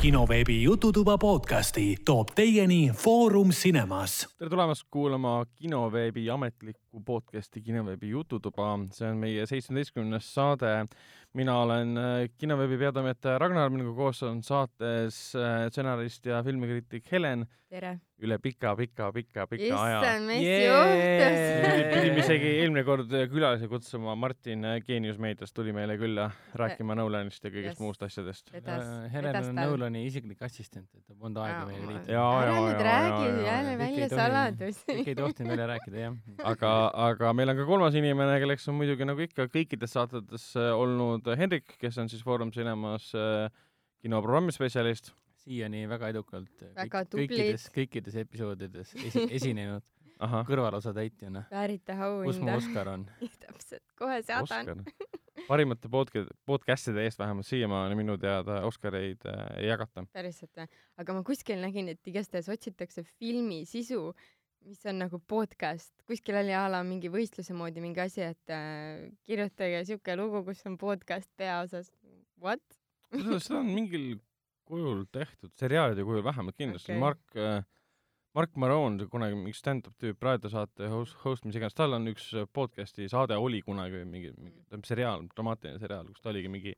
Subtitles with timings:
[0.00, 4.28] kinoveebi Jututuba podcasti toob teieni Foorum Cinemas.
[4.38, 8.78] tere tulemast kuulama kinoveebi ametlikku podcasti Kinoveebi Jututuba.
[8.92, 10.86] see on meie seitsmeteistkümnes saade.
[11.34, 17.46] mina olen äh, kinoveebi peatoimetaja Ragnar, minuga koos on saates äh, stsenarist ja filmikriitik Helen
[17.68, 17.98] tere!
[18.20, 20.00] Üle pika-pika-pika-pika aja.
[20.00, 21.90] issand, mis juhtus?
[21.94, 26.28] pidime isegi eelmine kord külalise kutsuma, Martin Geenius meediast tuli meile külla
[26.60, 27.80] rääkima Nolanist ja kõigest Yes.
[27.80, 28.50] muust asjadest.
[29.12, 29.54] Helen on.
[29.54, 32.24] Nolani isiklik assistent, et ta polnud aega meiega liituda.
[32.40, 34.84] Ära nüüd räägi jälle välja saladusi.
[34.90, 36.18] kõik ei tohtinud välja rääkida, jah.
[36.52, 36.72] aga,
[37.08, 41.26] aga meil on ka kolmas inimene, kelleks on muidugi nagu ikka kõikides saatetes äh, olnud
[41.40, 43.48] Hendrik, kes on siis Foorum Cinemas äh,
[44.02, 45.12] kinoprogrammi spetsialist.
[45.44, 49.86] Siiani väga edukalt Väga kõik, kõikides, kõikides episoodides esi, esinenud
[50.20, 51.44] kõrvalosa täitjana.
[51.50, 52.56] väärite kus mu auhinda.
[52.56, 53.06] Oskar on?
[53.46, 54.84] täpselt, kohe saadan.
[55.48, 60.04] Parimate podca-, podcast'ide eest vähemalt siiamaani minu teada Oscareid äh, ei jagata.
[60.12, 60.68] päriselt või?
[61.00, 64.12] aga ma kuskil nägin, et igastahes otsitakse filmi sisu,
[64.68, 69.08] mis on nagu podcast, kuskil oli a la mingi võistluse moodi mingi asi, et äh,
[69.24, 71.88] kirjutage siuke lugu, kus on podcast peaosas.
[72.40, 72.60] What?
[73.10, 74.20] seda on mingil
[74.70, 77.02] kujul tehtud, seriaalide kujul vähemalt kindlasti okay..
[77.02, 77.60] Mark äh,
[78.34, 83.08] Mark Maron, kunagi mingi stand-up tüüp, raadiosaate host, host, mis iganes, tal on üks podcast'i
[83.10, 86.76] saade oli kunagi mingi, mingi tähendab, seriaal, dramaatiline seriaal, kus ta oligi mingi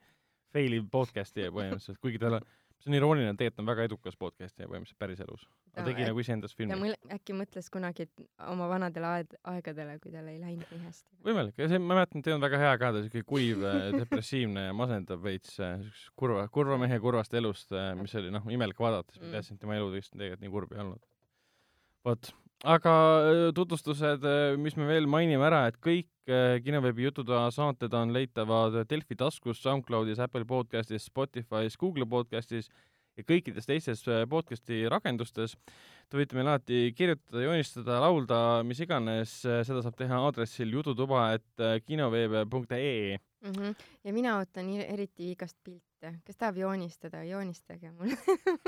[0.53, 2.49] failiv podcast'i põhimõtteliselt, kuigi tal on,
[2.83, 5.45] see on irooniline, tegelikult on väga edukas podcast'i põhimõtteliselt päriselus.
[5.73, 6.79] ta tegi nagu iseendas ta filmi.
[6.81, 11.07] mõle-, äkki mõtles kunagi et oma vanadele aed-, aegadele, kui tal ei läinud nii hästi.
[11.29, 13.63] võimalik, ja see, ma mäletan, et ei olnud väga hea ka, ta oli siuke kuiv,
[14.03, 17.73] depressiivne ja masendav veits, siukest kurva, kurva mehe kurvast elust,
[18.03, 19.35] mis oli noh, imelik vaadata, siis ma Mm.
[19.39, 21.03] teadsin, et tema elu tegelikult nii kurb ei olnud.
[22.05, 22.95] vot, aga
[23.27, 24.25] öö, tutvustused,
[24.63, 29.63] mis me veel mainime ära, et kõik öö, kinoveebi Jututoa saated on leitavad Delfi taskus,
[29.65, 32.71] SoundCloudis, Apple podcastis, Spotify's, Google podcastis
[33.19, 35.57] ja kõikides teistes podcasti rakendustes.
[36.09, 38.39] Te võite meile alati kirjutada, joonistada, laulda,
[38.69, 43.19] mis iganes, seda saab teha aadressil jututuba, et kinoveeb.ee.
[43.19, 43.51] mm.
[43.51, 43.75] -hmm.
[44.05, 48.17] ja mina ootan eriti igast pilte, kes tahab joonistada, joonistage mulle.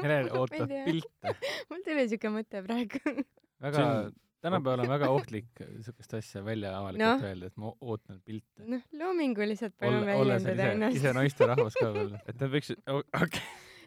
[0.03, 1.37] Helen ootab pilte.
[1.71, 3.25] mul tuli siuke mõte praegu.
[3.65, 4.15] Väga on-,
[4.45, 7.29] tänapäeval on väga ohtlik siukest asja välja avalikult Noh.
[7.31, 8.65] öelda, et ma ootan pilte.
[8.69, 10.97] noh, loominguliselt palun olles väljendada ise, ennast.
[11.01, 12.17] ise naisterahvas ka veel.
[12.29, 13.45] et nad võiksid, okei,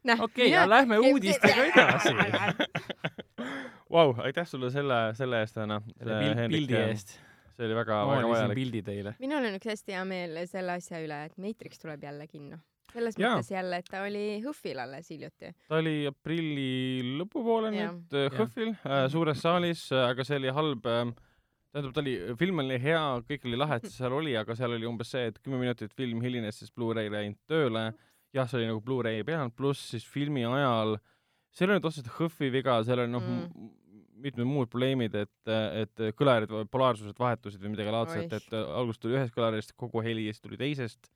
[0.07, 2.13] Noh, okei, aga lähme uudistega edasi.
[3.95, 5.81] vau, aitäh sulle selle, selle eest, Anna.
[5.97, 7.17] selle pildi eest.
[7.57, 8.59] see oli väga, väga vajalik.
[8.61, 9.15] pildi teile.
[9.19, 12.59] minul on üks hästi hea meel selle asja üle, et Matrix tuleb jälle kinno.
[12.93, 13.35] Selles Jaa.
[13.35, 15.53] mõttes jälle, et ta oli HÖFFil alles hiljuti.
[15.67, 17.93] ta oli aprilli lõpupoole Jah.
[17.95, 21.03] nüüd äh, HÖFFil äh, suures saalis, aga see oli halb äh,
[21.73, 24.77] tähendab, ta oli, film oli hea, kõik oli lahe, et see seal oli, aga seal
[24.77, 27.89] oli umbes see, et kümme minutit film hilines, sest Blu-ray ei läinud tööle.
[28.35, 30.97] jah, see oli nagu Blu-ray peal, pluss siis filmi ajal,
[31.51, 33.69] see ei ole nüüd otseselt HÖFFi viga, seal oli noh Mm.
[34.17, 39.35] mitmed muud probleemid, et, et kõlarid, polaarsused vahetusid või midagi laadset, et alguses tuli ühest
[39.35, 41.11] kõlarist kogu heli ja siis tuli teisest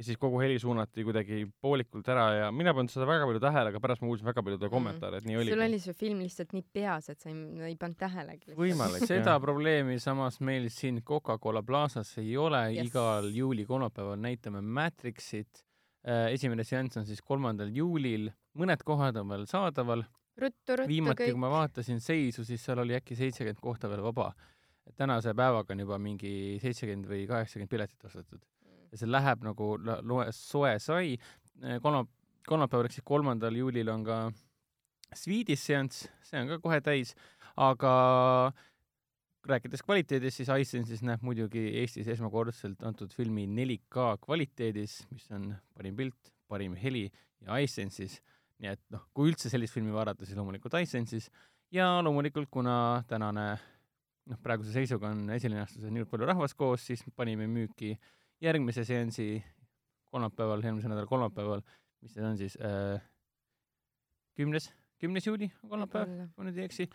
[0.00, 3.68] ja siis kogu heli suunati kuidagi poolikult ära ja mina polnud seda väga palju tähele,
[3.68, 5.52] aga pärast ma kuulsin väga paljude kommentaare, et nii oli.
[5.52, 8.54] Sul oli see film lihtsalt nii peas, et sa ei, ei pannud tähelegi.
[8.56, 9.04] Võimalik.
[9.10, 12.88] seda probleemi samas meil siin Coca-Cola Plazas ei ole Yes.
[12.88, 15.66] igal juuli kolmapäeval näitame Matrixit.
[16.32, 20.06] esimene seanss on siis kolmandal juulil, mõned kohad on veel saadaval.
[20.40, 21.40] ruttu, ruttu viimati, kõik kui.
[21.42, 24.32] ma vaatasin seisu, siis seal oli äkki seitsekümmend kohta veel vaba.
[24.96, 28.40] tänase päevaga on juba mingi seitsekümmend või kaheksakümmend piletit ostetud
[28.90, 31.16] ja see läheb nagu loe soe sai.
[31.82, 32.04] kolma,
[32.48, 34.22] kolmapäeval ehk siis kolmandal juulil on ka
[35.14, 37.14] Swedish seanss, see on ka kohe täis,
[37.58, 37.92] aga
[39.48, 45.96] rääkides kvaliteedist, siis iSense'is näeb muidugi Eestis esmakordselt antud filmi 4K kvaliteedis, mis on parim
[45.96, 47.08] pilt, parim heli
[47.46, 48.20] ja iSense'is.
[48.60, 51.30] nii et noh, kui üldse sellist filmi vaadata, siis loomulikult iSense'is
[51.72, 53.46] ja loomulikult, kuna tänane
[54.30, 57.94] noh, praeguse seisuga on esilinastusel niivõrd palju rahvast koos, siis panime müüki
[58.40, 59.42] järgmise seansi
[60.10, 61.62] kolmapäeval, järgmise nädala kolmapäeval,
[62.02, 63.02] mis see on siis äh,,
[64.38, 64.70] kümnes,
[65.00, 66.88] kümnes juuli on kolmapäev, kui nüüd ei eksi.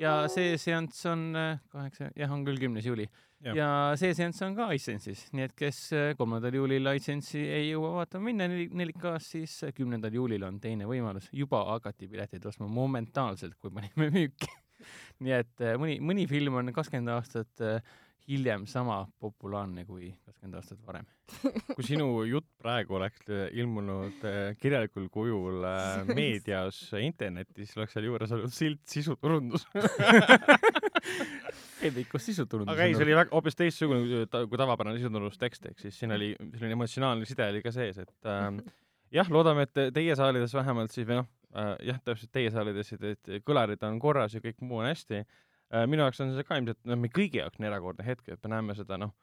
[0.00, 3.08] ja see seanss on äh, kaheksa, jah, on küll kümnes juuli.
[3.42, 3.56] Jah.
[3.58, 3.68] ja
[3.98, 8.30] see seanss on ka iSense'is, nii et kes äh, kolmandal juulil iSense'i ei jõua vaatama
[8.30, 11.26] minna neli- 4K-s, siis äh, kümnendal juulil on teine võimalus.
[11.34, 14.50] juba hakati pileteid ostma momentaalselt, kui panime müüki.
[15.26, 17.82] nii et äh, mõni, mõni film on kakskümmend aastat äh,
[18.28, 21.06] hiljem sama populaarne kui kakskümmend aastat varem.
[21.74, 23.24] kui sinu jutt praegu oleks
[23.58, 29.66] ilmunud äh, kirjalikul kujul äh, meedias, internetis, oleks seal juures olnud silt sisuturundus.
[31.82, 32.72] Hendrikust sisuturundus.
[32.72, 36.32] aga ei, see oli väga, hoopis teistsugune kui kui tavapärane sisuturundustekst, ehk siis siin oli
[36.38, 38.48] selline emotsionaalne side oli ka sees, et äh,
[39.18, 43.16] jah, loodame, et teie saalides vähemalt siis või noh, äh, jah, täpselt teie seal ütlesite,
[43.16, 45.24] et kõlarid on korras ja kõik muu on hästi.
[45.88, 48.54] Minu jaoks on see ka ilmselt, no meie kõigi jaoks on erakordne hetk, et me
[48.56, 49.14] näeme seda noh,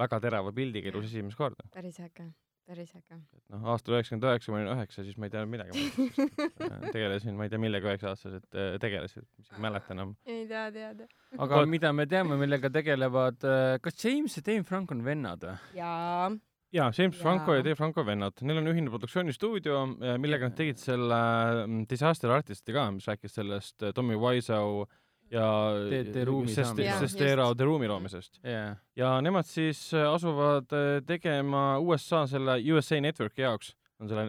[0.00, 1.64] väga terava pildiga elus esimest korda.
[1.74, 2.26] päris äge,
[2.68, 3.18] päris äge.
[3.18, 5.88] et noh, aastal üheksakümmend üheksa, ma olin üheksa, siis ma ei teadnud midagi.
[6.96, 10.14] tegelesin, ma ei tea, millega üheksa-aastased äh, tegelesid, isegi ei mäleta enam.
[10.26, 11.10] ei tea, teada.
[11.38, 13.44] aga Vot- mida me teame, millega tegelevad,
[13.84, 15.58] kas James ja Dave Frank on vennad või?
[15.78, 16.32] jaa,
[16.72, 17.22] jaa, James Jaa.
[17.22, 19.84] Franco ja Dave Franco vennad, neil on ühine produktsioonistuudio,
[20.22, 21.20] millega nad tegid selle
[21.66, 24.86] mm, Disaster Artisti ka, mis rääkis sellest äh, Tommy Wiseau
[25.32, 25.46] ja
[25.88, 27.18] The- The Room'i Sest- just.
[27.18, 28.38] The Room'i loomisest.
[28.44, 28.76] jaa.
[28.96, 34.26] ja nemad siis äh, asuvad äh, tegema USA selle USA Networki jaoks, on selle,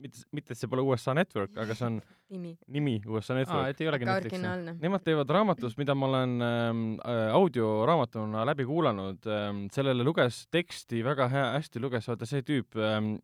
[0.00, 1.96] mitte, mitte et see pole USA Network, aga see on
[2.34, 2.54] nimi.
[2.68, 3.68] nimi USA aa, Network.
[3.72, 4.76] et ei olegi originaalne.
[4.82, 11.02] Nemad teevad raamatust, mida ma olen ähm, äh, audioraamatuna läbi kuulanud ähm,, sellele luges teksti
[11.04, 13.14] väga hea, hästi luges vaata see tüüp ähm,,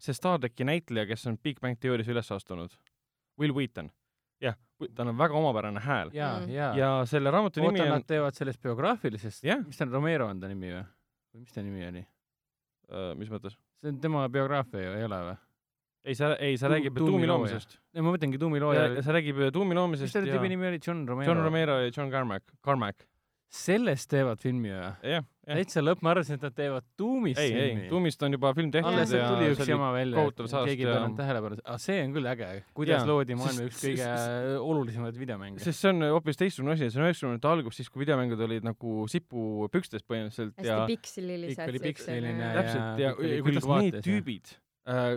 [0.00, 2.72] see Star tracki näitleja, kes on Big Bang Theory's üles astunud,
[3.40, 3.90] Will Wheaton.
[4.40, 4.56] jah,
[4.96, 6.10] tal on väga omapärane hääl.
[6.16, 6.50] jaa, Mm.
[6.54, 6.70] jaa.
[6.76, 9.60] ja selle raamatu nimi oota, on nad, teevad sellest biograafilisest Jah.
[9.66, 10.84] mis ta on, Romero on ta nimi või?
[11.34, 12.04] või mis ta nimi oli?
[12.90, 13.56] äh, mis mõttes?
[13.80, 15.36] see on tema biograafia ju, ei ole või?
[16.04, 17.78] ei, sa, ei, sa räägib tuumi loomisest.
[17.94, 19.02] ei, ma mõtlengi Tuumi looja.
[19.02, 20.80] sa räägib tuumi mis loomisest selle ja tüübi nimi oli?
[20.86, 21.28] John Romero.
[21.32, 23.04] John Romero ja John Carmack, Carmack.
[23.50, 25.10] Sellest teevad filmi või?
[25.10, 27.88] jah, täitsa lõpp, ma arvasin, et nad teevad Tuumist ei, ei, filmi.
[27.90, 30.68] tuumist on juba film tehtud alles ja tuli üks see oli jama välja, kohutav saast
[30.70, 33.82] keegi ei ja- pannud tähelepanu, aga see on küll äge, kuidas Jaa, loodi maailma üks
[33.82, 34.08] kõige
[34.70, 35.64] olulisemaid videomänge.
[35.66, 38.94] sest see on hoopis teistsugune asi, see on üheksakümnendate algus, siis kui videomängud olid nagu
[39.10, 41.56] sipupükstes põhimõtteliselt hästi ja pikslilised.
[41.58, 44.54] Ikka oli piksliline ja- täpselt ja, oli ja kuidas need ja- tüübid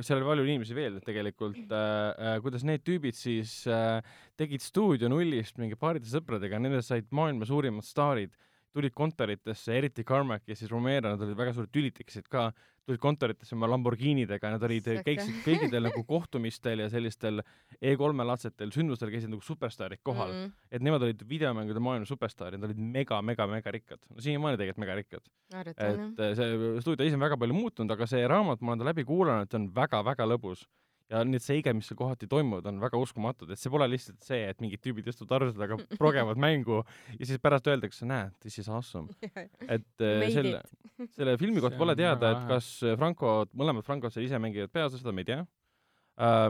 [0.03, 1.61] seal oli palju inimesi veel tegelikult.
[1.71, 4.01] Äh,, äh, kuidas need tüübid siis äh,
[4.39, 8.33] tegid stuudio nullist mingi paaride sõpradega, nendest said maailma suurimad staarid,
[8.73, 12.47] tulid kontoritesse, eriti Carmack ja siis Romero, nad olid väga suured tülid tekkisid ka,
[12.87, 17.43] tulid kontoritesse oma Lamborghinidega, nad olid, käisid kõikidel nagu kohtumistel ja sellistel
[17.79, 20.47] E3 laadsetel sündmustel käisid nagu superstaarid kohal mm..
[20.49, 20.69] mm,.
[20.75, 24.01] et nemad olid videomängude maailma superstaarid, nad olid mega, mega, mega rikkad.
[24.09, 25.33] no siiamaani tegelikult mega rikkad.
[25.63, 28.89] et äh, see stuudio ise on väga palju muutunud, aga see raamat, ma olen ta
[28.89, 30.65] läbi kuulanud, see on väga-väga lõbus.
[31.13, 34.43] Ja need seiged, mis seal kohati toimuvad, on väga uskumatud, et see pole lihtsalt see,
[34.49, 36.81] et mingid tüübid istuvad arvuti taga, progevad mängu
[37.17, 39.13] ja siis pärast öeldakse, näed, this is awesome.
[39.75, 40.61] et Made selle,
[41.17, 42.69] selle filmi kohta pole teada, et kas
[42.99, 45.43] Franco, mõlemad Francod seal ise mängivad peaosa, seda me ei tea.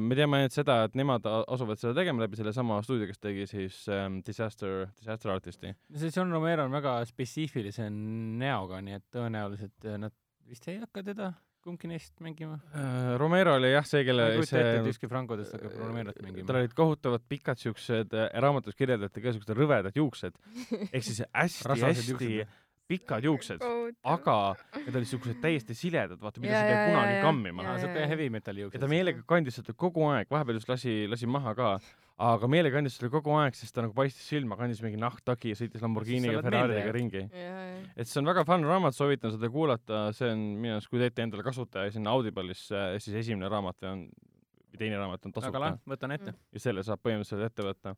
[0.03, 3.77] me teame ainult seda, et nemad asuvad seda tegema läbi sellesama stuudio, kes tegi siis
[3.91, 5.71] ähm, Disaster, Disaster Artisti.
[5.95, 10.15] see John Romero on väga spetsiifilise näoga, nii et tõenäoliselt äh, nad
[10.47, 11.31] vist ei hakka teda
[11.63, 12.57] kumbki neist mängima.
[12.75, 16.19] Äh, Romero oli jah see, ma kelle ei kujuta ette, et ükski Frankodest hakkab Romerot
[16.25, 16.59] mängima tal.
[16.61, 20.35] olid kohutavad pikad siuksed, raamatus kirjeldati ka siuksed rõvedad juuksed,
[20.89, 22.59] ehk siis hästi-hästi juuksed.
[22.89, 23.61] Pikad juuksed,
[24.03, 24.37] aga
[24.75, 27.25] need olid siuksed täiesti siledad, vaata, mida Ja, sa ei pea kunagi ja, ja.
[27.25, 28.77] kammima siuke heavy metal'i juuksed.
[28.77, 31.69] ja ta meelega kandis seda kogu aeg, vahepeal just lasi, lasi maha ka,
[32.27, 35.59] aga meelega kandis seda kogu aeg, sest ta nagu paistis silma, kandis mingi nahktagi ja
[35.59, 37.23] sõitis Lamborghini ja oled Ferrari'ga ringi.
[37.29, 37.87] jajah.
[37.95, 41.25] et see on väga fun raamat, soovitan seda kuulata, see on minu arust, kui teete
[41.25, 44.05] endale kasutaja sinna Audible'isse, siis esimene raamat on,
[44.73, 46.35] või teine raamat on väga tasuta lahe, võtan ette.
[46.51, 47.95] ja selle saab põhimõtteliselt ette võtta.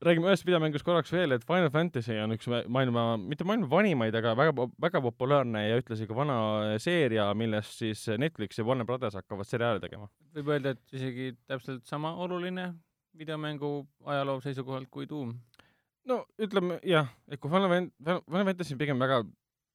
[0.00, 4.14] Räägime ühest videomängust korraks veel, et Final Fantasy on üks ma- maailma, mitte maailma vanimaid,
[4.16, 6.36] aga väga, väga populaarne ja ühtlasi ka vana
[6.80, 10.08] seeria, millest siis Netflix ja Warner Brothers hakkavad seriaali tegema.
[10.36, 12.70] võib öelda, et isegi täpselt sama oluline
[13.18, 15.34] videomängu ajaloo seisukohalt kui Doom.
[16.08, 17.92] no ütleme jah, et kui Final Fan-,
[18.24, 19.22] Final Fantasy on pigem väga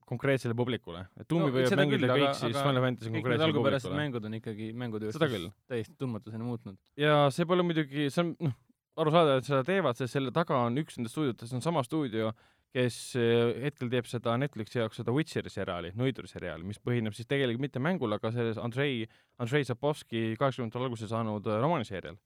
[0.06, 3.54] konkreetsele publikule, et Doom'i No, võivad mängida küll, kõik, aga- siis Final Fantasy on konkreetsele
[3.58, 3.96] publikule.
[4.02, 6.78] mängud on ikkagi mängutööstus täiesti tundmatuseni muutnud.
[6.98, 8.54] ja see pole muidugi, see on noh,
[8.98, 12.32] arusaadav, et seda teevad, sest selle taga on üks nendest stuudiotest, on sama stuudio,
[12.76, 17.28] kes eh, hetkel teeb seda Netflixi jaoks seda Witcheri seriaali, Nõiduri seriaali, mis põhineb siis
[17.28, 19.06] tegelikult mitte mängul, aga selles Andrei,
[19.40, 22.18] Andrei Zapovski kaheksakümnendatel alguse saanud äh, romaaniseerial.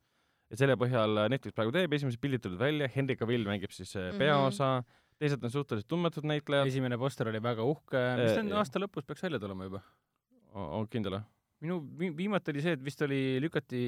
[0.50, 4.02] ja selle põhjal Netflix praegu teeb, esimesed pildid tulid välja, Henry Cavill mängib siis mm
[4.02, 4.10] Mhm.
[4.16, 4.18] -hmm.
[4.18, 4.84] peaosa,
[5.20, 8.80] teised on suhteliselt tundmatud näitlejad, esimene poster oli väga uhke, mis ta on Äh, aasta
[8.80, 9.82] lõpus peaks välja tulema juba?
[10.56, 11.22] on kindel või?
[11.64, 13.82] Minu vi- viimati oli see, et vist oli, lükati,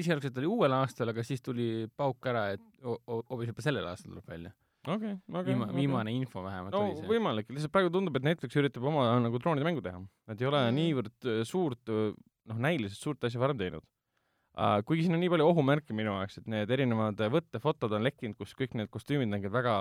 [0.00, 3.88] esialgselt oli uuel aastal, aga siis tuli pauk ära, et ho- ho- hoopis juba sellel
[3.90, 4.52] aastal tuleb välja.
[4.84, 5.52] okei, okei.
[5.52, 7.08] Viima-, viimane info vähemalt no oli see.
[7.14, 10.60] võimalik, lihtsalt praegu tundub, et Netflix üritab oma nagu droonide mängu teha, et ei ole
[10.66, 10.78] mm.
[10.80, 14.82] niivõrd äh, suurt, noh, näiliselt suurt asja varem teinud uh,.
[14.84, 18.36] kuigi siin on nii palju ohumärke minu jaoks, et need erinevad äh, võttefotod on lekkinud,
[18.36, 19.78] kus kõik need kostüümid näevad väga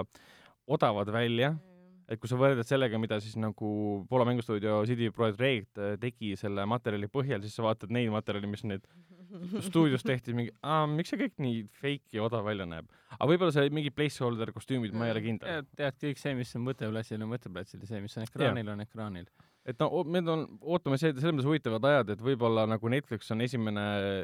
[0.71, 1.55] odavad välja,
[2.11, 3.69] et kui sa võrdled sellega, mida siis nagu
[4.09, 8.49] Poola mängustuudio CD Projekt Red äh, tegi selle materjali põhjal, siis sa vaatad neid materjali,
[8.49, 8.87] mis nüüd
[9.65, 10.51] stuudios tehti, mingi,
[10.93, 12.89] miks see kõik nii fake ja odav välja näeb.
[13.15, 15.65] aga võib-olla see mingi placeholder kostüümid, ma ei ole kindel.
[15.77, 19.29] tead, kõik see, mis on võteplatsil, on võteplatsil ja see, mis on ekraanil, on ekraanil.
[19.65, 23.41] Et no need on, ootame see, selles mõttes huvitavad ajad, et võib-olla nagu Netflix on
[23.45, 23.83] esimene,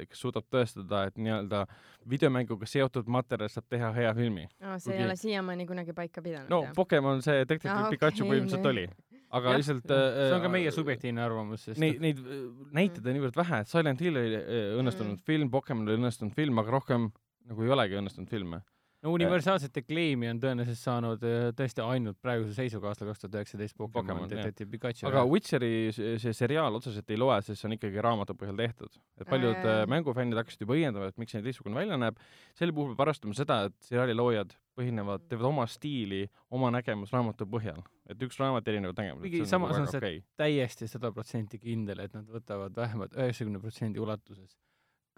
[0.09, 1.61] kes suudab tõestada, et nii-öelda
[2.09, 4.47] videomänguga seotud materjal saab teha hea filmi.
[4.61, 6.73] aa, see Kuigi- ei ole siiamaani kunagi paika pidanud no jah?
[6.75, 8.71] Pokemon see Detective Aa, Pikachu okei, põhimõtteliselt nii.
[8.71, 8.87] oli,
[9.31, 12.43] aga Jah, lihtsalt see on ka äh, meie subjektiivne arvamus, sest Neid, neid äh,
[12.81, 15.23] näiteid on niivõrd vähe, et Silent Hill oli äh, õnnestunud Mm.
[15.25, 17.11] film, Pokemon oli õnnestunud film, aga rohkem
[17.49, 18.59] nagu ei olegi õnnestunud filme.
[19.03, 23.77] No universaalset acclaim'i on tõenäoliselt saanud äh, tõesti ainult praeguse seisuga aastal kaks tuhat üheksateist
[23.79, 24.27] Pokemon.
[24.31, 25.07] Detective Pikachu.
[25.07, 28.99] aga Witcheri see, seriaal otseselt ei loe, sest see on ikkagi raamatu põhjal tehtud.
[29.19, 32.19] et paljud äh, mängufännid hakkasid juba õiendama, et miks see teistsugune välja näeb.
[32.59, 36.25] sel puhul peab arvestama seda, et seriaali loojad põhinevad, teevad oma stiili,
[36.55, 37.79] oma nägemus raamatu põhjal.
[38.09, 39.27] et üks raamat erinevad nägemused.
[39.27, 40.23] Kuigi samas on see- okay.
[40.39, 44.57] täiesti sada protsenti kindel, et nad võtavad vähemalt üheksakümne protsendi ulatuses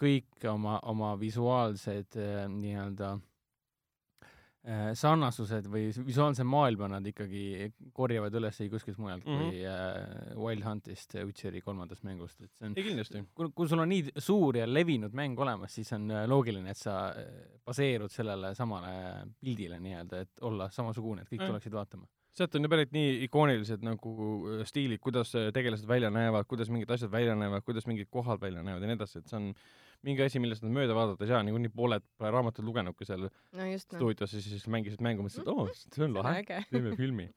[0.01, 3.30] kõik oma, oma visuaalsed äh, nii-öelda äh,
[4.93, 9.41] sarnasused või visuaalse maailma nad ikkagi korjavad üles kuskilt mujalt mm Mhm.
[9.41, 9.49] -hmm.
[9.49, 13.23] kui äh, Wild Huntist, Witcheri kolmandast mängust, et see on ei kindlasti.
[13.33, 17.09] kui, sul on nii suur ja levinud mäng olemas, siis on äh, loogiline, et sa
[17.09, 17.25] äh,
[17.65, 21.47] baseerud sellele samale pildile nii-öelda, et olla samasugune, et kõik Mm.
[21.47, 22.07] tuleksid vaatama.
[22.31, 24.11] sealt on ju pärit nii ikoonilised nagu
[24.59, 28.39] äh, stiilid, kuidas äh, tegelased välja näevad, kuidas mingid asjad välja näevad, kuidas mingid kohad
[28.41, 29.53] välja näevad ja nii edasi, et see on
[30.07, 33.67] mingi asi, millest nad mööda vaadata ei saa, niikuinii pooled pole raamatut lugenudki seal no
[33.69, 37.29] just noh, stuudios ja siis mängisid mängu, mõtlesid, et oo, see on lahe, teeme filmi.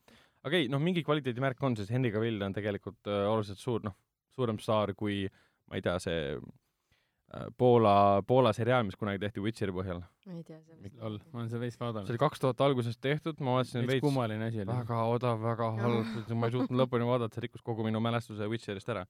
[0.44, 3.96] aga ei, noh, mingi kvaliteedimärk on, sest Henry Cavill on tegelikult äh, oluliselt suur, noh,
[4.34, 5.24] suurem staar kui
[5.70, 10.00] ma ei tea, see äh, Poola, Poola seriaal, mis kunagi tehti Witcheri põhjal.
[10.00, 10.96] ma ei tea sellest.
[11.02, 12.22] lol, ma olen seda veits see vaadanud oli.
[12.24, 14.70] kaks tuhat alguses tehtud, ma vaatasin veits veits kummaline asi oli.
[14.72, 18.92] väga odav, väga halb, ma ei suutnud lõpuni vaadata, see rikkus kogu minu mälestuse Witcherist
[18.94, 19.04] ära.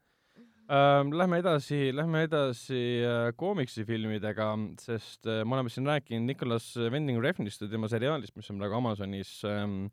[0.64, 4.46] Lähme edasi, lähme edasi äh, koomiksifilmidega,
[4.80, 8.78] sest äh, me oleme siin rääkinud Nicolas Winding Refnist ja tema seriaalist, mis on praegu
[8.78, 9.90] Amazonis ähm,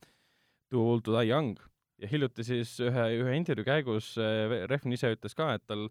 [0.72, 1.60] Too Old To Die Young
[2.02, 5.90] ja hiljuti siis ühe, ühe intervjuu käigus äh, Refn ise ütles ka, et tal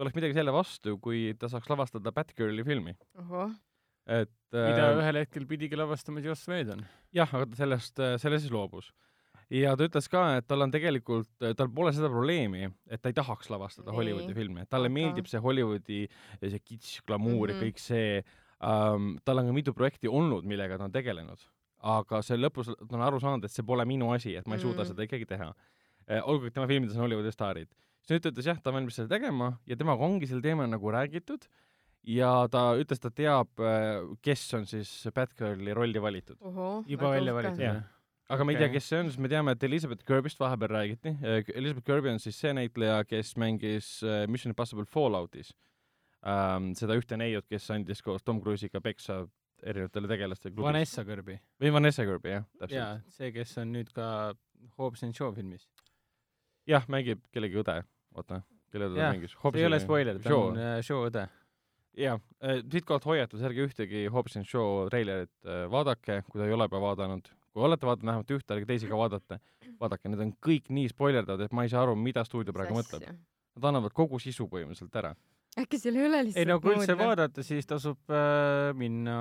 [0.00, 2.96] oleks midagi selle vastu, kui ta saaks lavastada Batgirli filmi,
[4.08, 6.82] et mida äh, ühel hetkel pidigi lavastama Joss Whedon.
[7.12, 8.94] jah, aga ta sellest, sellest siis loobus.
[9.50, 13.12] Ja ta ütles ka, et tal on tegelikult, tal pole seda probleemi, et ta ei
[13.16, 13.96] tahaks lavastada Nii.
[13.98, 16.08] Hollywoodi filme, talle Aga- meeldib see Hollywoodi
[16.40, 17.60] see kitsch, glamuur mm Mhm.
[17.60, 17.64] -hmm.
[17.64, 18.24] ja kõik see
[18.62, 21.38] um,, tal on ka mitu projekti olnud, millega ta on tegelenud,
[21.82, 24.60] aga see lõpus ta on aru saanud, et see pole minu asi, et ma ei
[24.60, 24.88] suuda Mhm.
[24.94, 25.52] seda ikkagi teha.
[26.26, 27.68] olgugi, et tema filmides on Hollywoodi staarid.
[28.02, 30.66] siis nüüd ta ütles jah, ta on valmis seda tegema ja temaga ongi sel teemal
[30.68, 31.46] nagu räägitud
[32.04, 33.46] ja ta ütles, ta teab,
[34.20, 36.36] kes on siis Batgirli rolli valitud.
[36.88, 37.82] juba välja valitud Jah.
[38.32, 38.66] Aga me ei Okei.
[38.66, 41.12] tea, kes see on, sest me teame, et Elizabeth Kirbist vahepeal räägiti.
[41.54, 45.52] Elizabeth Kirby on siis see näitleja, kes mängis äh, Mission Impossible Falloutis
[46.26, 46.72] ähm,.
[46.78, 49.22] seda ühte neiut, kes andis koos Tom Cruise'iga peksa
[49.62, 50.66] erinevatele tegelastele klubis.
[50.72, 51.36] Vanessa Kirby.
[51.62, 54.06] või Vanessa Kirby, jah, jaa täpselt., see, kes on nüüd ka
[54.78, 55.68] Hobbs and Shaw filmis.
[56.66, 57.76] jah, mängib kellegi õde,
[58.16, 58.40] oota,
[58.72, 59.36] kelle ta Jah, mängis.
[59.36, 61.26] see ei ole spoiler, ta on äh, Shaw õde.
[61.98, 62.18] jah,
[62.72, 66.80] siitkohalt hoiatus, ärge ühtegi Hobbs and Shaw treilerit äh, vaadake, kui te ei ole juba
[66.88, 67.30] vaadanud.
[67.52, 69.38] Kui olete vaadanud vähemalt ühte, ärge teisi ka vaadata.
[69.82, 73.06] vaadake, need on kõik nii spoilerdavad, et ma ei saa aru, mida stuudio praegu mõtleb.
[73.52, 75.14] Nad annavad kogu sisu põhimõtteliselt ära.
[75.58, 79.16] äkki seal ei ole lihtsalt ei no kui üldse vaadata, siis tasub äh, minna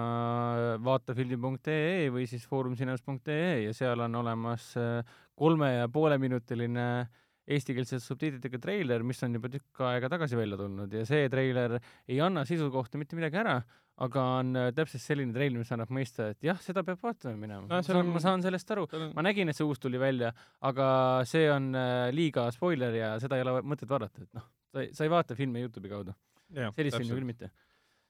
[0.80, 5.02] vaatafilmi.ee või siis foorumcinemas.ee ja seal on olemas äh,
[5.36, 6.86] kolme ja poole minutiline
[7.52, 12.22] eestikeelse subtiitritega treiler, mis on juba tükk aega tagasi välja tulnud ja see treiler ei
[12.24, 13.58] anna sisu kohta mitte midagi ära,
[14.02, 17.68] aga on äh, täpselt selline treiler, mis annab mõista, et jah, seda peab vaatama minema.
[17.70, 20.32] No on- ma saan sellest aru, ma nägin, et see uus tuli välja,
[20.62, 20.88] aga
[21.30, 24.48] see on äh, liiga spoiler ja seda ei ole mõtet vaadata, et noh,
[24.96, 26.16] sa ei vaata filme Youtube'i kaudu,
[26.76, 27.52] sellist filmi küll mitte.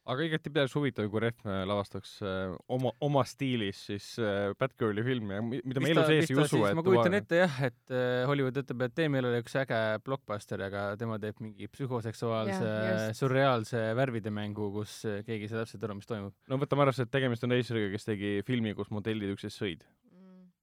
[0.10, 5.04] Aga igati päris huvitav, kui Rehv äh, lavastaks äh, oma, oma stiilis siis äh, Batgirli
[5.06, 7.96] filmi, mida ma elu sees ei usu, et ma kujutan ette jah, et
[8.30, 14.34] Hollywood ütleb, et tee meile üks äge blockbuster, aga tema teeb mingi psühhoseksuaalse sürreaalse värvide
[14.34, 16.36] mängu, kus keegi ei saa täpselt aru, mis toimub.
[16.50, 19.86] no võtame arvesse, et tegemist on režissööriga, kes tegi filmi, kus modellid üksteist sõid.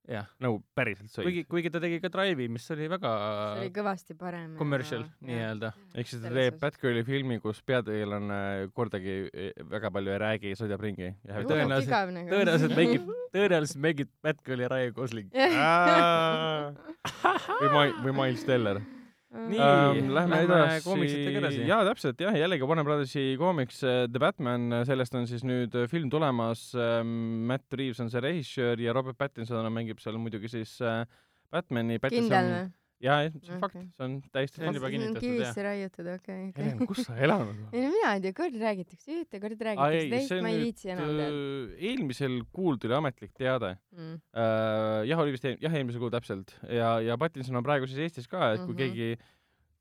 [0.09, 1.27] Jah, nagu päriselt sõid.
[1.27, 4.55] kuigi, kuigi ta tegi ka Drive'i, mis oli väga see oli kõvasti parem.
[4.57, 5.73] commercial nii-öelda.
[5.95, 6.57] ehk siis ta teeb.
[6.63, 11.13] Batgirli filmi, kus peategelane kordagi eh, väga palju ei räägi, sõidab ringi.
[11.29, 12.29] tõenäoliselt- nagu.
[12.33, 15.29] tõenäoliselt mängib, tõenäoliselt mängib Batgirli Ryan Gosling.
[17.61, 18.81] või Mai-, või Miles Teller.
[19.29, 24.73] Nii, Ähm, lähme lähme edasi jaa, täpselt jah, jällegi Warner Brothersi koomiks äh, The Batman,
[24.89, 26.71] sellest on siis nüüd äh, film tulemas.
[27.05, 31.03] Matt Reaves on see režissöör ja Robert Pattinson mängib seal muidugi siis äh,
[31.53, 32.01] Batman'i.
[32.09, 32.67] kindel või?
[33.05, 34.79] jaa, see on fakt Okei., see on täiesti See on fakt.
[34.81, 36.65] juba kinnitatud, kivisse raiutud, okei, okei.
[36.65, 37.73] Helen, kus sa elanud oled?
[37.79, 40.61] ei no mina ei tea, kord räägitakse ühte, kord räägitakse ei, teist see, ma ei
[40.67, 44.19] viitsi enam teada Äh, eelmisel kuul tuli ametlik teade mm..
[44.35, 45.01] äh,.
[45.13, 48.55] jah, oli vist, jah, eelmisel kuul täpselt ja, ja Pattinson on praegu siis Eestis ka,
[48.57, 48.83] et kui Mhm.
[48.83, 49.11] keegi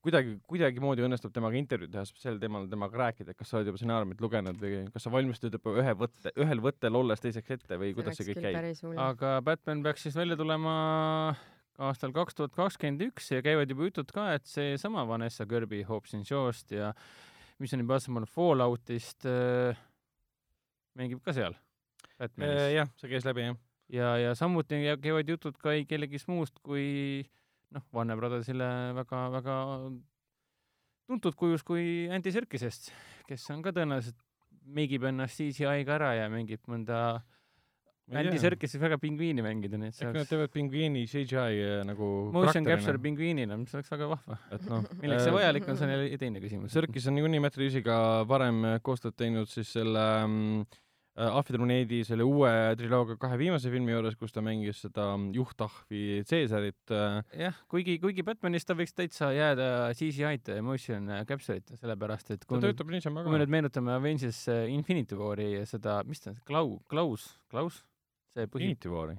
[0.08, 3.80] kuidagi, kuidagimoodi õnnestub temaga intervjuu teha, sel teemal temaga rääkida, et kas sa oled juba
[3.82, 7.92] stsenaariumit lugenud või kas sa valmistud juba ühe võtte, ühel võttel olles teiseks ette või
[7.98, 8.96] kuidas see kõik käib?
[9.04, 11.36] aga Batman peaks siis välja tulema
[11.78, 16.16] aastal kaks tuhat kakskümmend üks ja käivad juba jutud ka, et seesama Vanessa Kirby Hobbs
[16.18, 16.94] and Shaw'st ja
[17.62, 19.78] Mission Impossible Falloutist äh,
[20.98, 21.58] mängib ka seal
[22.18, 22.62] Batmanis.
[22.74, 23.58] jah, see käis läbi, jah.
[23.94, 27.26] ja, ja samuti kä- käivad jutud ka ei kellegist muust kui
[27.74, 29.58] noh, Warner Brothersile väga-väga
[31.08, 32.90] tuntud kujus kui Andy Serkisest,
[33.30, 34.18] kes on ka tõenäoliselt
[34.68, 37.22] meigib ennast CGI-ga ära ja mängib mõnda
[38.08, 41.84] Andy Serkis võib väga pingviini mängida, nii et see äkki nad teevad pingviini CGI äh,
[41.88, 44.40] nagu motion capture pingviinina, mis oleks väga vahva.
[44.56, 46.72] et noh milleks see äh, vajalik on, see on jälle teine küsimus.
[46.72, 47.98] Sõrkis on niikuinii Matt Reavesiga
[48.30, 50.62] varem koostööd teinud siis selle mm,
[51.18, 56.24] äh, Ahvidruneedi selle uue triloogia kahe viimase filmi juures, kus ta mängis seda mm, juhtahvi
[56.32, 57.20] Caesarit äh,.
[57.44, 59.68] jah, kuigi, kuigi Batmanis ta võiks täitsa jääda
[60.00, 65.58] CGI-d motion capture'it, sellepärast et kui nüüd kui me nüüd meenutame Avengers äh, Infinity War'i
[65.58, 67.84] ja seda, mis ta, Klau-, Klaus, Klaus,
[68.38, 69.18] see põhi, Infinity War'i.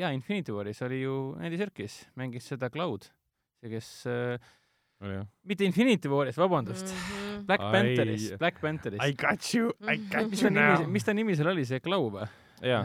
[0.00, 3.08] jaa, Infinity War'is oli ju Andy Serkis, mängis seda Cloud,
[3.60, 4.38] see, kes äh,
[5.02, 5.26] oli jah?
[5.46, 7.44] mitte Infinity War'is, vabandust, Mhm.
[7.46, 7.72] Black Ai.
[7.74, 9.02] Pantheris, Black Pantheris.
[9.20, 12.24] got you, I got mis ta nimi, mis ta nimi seal oli, see Clau või?
[12.64, 12.80] jaa,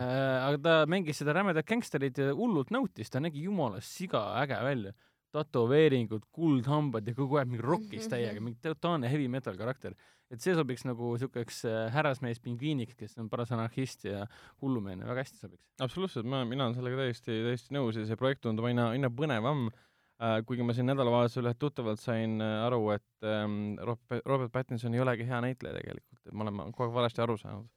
[0.49, 4.91] aga ta mängis seda rämedat gängsterit ja hullult nautis, ta nägi jumala siga äge välja.
[5.35, 9.95] tätoveeringud, kuldhambad ja kogu aeg mingi rockis täiega, mingi totaalne heavy metal karakter.
[10.31, 14.25] et see sobiks nagu siukeks äh, härrasmees pingviiniks, kes on paras anarhist ja
[14.63, 15.63] hullumeelne, väga hästi sobiks.
[15.83, 19.67] absoluutselt, ma, mina olen sellega täiesti, täiesti nõus ja see projekt tundub aina, aina põnevam
[19.67, 20.39] äh,.
[20.47, 25.03] kuigi ma siin nädalavahetusel ühelt tuttavalt sain äh, aru, et ähm, Robert, Robert Pattinson ei
[25.03, 27.67] olegi hea näitleja tegelikult, et ma olen kogu aeg valesti aru saanud.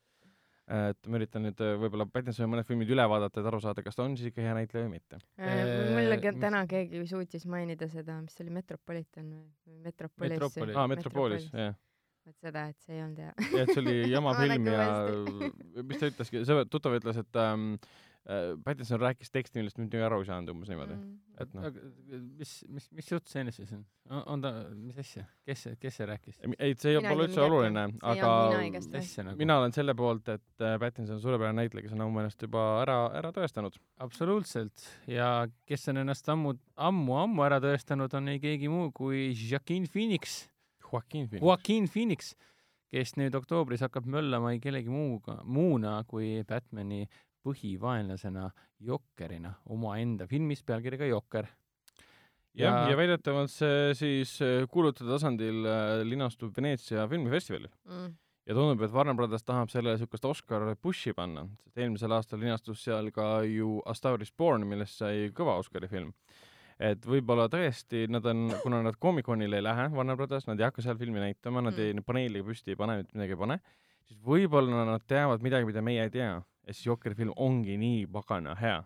[0.64, 3.98] Et ma üritan nüüd äh, võib-olla Pattinsoni mõned filmid üle vaadata, et aru saada, kas
[3.98, 5.18] ta on siis ikka hea näitleja või mitte.
[5.36, 10.38] mulle ka mis- täna keegi suutis mainida seda, mis see oli, Metropolitan või Metropolis.
[10.38, 10.76] Metropolis.
[10.76, 11.76] aa, Metropolis, jah.
[12.24, 13.34] vot seda, et see ei olnud hea.
[13.60, 14.88] et see oli jama Ma film ja
[15.90, 18.03] mis ta ütleski, see tuttav ütles, et ähm, äh,
[18.64, 20.94] Pattinson rääkis teksti, millest mitte midagi aru ei saanud, umbes niimoodi.
[20.96, 21.16] Mm.
[21.44, 21.64] et noh,
[22.38, 23.82] mis, mis, mis jutt see enne siis on?
[24.32, 26.38] on ta, mis asja, kes see, kes see rääkis?
[26.56, 28.30] ei, see ei Minagi pole üldse oluline, aga
[28.62, 28.80] mina
[29.26, 29.36] nagu?
[29.42, 32.62] mina olen selle poolt, et äh, Pattinson on suurepärane näitleja, kes on oma meelest juba
[32.86, 33.76] ära, ära tõestanud.
[34.06, 35.28] absoluutselt ja
[35.68, 36.54] kes on ennast ammu,
[36.88, 40.46] ammu-ammu ära tõestanud, on ei keegi muu kui Joaquin Phoenix,
[40.80, 41.44] Joaquin Phoenix.
[41.44, 42.32] Joaquin Phoenix,
[42.94, 47.04] kes nüüd oktoobris hakkab möllama ei kellegi muuga, muuna kui Batman'i
[47.44, 48.48] põhivaenlasena
[48.84, 51.46] Jokkerina omaenda filmis pealkirjaga Jokker.
[52.54, 58.14] jah, Ja- ja väidetavalt see siis äh, kuulutajate tasandil äh, linastub Veneetsia filmifestivalil Mm.
[58.46, 62.82] ja tundub, et Warner Brothers tahab sellele niisugust Oscar push'i panna, sest eelmisel aastal linastus
[62.84, 66.12] seal ka ju A Star is Born, millest sai kõva Oscari film.
[66.78, 70.82] et võib-olla tõesti nad on, kuna nad Comic-Conile ei lähe, Warner Brothers, nad ei hakka
[70.82, 73.60] seal filmi näitama, nad ei, paneeliga püsti ei pane, mitte midagi ei pane,
[74.08, 78.04] siis võib-olla nad teavad midagi, mida meie ei tea ja siis Jokeri film ongi nii
[78.12, 78.82] pagana hea.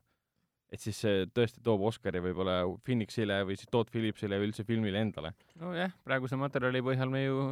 [0.69, 5.01] et siis see tõesti toob Oscari võib-olla Phoenixile või siis Todd Phillipsile või üldse filmile
[5.01, 5.33] endale.
[5.61, 7.45] nojah, praeguse materjali põhjal me ju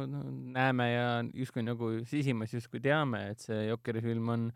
[0.53, 4.47] näeme ja justkui nagu sisimas justkui teame, et see Jokeri film on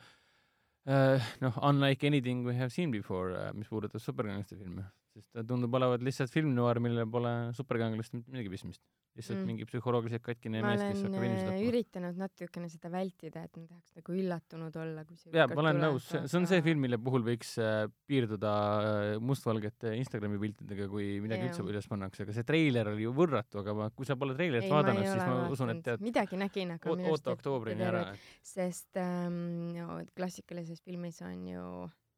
[0.86, 5.46] äh, noh, unlike anything we have seen before äh,, mis puudutab superkanglaste filme, sest ta
[5.48, 8.84] tundub olevat lihtsalt film noir, millel pole superkanglaste mitte midagi pistmist.
[9.18, 9.48] Lihtsalt Mm.
[9.50, 11.68] mingi psühholoogiliselt katkine ma mees, kes hakkab inimesi äh, tapma.
[11.68, 15.82] üritanud natukene seda vältida, et ma tahaks nagu üllatunud olla, kui see jaa, ma olen
[15.84, 21.20] nõus, see on see film, mille puhul võiks äh, piirduda äh, mustvalgete Instagrami piltidega, kui
[21.24, 21.52] midagi Jaa.
[21.52, 24.70] üldse üles pannakse, aga see treiler oli ju võrratu, aga ma, kui sa pole treilerit
[24.70, 25.58] Ei, vaadanud, siis ma vaadanud.
[25.58, 28.06] usun, et tead, midagi nägin, aga oota oktoobrini ära
[28.42, 31.66] sest ähm, no, klassikalises filmis on ju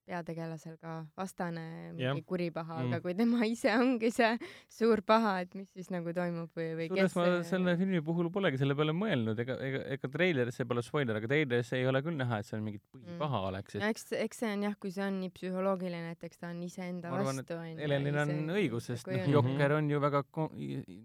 [0.07, 1.63] peategelasel ka vastane
[1.93, 2.17] mingi Jah.
[2.27, 2.89] kuripaha, Mm.
[2.93, 4.37] aga kui tema ise ongi see
[4.69, 8.01] suur paha, et mis siis nagu toimub või, või kusjuures kes ma see- selle filmi
[8.03, 11.85] puhul polegi selle peale mõelnud, ega, ega, ega treileris, see pole spoiler, aga treileris ei
[11.87, 13.47] ole küll näha, et seal mingit põhipaha Mm.
[13.53, 16.37] oleks, no et eks, eks see on jah, kui see on nii psühholoogiline, et eks
[16.43, 17.79] ta on iseenda vastu onju.
[17.79, 19.27] Helenil on õigus, sest noh.
[19.37, 20.51] Jokker on ju väga ko-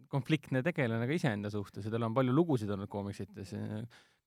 [0.08, 3.54] konfliktne tegelane ka iseenda suhtes ja tal on palju lugusid olnud koomiksites.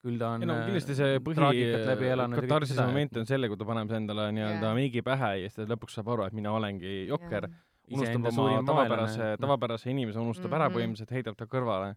[0.02, 2.86] Küll ta on ei no äh, kindlasti see põhi traagikat läbi elanud ja kõike katarsise
[2.90, 4.78] moment on selle, kui ta paneb endale nii-öelda Jaa.
[4.78, 7.50] meigi pähe ja siis ta lõpuks saab aru, et mina olengi Jokker,
[7.92, 9.42] unustab iseenda oma tavapärase, noh.
[9.46, 10.78] tavapärase inimese unustab ära Mhm.
[10.78, 11.96] põhimõtteliselt, heidab ta kõrvale.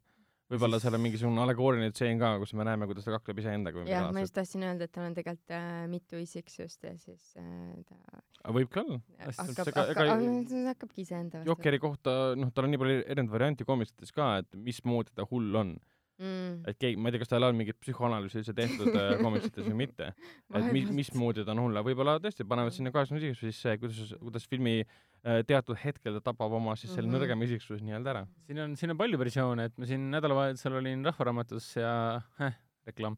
[0.53, 4.11] võib-olla seal on mingisugune allegooriline tseen ka, kus me näeme, kuidas ta kakleb iseendaga jah,
[4.13, 7.97] ma just tahtsin öelda, et tal on tegelikult äh, mitu isiksust ja siis äh, ta
[7.97, 8.53] laadset.
[8.59, 9.01] võib ka olla.
[9.25, 11.49] Hakkab, hakkab ta hakkabki iseenda vastu.
[11.49, 15.57] Jokeri kohta, noh, tal on nii palju erinevaid variante koomiksites ka, et mismoodi ta hull
[15.57, 15.73] on.
[15.79, 15.94] mm..
[16.71, 19.79] Et keegi, ma ei tea, kas tal on mingit psühhoanalüüsi üldse tehtud äh, komiksites või
[19.81, 20.13] mitte,
[20.55, 24.47] et mi-, mismoodi ta on hull, võib-olla tõesti panevad sinna kaheksakümne isiksus sisse, kuidas, kuidas
[24.47, 27.17] filmi äh, teatud hetkel ta tapab oma siis selle Mhm.
[27.19, 28.23] nõrgema isiksuse nii-öelda ära.
[28.47, 31.95] siin on, siin on palju versioone, et ma siin nädalavahetusel olin Rahvaraamatus ja
[32.47, 32.55] äh,
[32.87, 33.17] reklaam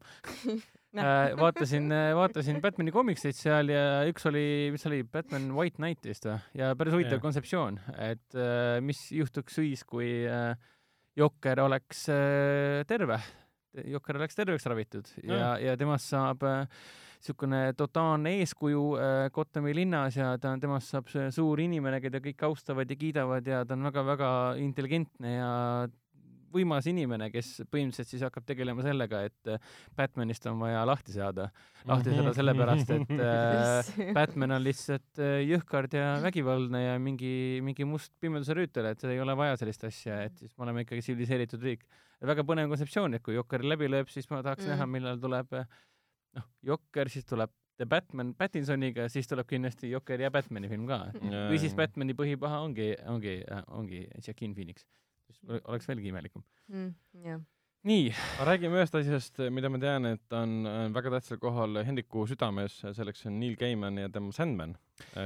[0.97, 6.25] äh,, vaatasin, vaatasin Batman'i komikseid seal ja üks oli, mis oli, Batman White Knight vist
[6.25, 6.39] või?
[6.57, 7.23] ja päris huvitav Jah.
[7.27, 7.77] kontseptsioon,
[8.09, 8.39] et
[8.81, 10.55] mis juhtuks siis, kui äh,
[11.17, 13.19] Jokker oleks äh, terve,
[13.87, 16.45] Jokker oleks terveks ravitud ja, ja temast saab
[17.17, 22.89] niisugune totaalne eeskuju äh, Gothami linnas ja ta, temast saab suur inimene, keda kõik austavad
[22.89, 24.29] ja kiidavad ja ta on väga-väga
[24.61, 25.51] intelligentne ja
[26.53, 31.49] võimas inimene, kes põhimõtteliselt siis hakkab tegelema sellega, et äh, Batmanist on vaja lahti saada.
[31.87, 37.87] lahti saada sellepärast, et äh, Batman on lihtsalt äh, jõhkard ja vägivaldne ja mingi, mingi
[37.87, 41.63] must pimeduse rüütel, et ei ole vaja sellist asja, et siis me oleme ikkagi tsiviliseeritud
[41.63, 41.85] riik.
[42.25, 44.67] väga põnev kontseptsioon, et kui Jokker läbi lööb, siis ma tahaks Mm.
[44.67, 44.75] mm.
[44.75, 45.53] näha, millal tuleb
[46.37, 51.11] noh, Jokker, siis tuleb The Batman Pattinsoniga, siis tuleb kindlasti Jokker ja Batmani film ka.
[51.21, 53.35] või siis Batmani põhipaha ongi, ongi,
[53.69, 54.87] ongi Joaquin Phoenix.
[55.63, 56.43] Oleks veelgi imelikum.
[56.71, 56.89] mm,.
[57.25, 57.39] jah.
[57.87, 58.09] nii,
[58.47, 63.25] räägime ühest asjast, mida ma tean, et on äh, väga tähtsal kohal Hendriku südames, selleks
[63.29, 64.75] on Neil Gaiman ja tema Sandman.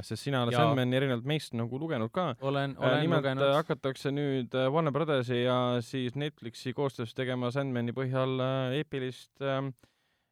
[0.02, 0.54] sest sina oled.
[0.54, 2.34] Sandmani erinevalt meist nagu lugenud ka.
[2.40, 7.50] olen, olen nimelt lugenud äh, hakatakse nüüd äh, Warner Brothersi ja siis Netflixi koostöös tegema
[7.50, 9.64] Sandmani põhjal äh, eepilist äh,,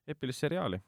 [0.06, 0.80] eepilist seriaali.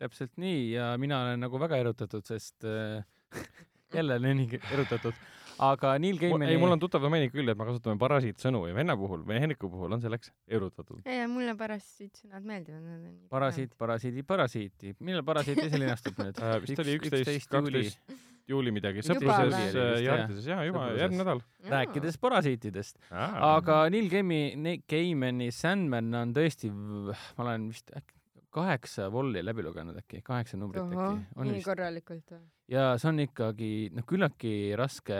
[0.00, 3.04] täpselt nii ja mina olen nagu väga erutatud, sest äh,
[3.94, 5.18] jälle nii erutatud,
[5.60, 8.96] aga Neil Gaimani ei, mul on tuttav domeeni küll, et me kasutame parasiitsõnu ja venna
[9.00, 11.02] puhul või Hendriku puhul on selleks erutatud.
[11.04, 14.94] ja mulle parasiitsõnad meeldivad, parasiit, parasiidi, parasiiti.
[15.00, 18.14] millal parasiit ise linastub nüüd Äh, vist oli üksteist, kaksteist
[18.50, 20.22] juuli midagi, Juba sõpruses äh, ja jah.
[20.24, 21.02] Artises, jaa, juba Sõpruses.
[21.02, 21.42] järgmine nädal.
[21.74, 28.16] rääkides parasiitidest, aga Neil Gaimi, Gaimani Sandman on tõesti, ma olen vist äkki
[28.50, 31.68] kaheksa volli läbi lugenud äkki, kaheksa numbrit äkki, on nii vist.
[31.68, 32.40] korralikult või?
[32.70, 35.16] Ja see on ikkagi noh, küllaltki raske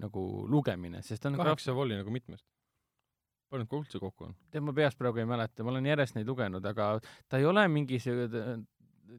[0.00, 2.46] nagu lugemine, sest ta on graaf- kaheksa volli nagu mitmest?
[3.46, 4.32] palju neid üldse kokku on?
[4.50, 6.96] tead, ma peast praegu ei mäleta, ma olen järjest neid lugenud, aga
[7.28, 8.26] ta ei ole mingi see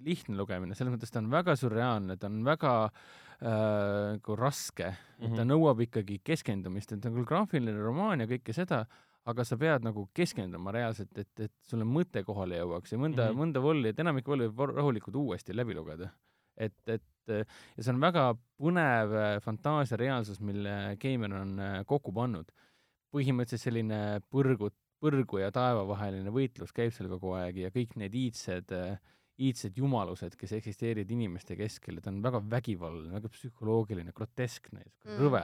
[0.03, 4.97] lihtne lugemine, selles mõttes ta on väga sürreaalne, ta on väga äh, nagu raske mm,
[5.21, 5.35] -hmm.
[5.35, 5.51] ta Mhm.
[5.53, 8.85] nõuab ikkagi keskendumist, et ta on küll graafiline romaan ja kõike seda,
[9.27, 13.31] aga sa pead nagu keskenduma reaalselt, et, et sulle mõte kohale jõuaks ja mõnda mm.
[13.31, 13.39] -hmm.
[13.39, 16.09] mõnda volli, et enamik volli võib rahulikult uuesti läbi lugeda.
[16.57, 22.51] et, et ja see on väga põnev äh, fantaasiareaalsus, mille Keimer on äh, kokku pannud.
[23.15, 24.67] põhimõtteliselt selline põrgu,
[25.01, 28.73] põrgu ja taeva vaheline võitlus käib seal kogu aeg ja kõik need iidsed,
[29.39, 35.17] iidsed jumalused, kes eksisteerivad inimeste keskel ja ta on väga vägivaldne, väga psühholoogiline, groteskne, Mm.
[35.23, 35.43] rõve.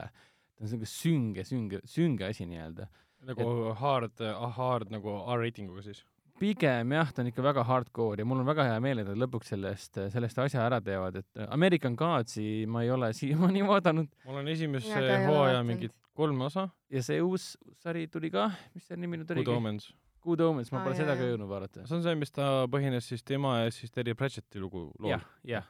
[0.54, 2.88] ta on selline sünge, sünge, sünge asi nii-öelda.
[3.24, 4.20] nagu hard,
[4.58, 6.04] hard nagu R-reitinguga siis?
[6.40, 9.20] Pigem jah, ta on ikka väga hardcore ja mul on väga hea meel, et nad
[9.24, 14.34] lõpuks sellest, sellest asja ära teevad, et American Gods'i ma ei ole siiamaani vaadanud ma
[14.38, 19.18] olen esimese hooaja mingid kolm osa, ja see uus sari tuli ka, mis selle nimi
[19.20, 19.56] nüüd Good oligi?
[19.58, 19.92] Omens.
[20.24, 21.86] Good Omens, ma Aa, pole jaa, seda ka jõudnud vaadata.
[21.88, 25.24] see on see, mis ta põhines siis tema ja siis Terry Pratchetti lugu, lool jah.,
[25.48, 25.66] jah.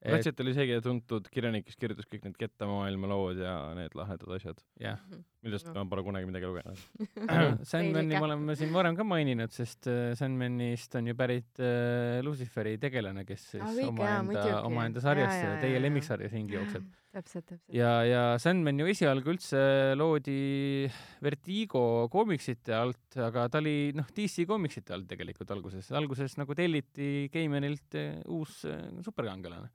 [0.00, 4.62] Pratchett oli see tuntud kirjanik, kes kirjutas kõik need kettamaailma lood ja need lahedad asjad,
[4.80, 5.02] jah.
[5.42, 5.74] Millest No.
[5.80, 6.76] ma pole kunagi midagi lugenud.
[7.64, 8.20] Sandmani Õige.
[8.20, 13.24] me oleme siin varem ka maininud, sest äh, Sandmanist on ju pärit äh, Luciferi tegelane,
[13.28, 16.84] kes siis jaa, omaenda, omaenda sarjas Jaa,, jaa, teie lemmiksarjas ringi jookseb.
[17.10, 17.74] täpselt, täpselt.
[17.74, 19.60] ja, ja Sandman ju esialgu üldse
[19.98, 20.36] loodi
[21.24, 27.26] Vertigo koomiksite alt, aga ta oli noh, DC koomiksite alt tegelikult alguses, alguses nagu telliti
[27.34, 29.72] Gaimanilt äh, uus äh, superkangelane,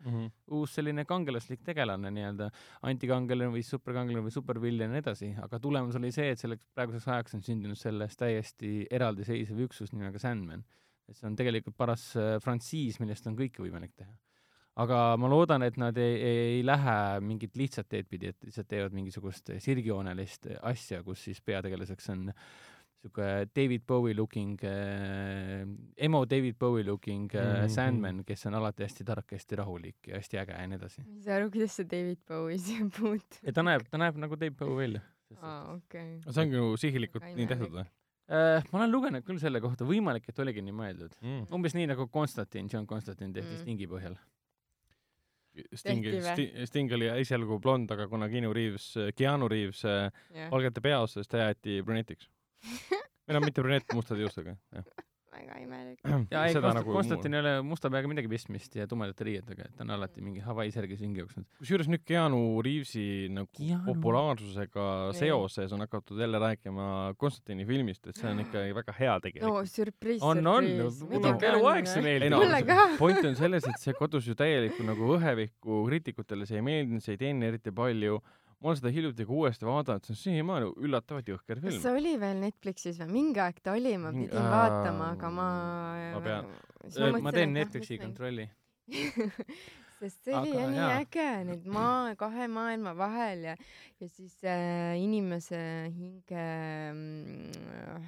[0.56, 2.48] uus selline kangelaslik tegelane nii-öelda,
[2.88, 7.08] antikangelane või superkangelane või supervillen ja nii edasi, aga tulemus oli see, et selleks praeguseks
[7.08, 10.64] ajaks on sündinud sellest täiesti eraldiseisev üksus nimega Sandman.
[11.10, 14.12] et see on tegelikult paras äh, frantsiis, millest on kõike võimalik teha.
[14.76, 18.94] aga ma loodan, et nad ei, ei, lähe mingit lihtsat teed pidi, et lihtsalt teevad
[18.98, 22.26] mingisugust sirgjoonelist asja, kus siis peategelaseks on
[23.06, 25.62] sihuke David Bowie looking äh,,
[25.98, 27.70] emo David Bowie looking äh, Mhm.
[27.70, 31.04] Sandman, kes on alati hästi tark, hästi rahulik ja hästi äge ja nii edasi.
[31.06, 33.54] ma ei saa aru, kuidas see David Bowie siia puutub.
[33.54, 35.02] ta näeb, ta näeb nagu David Bowie välja.
[35.42, 36.10] aa, okei.
[36.30, 37.86] see ongi ju sihilikult nii tehtud või
[38.26, 41.12] Äh, ma olen lugenud küll selle kohta, võimalik, et oligi nii mõeldud.
[41.22, 41.44] mm.?
[41.54, 43.60] umbes nii nagu Konstantin, John Konstantin tehti Mm.
[43.62, 44.16] Stingi põhjal.
[45.78, 46.04] Sting?
[46.68, 50.50] Sting, oli esialgu blond, aga kuna Keanu Reaves, Keanu Reaves äh, jah.
[50.52, 52.28] valgete peaosas, ta jäeti brünetiks.
[53.28, 54.90] või no mitte brünett, mustade juustega, jah.
[55.36, 56.00] Väga imelik.
[56.34, 59.76] ja ei, Konst- nagu Konstantin ei ole musta peaga midagi pistmist ja tumedate riietega, et
[59.78, 61.48] ta on alati mingi Hawaii särgis ringi jooksnud.
[61.60, 63.84] kusjuures nüüd Keanu Reavesi nagu Keanu.
[63.90, 69.26] populaarsusega seoses on hakatud jälle rääkima Konstantini filmist, et see on ikkagi väga hea no
[69.28, 69.74] tegelikult.
[69.76, 71.04] sürpriis, on, on, sürpriis.
[71.12, 72.88] mul on eluaeg see Ei meeldib no, mulle ka.
[73.02, 77.16] point on selles, et see kadus ju täielikku nagu õhevikku, kriitikutele see ei meeldinud, see
[77.18, 78.22] ei teeni eriti palju.
[78.62, 81.82] Ma olen seda hiljuti ka uuesti vaadanud, see on siiamaani üllatavalt jõhker kas film.
[81.84, 83.10] see oli veel Netflixis või?
[83.16, 85.48] mingi aeg ta oli, ma pidin aa, vaatama, aga ma.
[86.16, 88.00] ma pean- ma teen Netflixi.
[88.02, 88.48] kontrolli.
[90.00, 93.56] sest see oli Aga jah nii äge, need maa, kahe maailma vahel ja,
[94.02, 95.62] ja siis äh, inimese
[95.94, 96.44] hinge
[96.92, 98.06] mm,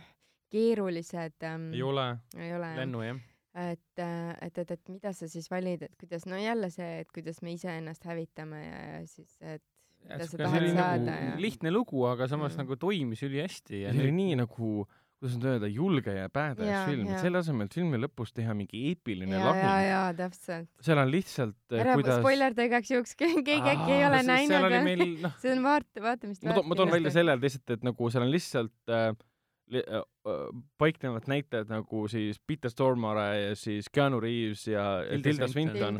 [0.54, 2.08] keerulised ähm, ei ole.
[2.36, 3.24] ei ole jah lennu jah.
[3.64, 7.42] et, et, et, et mida sa siis valid, et kuidas, no jälle see, et kuidas
[7.42, 9.64] me iseennast hävitame ja, ja siis, et
[10.04, 12.64] mida sa see tahad oli saada nagu ja lihtne lugu, aga samas Mm.
[12.64, 14.72] nagu toimis ülihästi ja see oli nii nagu,
[15.18, 18.54] kuidas nüüd öelda, julge ja badass Jaa, film, et selle asemel, et filmi lõpus teha
[18.54, 20.70] mingi eepiline ja, ja, ja täpselt.
[20.86, 24.84] seal on lihtsalt, ära kuidas spoilerda igaks juhuks, keegi äkki ei ole näinud ja
[25.26, 28.74] noh, see on vaata, vaatamist ma toon, välja selle lihtsalt, et nagu seal on lihtsalt
[28.88, 29.16] li- äh,
[30.80, 34.84] paiknevad näitlejad nagu siis Peter Stormare ja siis Keanu Reaves ja
[35.24, 35.98] Tilda Swinton.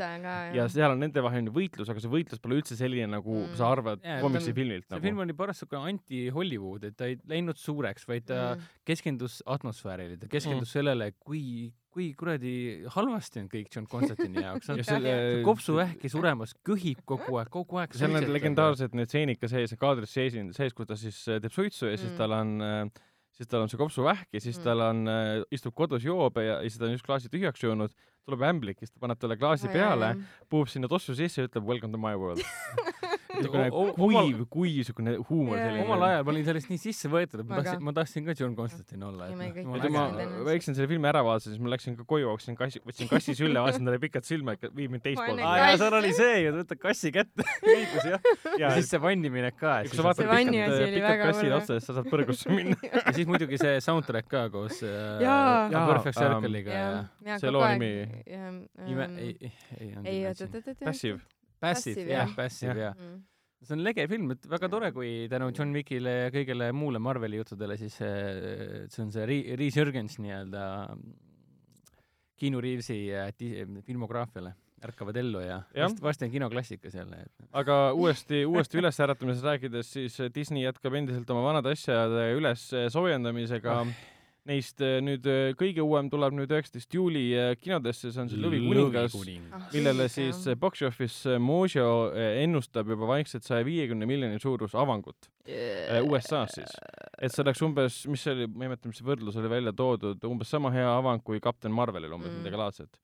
[0.56, 3.54] Ja seal on nendevaheline võitlus, aga see võitlus pole üldse selline, nagu Mm.
[3.56, 5.22] sa arvad Jaa, komiksifilmilt see film nagu.
[5.28, 8.62] oli paras siuke anti-Hollywood, et ta ei läinud suureks, vaid ta Mm.
[8.84, 10.72] keskendus atmosfäärile, ta keskendus Mm.
[10.78, 14.68] sellele, kui, kui kuradi halvasti on kõik John Constantini jaoks.
[14.78, 17.92] ja selle kopsuvähki suremas, köhib kogu aeg, kogu aeg.
[17.94, 21.52] seal on legendaarsed need stseenid ka sees, kaadris sees, sees, kus ta siis äh, teeb
[21.52, 22.16] suitsu ja siis Mm.
[22.16, 22.90] tal on äh,
[23.38, 24.64] siis tal on see kopsuvähk ja siis Mm.
[24.66, 27.94] tal on äh,, istub kodus joob ja, ja siis ta on just klaasi tühjaks joonud,
[28.28, 30.12] tuleb ämblik ja siis ta paneb talle klaasi peale,
[30.52, 32.44] puhub sinna tossu sisse ja ütleb welcome to my world.
[33.38, 35.84] niisugune omal- kuiv, kuiv niisugune huumor selline.
[35.84, 38.54] omal ajal ma olin sellest nii sisse võetud, et ma tahtsin, ma tahtsin ka John
[38.58, 39.28] Constantine olla.
[39.30, 39.64] Ja Äge.
[39.68, 40.06] ma
[40.48, 43.60] väiksen selle filmi ära vaatasin, siis ma läksin ka koju, hakkasin kassi, võtsin kassi sülle,
[43.62, 46.12] vaatasin talle pikalt silma, et viib mind teist Ma poole olen aa jaa, seal oli
[46.16, 48.28] see ju, ta võtab kassi kätte, õigus jah.
[48.64, 49.76] ja siis see vanniminek ka.
[49.86, 51.54] kui sa vaatad vanni pikalt pikalt hull.
[51.60, 52.80] otsa, siis sa saad põrgusse minna.
[52.90, 56.82] ja siis muidugi see soundtrack ka koos äh, Perfect Circle'iga
[57.28, 60.28] ja see loo nimi- ei, ei, ei olnud ei, Imagine.
[60.28, 61.20] oot, oot, oot, Passive.
[61.60, 62.94] Passive, jah Passive, Jah.
[62.96, 63.18] jah.
[63.62, 67.40] see on lege film, et väga tore, kui tänu John Wickile ja kõigele muule Marveli
[67.40, 70.62] juttudele siis see, see on see Re-, Resurgence nii-öelda
[72.38, 73.32] Keanu Reavesi äh,
[73.86, 74.52] filmograafiale
[74.86, 75.88] ärkavad ellu ja Jah.
[75.88, 81.30] vast- varsti on kinoklassikas jälle, et aga uuesti, uuesti ülesäratamisest rääkides, siis Disney jätkab endiselt
[81.34, 83.80] oma vanade asjade üles soojendamisega.
[84.48, 88.40] Neist eh, nüüd eh, kõige uuem tuleb nüüd üheksateist juuli eh, kinodesse, see on siis
[88.40, 89.16] Lõvikuningas,
[89.52, 95.98] Ah, millele siis Box Office Mojo ennustab juba vaikselt saja viiekümne miljoni suuruse avangut eh,
[96.00, 96.72] USA-s siis.
[97.20, 99.74] et see oleks umbes, mis see oli, ma ei mäleta, mis see võrdlus oli välja
[99.76, 102.40] toodud, umbes sama hea avang kui Kapten Marvelil umbes Mm.
[102.40, 102.98] midagi laadset.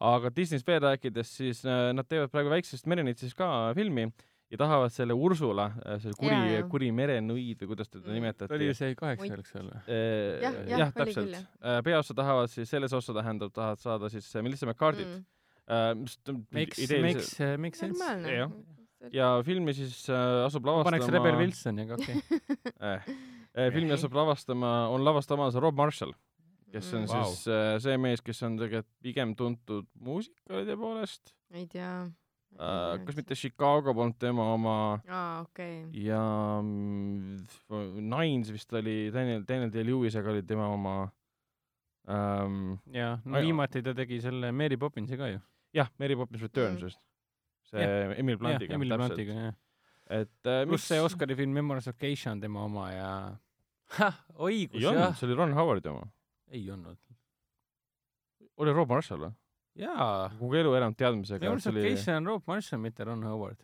[0.00, 4.08] aga Disneyst veel rääkides, siis äh, nad teevad praegu väiksest merenitsist ka filmi
[4.50, 5.66] ja tahavad selle Ursula,
[6.00, 8.14] selle kuri kuri merenõid või kuidas teda Mm.
[8.18, 8.54] nimetati.
[8.54, 9.80] oli ju see kaheksa oleks seal või?
[9.86, 11.82] Eh, Jah, jah, jah, täpselt jah..
[11.84, 15.24] peaosa tahavad siis, selles osa tähendab, tahavad saada siis äh, Melissa McCarthy't
[15.68, 16.44] Mm.
[16.50, 16.78] makes,
[17.58, 17.98] makes sense.
[17.98, 18.52] normaalne Jah..
[19.12, 23.16] ja filmi siis äh, asub ma paneks Rebel lavastama Wilsoni, aga okei okay..
[23.54, 26.14] eh, filmi asub lavastama, on lavastamas Rob Marshall,
[26.72, 27.12] kes on Mm.
[27.12, 27.28] Vau.
[27.34, 31.92] siis äh, see mees, kes on tegelikult pigem tuntud muusikalide poolest ei tea.
[32.56, 33.04] äh,.
[33.04, 34.76] kas mitte Chicago polnud tema oma
[35.08, 35.84] aa, okei.
[36.06, 36.22] ja
[36.62, 37.44] mm,
[38.08, 40.96] Nines vist oli Daniel, Daniel Day-Lewisega oli tema oma
[42.08, 42.78] ähm,.
[42.92, 45.40] ja no viimati ta tegi selle Mary Poppinsi ka ju.
[45.74, 46.84] jah, Mary Poppins Returns Mm.
[46.84, 47.00] just.
[47.68, 47.84] see
[48.16, 49.16] Emil jah, Blantiga, Emily täpselt.
[49.16, 49.54] Blantiga, jah.
[50.22, 53.10] et äh, pluss see Oscari film Memories of Geisha on tema oma ja
[54.48, 56.06] õigus ei jah see oli Ron Howardi oma.
[56.50, 56.96] ei olnud.
[58.58, 59.34] oli Rob Marshall või?
[59.78, 61.44] jaa, kogu elu elanud teadmisega.
[61.46, 63.60] Memories of Geisha on Rob Marshall, mitte Ron Howard.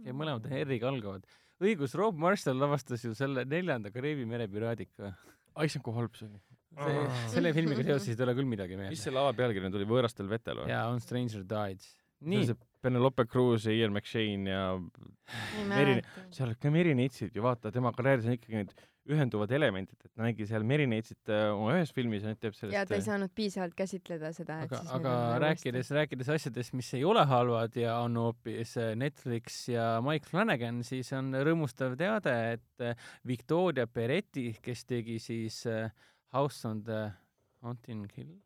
[0.00, 1.26] okei, mõlemad R-iga algavad.
[1.60, 5.14] õigus, Rob Marshall lavastas ju selle neljanda Kariibi mere piraadika.
[5.56, 6.40] ai, see on kui halb see oli.
[6.80, 8.96] see, selle filmiga seoses ei tule küll midagi mis meelde.
[9.02, 10.68] see lava pealkiri nüüd oli, Võõrastel vetel või?
[10.72, 11.96] jaa, On Stranger Tides.
[12.20, 12.54] nii.
[12.80, 14.78] Penelope Cruz ja Ian McShane ja
[15.68, 16.00] Meri-
[16.32, 18.72] seal ka Meri Neitsid ju vaata, tema karjääris on ikkagi need
[19.08, 22.56] ühenduvad elemendid, et ta nägi seal Meri Neitsit äh, oma ühes filmis ja nüüd teeb
[22.56, 26.76] sellest ja ta ei saanud piisavalt käsitleda seda, et aga, siis aga rääkides, rääkides asjadest,
[26.76, 31.96] mis ei ole halvad ja on hoopis äh, Netflix ja Mike Flanagan, siis on rõõmustav
[32.00, 35.88] teade, et äh, Victoria Peretti, kes tegi siis äh,
[36.36, 37.08] House on the
[37.64, 38.36] Haunting Hill,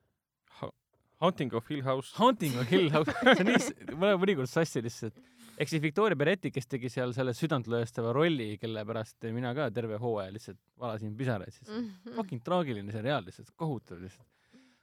[1.24, 2.12] Haunting of Hill House.
[2.16, 5.16] Haunting of Hill House, see on nii, ma olen mõnikord sassi lihtsalt.
[5.58, 9.98] Ehk siis Victoria Peretti, kes tegi seal selle südantlõõstava rolli, kelle pärast mina ka terve
[10.02, 12.14] hooaja lihtsalt valasin pisaraid, siis Mm.
[12.16, 14.26] fucking traagiline seriaal lihtsalt, kohutav lihtsalt.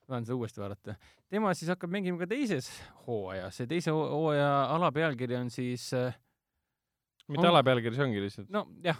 [0.08, 0.96] tahan seda uuesti vaadata.
[1.30, 2.68] tema siis hakkab mängima ka teises
[3.08, 6.14] hooajas ja teise hoo- hooaja alapealkiri on siis äh,
[7.30, 8.50] mitte On- alapealkiri, see ongi lihtsalt.
[8.50, 8.98] no jah,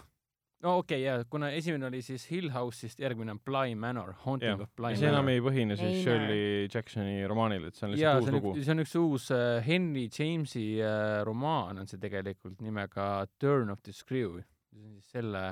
[0.62, 4.12] no okei okay, jaa, kuna esimene oli siis Hill House, siis järgmine on Bly Manor,
[4.24, 5.34] Haunting jah of, Bly see enam Manor.
[5.34, 8.54] ei põhine siis Ei Shirley Jacksoni romaanil, et see on lihtsalt see uus on lugu
[8.54, 13.10] üks, see on üks uus äh, Henry Jamesi äh, romaan on see tegelikult nimega
[13.42, 14.40] Turn of the Screw.
[14.70, 15.44] see on siis selle,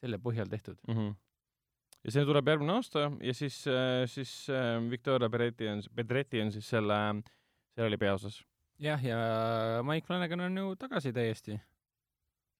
[0.00, 0.78] selle põhjal tehtud.
[0.86, 0.94] mm.
[0.94, 1.12] -hmm.
[2.04, 3.60] ja see tuleb järgmine aasta ja siis,
[4.14, 7.00] siis äh, Victoria Pedretti on, Pedretti on siis selle
[7.74, 8.42] seriaali peaosas.
[8.78, 9.18] jah, ja
[9.82, 11.58] Mike Flanagan on ju tagasi täiesti.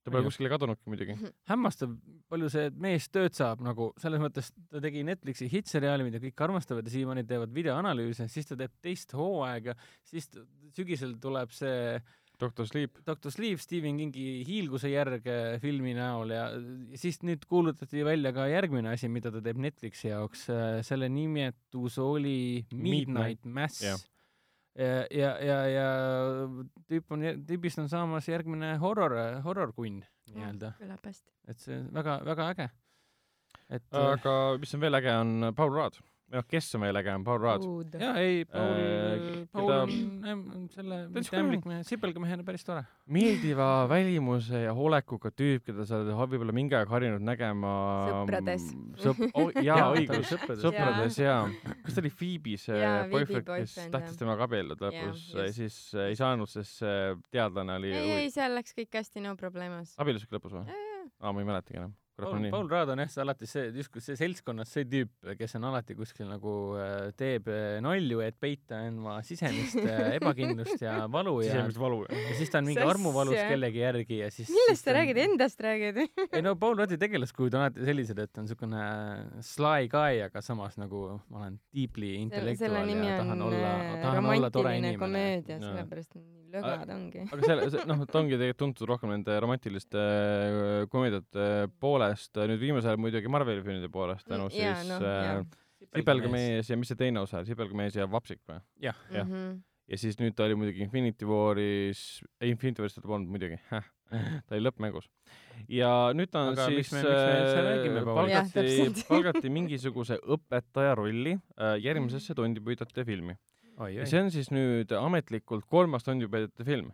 [0.05, 1.17] Ta pole kuskile kadunudki muidugi.
[1.51, 1.95] hämmastav,
[2.33, 6.87] palju see mees tööd saab nagu selles mõttes, ta tegi Netflixi hittseriaali, mida kõik armastavad
[6.87, 10.29] ja siiamaani teevad videoanalüüse, siis ta teeb teist hooaega, siis
[10.77, 11.99] sügisel tuleb see
[12.41, 12.99] doktor Sleep.
[13.07, 16.49] Doctor Sleep Stephen Kingi hiilguse järg äh, filmi näol ja
[17.01, 20.49] siis nüüd kuulutati välja ka järgmine asi, mida ta teeb Netflixi jaoks,
[20.87, 24.03] selle nimetus oli Midnight Mass jah..
[24.75, 25.89] ja, ja, ja, ja
[26.91, 30.03] tüüp on, tüübist on saamas järgmine horror, horror-kunn
[30.35, 31.31] nii-öelda, kõlab hästi.
[31.49, 32.69] et see on väga, väga äge.
[33.79, 36.01] et aga mis on veel äge, on Paul Rudd.
[36.31, 37.95] Või noh, kes on veel äge, on Paul Rudd.
[38.01, 39.83] ja ei, Paul Äh,, Paul keda-
[40.33, 42.83] on selle mitte ämblikmehe, sipelgamehena päris tore.
[43.07, 47.75] meeldiva välimuse ja olekuga tüüp, keda sa oled võib-olla mingi aeg harjunud nägema.
[48.11, 48.67] Sõprades.
[49.05, 50.33] sõp- oh, jaa, Jaa, õigus,
[50.65, 51.19] Sõprades.
[51.21, 51.49] jaa.
[51.85, 55.57] kas ta oli Phoebe see Jaa, boyfriend, kes tahtis temaga abielluda Jaa, lõpus ja just.
[55.61, 59.37] siis äh, ei saanud, sest see teadlane oli ei, ei, seal läks kõik hästi, no
[59.37, 59.95] problemos.
[60.01, 60.67] abiellus ikka lõpus või?
[61.21, 61.95] aa, ma ei mäletagi enam.
[62.15, 62.45] Paul on.
[62.53, 65.97] Paul Raad on jah, see alati see, justkui see seltskonnas see tüüp, kes on alati
[65.99, 71.51] kuskil nagu äh, teeb äh, nalju, et peita enda sisemist äh, ebakindlust ja valu ja
[71.51, 72.05] sisemist valu.
[72.07, 75.67] ja siis ta on mingi armuvalus kellegi järgi ja siis millest sa on- räägid, endast
[75.67, 76.01] räägid?
[76.31, 78.87] ei no Paul Raddi tegelaskujud on alati sellised, et on niisugune
[79.43, 83.75] sly guy, aga samas nagu ma olen deeply intellektuaal ja on tahan olla,
[84.07, 85.03] tahan olla tore inimene.
[85.03, 87.25] komöödia, sellepärast nii lögad ongi.
[87.33, 91.49] aga selle, noh, ta ongi tegelikult tuntud rohkem nende romantiliste äh, komöödiate
[91.83, 95.45] poolest, nüüd viimasel ajal muidugi Marveli filmide poolest tänu Mm, jaa, siis noh, äh.
[95.95, 98.61] Sipelgamees ja mis see teine osa oli, Sipelgamees ja Vapsik või?
[98.83, 99.27] jah, jah.
[99.29, 99.59] Mhm.
[99.93, 102.01] ja siis nüüd ta oli muidugi Infinity Waris,
[102.41, 103.59] ei Infinity Waris ta polnud muidugi,
[104.49, 105.11] ta oli lõppmängus.
[105.69, 108.31] ja nüüd ta on Aga siis miks me- miks me üldse räägime, Paul?
[108.33, 113.37] Jah, palgati palgati mingisuguse õpetaja rolli äh, järgmisesse tondipüüdjate filmi.
[113.95, 116.93] Ja see on siis nüüd ametlikult kolmas tondipüüdjate film.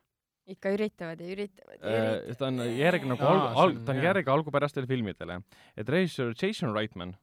[0.51, 2.39] ikka üritavad ja üritavad ja Äh, üritavad.
[2.39, 5.43] ta on järg nagu alg-, alg-, on ta on järg algupärastele filmidele.
[5.77, 7.17] et režissöör Jason Reitman,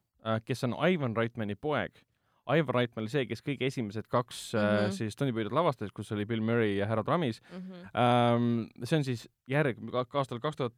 [0.46, 2.04] kes on Ivan Reitmani poeg,
[2.48, 4.82] Ivan Reitman oli see, kes kõige esimesed kaks mm -hmm.
[4.84, 4.92] Mhm.
[4.92, 7.42] siis tondipüüdjad lavastas, kus oli Bill Murray ja Harold Ramis.
[7.52, 7.74] Mhm.
[7.96, 9.78] Ähm, see on siis järg
[10.14, 10.74] aastal kaks tuhat,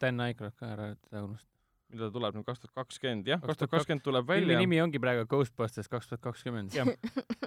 [0.00, 1.59] Dan Aykroyd ka ära, teda unustada.
[1.92, 4.62] Millal ta tuleb nüüd, kaks tuhat kakskümmend, jah, kaks 2020 tuhat kakskümmend tuleb filmi välja
[4.62, 6.74] nimi ongi praegu Ghostbusters kaks tuhat kakskümmend.
[6.76, 6.86] Ja,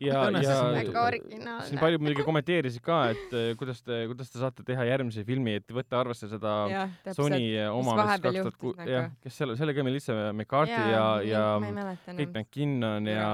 [0.03, 1.67] ja see on väga originaalne.
[1.69, 5.57] siin paljud muidugi kommenteerisid ka, et eh, kuidas te, kuidas te saate teha järgmise filmi,
[5.61, 8.95] et võtta arvesse seda jah, Sony oma, mis kaks tuhat kuus, nagu.
[8.95, 12.31] jah, kes selle, sellega oli lihtsalt McCarthy ja, ja ma ei mäleta Kate.
[12.31, 13.29] McKinnon ja,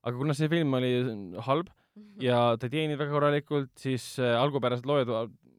[0.00, 0.94] aga kuna see film oli
[1.46, 1.70] halb
[2.22, 5.10] ja ta ei teeninud väga korralikult, siis äh, algupärased loojad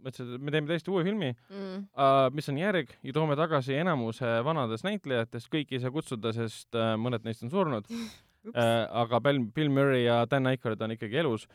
[0.01, 1.79] mõtlesid, et me teeme täiesti uue filmi mm..
[1.95, 6.77] uh,, mis on järg ja toome tagasi enamuse vanadest näitlejatest, kõiki ei saa kutsuda, sest
[6.77, 8.61] uh, mõned neist on surnud uh,.
[9.03, 11.47] aga Bill, Bill Murray ja Dan Aykroyd on ikkagi elus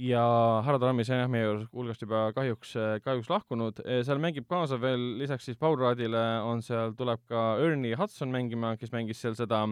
[0.00, 0.22] ja
[0.64, 3.82] Harald Ramis on jah meie hulgast juba kahjuks, kahjuks lahkunud.
[4.06, 8.76] seal mängib kaasa veel lisaks siis Paul Ruddile on seal, tuleb ka Ernie Hudson mängima,
[8.80, 9.66] kes mängis seal seda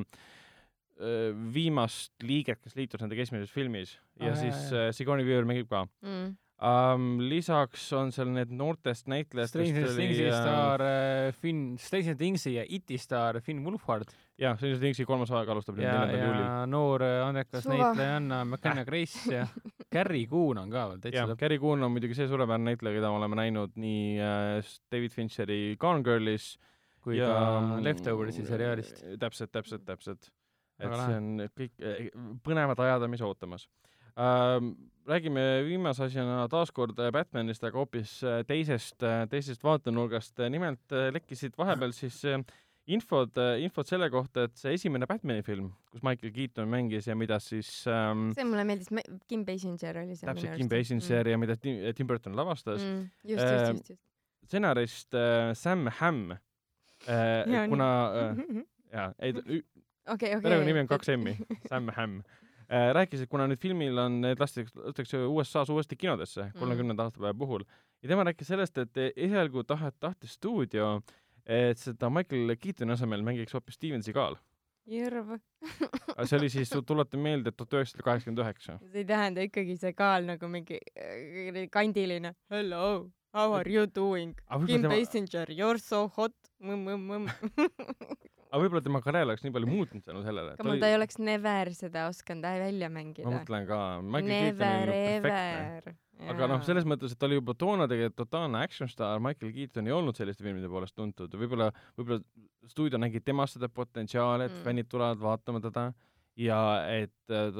[1.54, 6.34] viimast liiget, kes liitus nendega esimeses filmis ja jaa, siis Sigourney Weaver mängib ka Mm.
[6.58, 7.18] um,.
[7.30, 12.64] lisaks on seal need noortest näitlejatest Stranger Thingsi äh, staar äh, Finn, Stranger Thingsi ja
[12.68, 16.42] Iti staar Finn Wolfhard jah, Stranger Thingsi kolmas aeg alustab nüüd ja, neljandal juulil.
[16.44, 19.46] ja noor äh, andekas näitlejanna McKenna Grace ja
[19.94, 21.40] Carrie Coon on ka veel täitsa lõpp.
[21.40, 25.60] Gary Coon on muidugi see suurepärane näitleja, keda me oleme näinud nii äh, David Fincheri
[25.80, 26.56] Gone Girlis
[27.04, 29.04] kui ja ka Leftoversi seriaalist.
[29.22, 30.30] täpselt, täpselt, täpselt.
[30.78, 31.88] et see on kõik
[32.46, 33.68] põnevad ajad on meis ootamas
[34.18, 34.74] ähm,.
[35.08, 40.38] Räägime viimase asjana taaskord äh, Batmanist, aga hoopis äh, teisest, teisest vaatenurgast.
[40.52, 42.42] nimelt äh, lekkisid vahepeal siis äh,
[42.88, 47.36] infod, infod selle kohta, et see esimene Batmani film, kus Michael Keaton mängis ja mida
[47.42, 48.88] siis ähm, see mulle meeldis,
[49.28, 52.94] Kim Basinger oli see täpselt Kim Basinger ja mida Tim, Tim Burton lavastas mm..
[53.02, 53.10] mm..
[53.32, 54.02] just, Äh, just, just, just.
[54.48, 57.90] stsenarist äh, Sam Hamm äh, kuna
[58.32, 58.42] äh,
[58.96, 59.62] jaa, ei ta- okei,
[60.12, 60.40] okei.
[60.40, 61.36] perekonnanimi on kaks M-i,
[61.68, 62.47] Sam Hamm äh,.
[62.68, 67.64] rääkis, et kuna nüüd filmil on, need lastakse, lastakse USA-s uuesti kinodesse kolmekümnenda aastapäeva puhul
[68.02, 70.98] ja tema rääkis sellest, et esialgu tahet-, tahtis stuudio,
[71.46, 74.36] et seda Michael Keatoni asemel mängiks hoopis Steven Seagal
[74.88, 78.78] aga see oli siis, tuletan meelde, tuhat üheksasada kaheksakümmend üheksa.
[78.92, 84.34] see ei tähenda ikkagi see kaal nagu mingi äh, kandiline hello, how are you doing?
[84.66, 86.36] Kim Basinger, you are so hot.
[86.58, 87.28] mõmm-mõmm-mõmm.
[88.48, 90.54] aga võib-olla tema karjäär oleks nii palju muutunud tänu sellele.
[90.56, 93.38] aga mul ta ei oleks never seda osanud välja mängida ma.
[93.38, 93.80] mõtlen ka,
[94.28, 95.90] Never oli ever.
[96.32, 99.86] aga noh, selles mõttes, et ta oli juba toona tegelikult totaalne action staar, Michael Keaton
[99.86, 102.22] ei olnud selliste filmide poolest tuntud, võib-olla, võib-olla
[102.68, 104.64] stuudio nägi temas seda potentsiaali, et Mm.
[104.64, 105.92] fännid tulevad vaatama teda
[106.36, 107.52] ja et äh,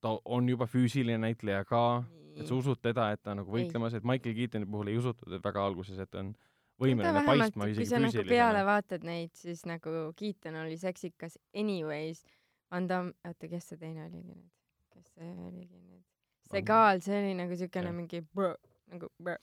[0.00, 2.04] ta, on juba füüsiline näitleja ka,
[2.36, 5.32] et sa usud teda, et ta on nagu võitlemas, et Michael Keatoni puhul ei usutud,
[5.32, 6.49] et väga alguses, et on ta
[6.80, 8.66] võimeline paistma kui isegi sa nagu peale füüsilisena.
[8.70, 12.24] vaatad neid, siis nagu Keaton oli seksikas anyways.
[12.70, 14.50] Van Damme, oota, kes see teine oligi nüüd?
[14.94, 16.04] kes see oligi nüüd?
[16.50, 18.56] see kaal, see oli nagu siukene mingi brr,
[18.90, 19.42] nagu brr,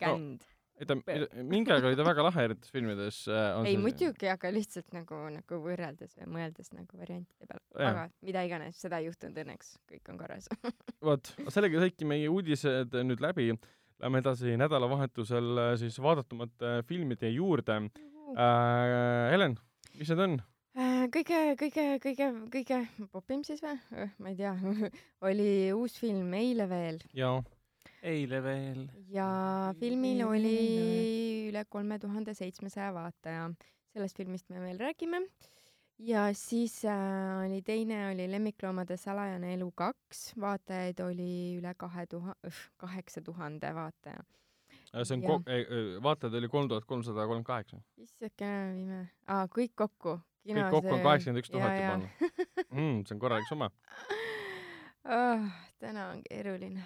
[0.00, 0.52] känd no,.
[0.76, 0.96] et ta,
[1.40, 3.20] mingi aeg oli ta väga lahe erinevates filmides.
[3.64, 7.64] ei muidugi, aga lihtsalt nagu, nagu võrreldes või mõeldes nagu variantide peale.
[7.88, 10.50] Aga mida iganes, seda ei juhtunud õnneks, kõik on korras.
[11.08, 13.54] vot, sellega saidki meie uudised nüüd läbi.
[14.02, 19.30] Lähme edasi nädalavahetusel äh, siis vaadatumate filmide juurde äh,.
[19.32, 19.56] Helen,
[19.96, 20.36] mis need on?
[20.76, 22.80] Äh, kõige, kõige, kõige, kõige
[23.12, 23.78] popim siis või?
[24.20, 24.52] ma ei tea,
[25.28, 27.38] oli uus film eile veel jaa,
[28.04, 28.82] eile veel.
[29.08, 29.28] ja
[29.80, 30.56] filmil oli
[31.48, 33.48] üle kolme tuhande seitsmesaja vaataja.
[33.96, 35.22] sellest filmist me veel räägime.
[35.98, 42.52] Ja siis äh, oli teine oli Lemmikloomade salajane elu kaks, vaatajaid oli üle kahe tuhande,
[42.76, 44.24] kaheksa tuhande vaataja.
[45.02, 45.44] see on
[46.02, 47.80] vaatajaid oli kolm tuhat kolmsada kolmkümmend kaheksa.
[47.96, 50.18] issakene ime, aa kõik kokku.
[50.46, 52.08] kõik kokku on kaheksakümmend üks tuhat juba juba.
[52.70, 53.02] mm,.
[53.06, 53.70] see on korralik summa.
[55.04, 55.50] oh,.
[55.78, 56.84] täna on keeruline.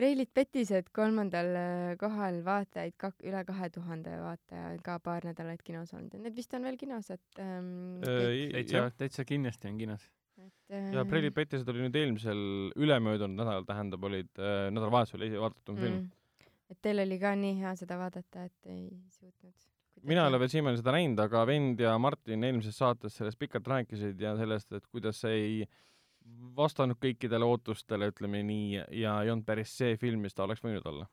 [0.00, 5.92] Preilid petised kolmandal äh, kohal vaatajaid kak-, üle kahe tuhande vaataja ka paar nädalat kinos
[5.96, 10.06] olnud ja need vist on veel kinos, et ähm, kõik, täitsa täitsa kindlasti on kinos.
[10.40, 12.40] et äh, ja Preili Petised oli nüüd eelmisel,
[12.80, 16.06] ülemöödunud nädalal tähendab, olid äh, nädalavahetusel vaadatum film mm..
[16.06, 18.88] mm, et teil oli ka nii hea seda vaadata, et ei
[19.18, 19.68] suutnud.
[20.06, 23.68] mina ei ole veel siiamaani seda näinud, aga vend ja Martin eelmises saates sellest pikalt
[23.68, 25.62] rääkisid ja sellest, et kuidas see ei
[26.56, 30.86] vastanud kõikidele ootustele, ütleme nii, ja ei olnud päris see film, mis ta oleks võinud
[30.90, 31.06] olla.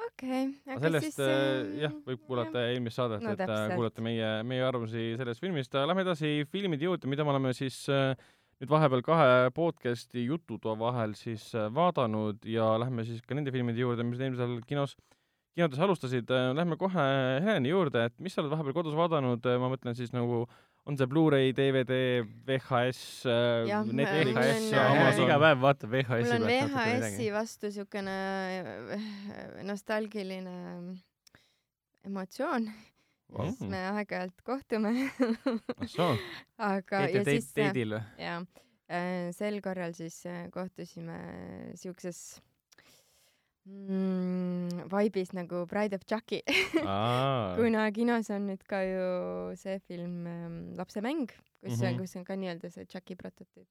[0.00, 3.76] okei, aga aga sellest siis äh, jah, võib kuulata eelmist saadet No et äh, täpselt.
[3.76, 5.74] kuulata meie, meie arvamusi sellest filmist.
[5.74, 8.14] Lähme edasi filmide juurde, mida me oleme siis äh,
[8.60, 13.84] nüüd vahepeal kahe podcast'i jututoa vahel siis äh, vaadanud ja lähme siis ka nende filmide
[13.84, 14.96] juurde, mis eelmisel kinos,
[15.56, 16.32] kinodes alustasid.
[16.56, 17.06] Lähme kohe
[17.44, 20.46] Heleni juurde, et mis sa oled vahepeal kodus vaadanud, ma mõtlen siis nagu
[20.86, 23.00] on see Blu-ray, DVD, VHS,
[23.68, 25.26] Jah, Netflix äh, Amazon.
[25.26, 25.38] Iga.
[25.44, 28.16] päev vaatab VHS-i mul on VHS-i vastu siukene
[28.96, 29.04] äh,
[29.68, 30.56] nostalgiline
[32.08, 32.70] emotsioon,
[33.36, 34.94] sest me aeg-ajalt kohtume.
[35.76, 36.14] Ahsoo,
[36.56, 38.04] aga käite ja siis teidil või?
[38.24, 38.40] ja
[39.36, 41.18] sel korral siis äh, kohtusime
[41.78, 42.40] siukses
[43.66, 46.42] mm, vaibis nagu Bride of Chucky
[47.58, 49.04] kuna kinos on nüüd ka ju
[49.60, 51.28] see film ähm, Lapsemäng,
[51.60, 51.98] kus mm, -hmm.
[52.00, 53.68] Kus on ka nii-öelda see Chucky prototüüp.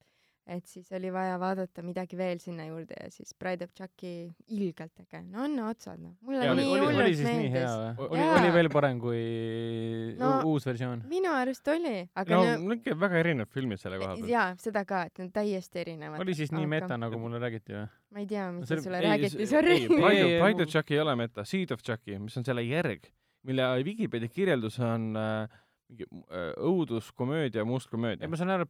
[0.50, 4.98] Et siis oli vaja vaadata midagi veel sinna juurde ja siis Bride of Chucky ilgelt
[5.04, 8.70] äge, no anna otsad noh, mulle Ja nii hullult siis nii meeldis oli, oli veel
[8.74, 9.20] parem kui
[10.20, 11.04] No- uus versioon?
[11.12, 14.32] minu arust oli, aga no no, ikka väga erinevad filmid selle koha pealt.
[14.32, 16.20] jaa, seda ka, et need on täiesti erinevad.
[16.26, 17.86] oli siis nii aga- meta, nagu mulle räägiti või?
[18.16, 21.46] ma ei tea, mis no, sulle ei, räägiti, sorry Ei, of, Chucky ei ole meta,
[21.46, 23.06] Seed of Chucky, mis on selle järg,
[23.46, 28.38] mille Vikipeedia kirjeldus on äh, mingi äh, õuduskomöödia, must komöödia ei, ma.
[28.40, 28.66] saan aru,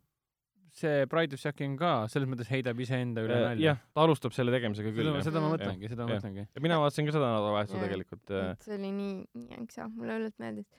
[0.78, 3.56] see Pride of on ka, selles mõttes heidab iseenda üle nalja.
[3.56, 6.46] Äh, jah, ta alustab selle tegemisega küll, seda, ma mõtlengi, seda ma mõtlengi.
[6.46, 8.52] ja mina vaatasin ka seda nädalavahetusel tegelikult äh,.
[8.54, 10.70] et see oli nii, nii äksa, mulle hullult meeldis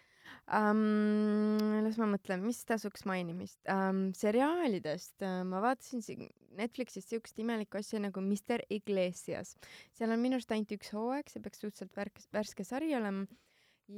[0.46, 1.82] um,.
[1.84, 4.10] las ma mõtlen, mis tasuks mainimist um,.
[4.16, 6.28] seriaalidest uh, ma vaatasin siin
[6.58, 9.54] Netflixist siukest imelikku asja nagu Mr Iglesias.
[9.94, 13.26] seal on minu arust ainult üks hooaeg, see peaks suhteliselt värk-, värske sari olema.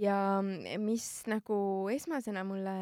[0.01, 0.17] Ja
[0.81, 1.57] mis nagu
[1.93, 2.75] esmasena mulle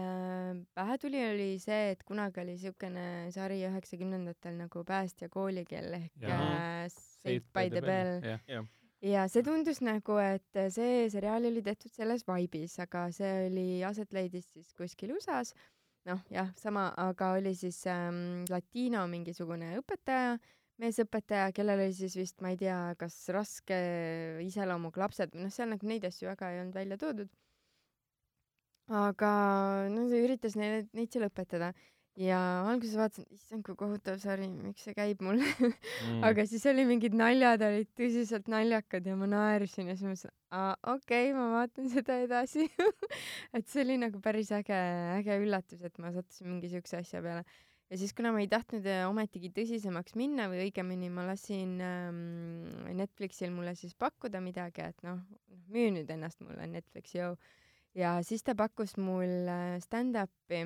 [0.76, 3.04] pähe tuli, oli see, et kunagi oli siukene
[3.34, 8.20] sari üheksakümnendatel nagu Päästja koolikeel ehk äh, Saved by the Bell.
[8.50, 8.68] Jah,
[9.02, 14.12] ja see tundus nagu, et see seriaal oli tehtud selles vaibis, aga see oli, aset
[14.16, 15.54] leidis siis kuskil USA-s.
[16.08, 20.38] noh, jah, sama, aga oli siis ähm, latiino mingisugune õpetaja,
[20.80, 23.78] meesõpetaja, kellel oli siis vist, ma ei tea, kas raske
[24.46, 27.30] iseloomuga lapsed või noh, seal nagu neid asju väga ei olnud välja toodud.
[28.90, 29.30] aga
[29.92, 31.70] no ta üritas neile, neid seal õpetada
[32.18, 36.20] ja alguses vaatasin, issand kui kohutav sari, miks see käib mul mm.
[36.26, 40.34] aga siis oli mingid naljad olid tõsiselt naljakad ja ma naersin ja siis ma mõtlesin,
[40.50, 42.66] aa okei okay,, ma vaatan seda edasi
[43.56, 44.80] et see oli nagu päris äge,
[45.20, 47.46] äge üllatus, et ma sattusin mingi siukse asja peale.
[47.90, 52.18] Ja siis, kuna ma ei tahtnud äh, ometigi tõsisemaks minna või õigemini ma lasin ähm,
[52.96, 55.18] Netflixil mulle siis pakkuda midagi, et noh,
[55.74, 57.34] müü nüüd ennast mulle Netflix, jõu.
[57.98, 60.60] ja siis ta pakkus mul äh, stand-up'i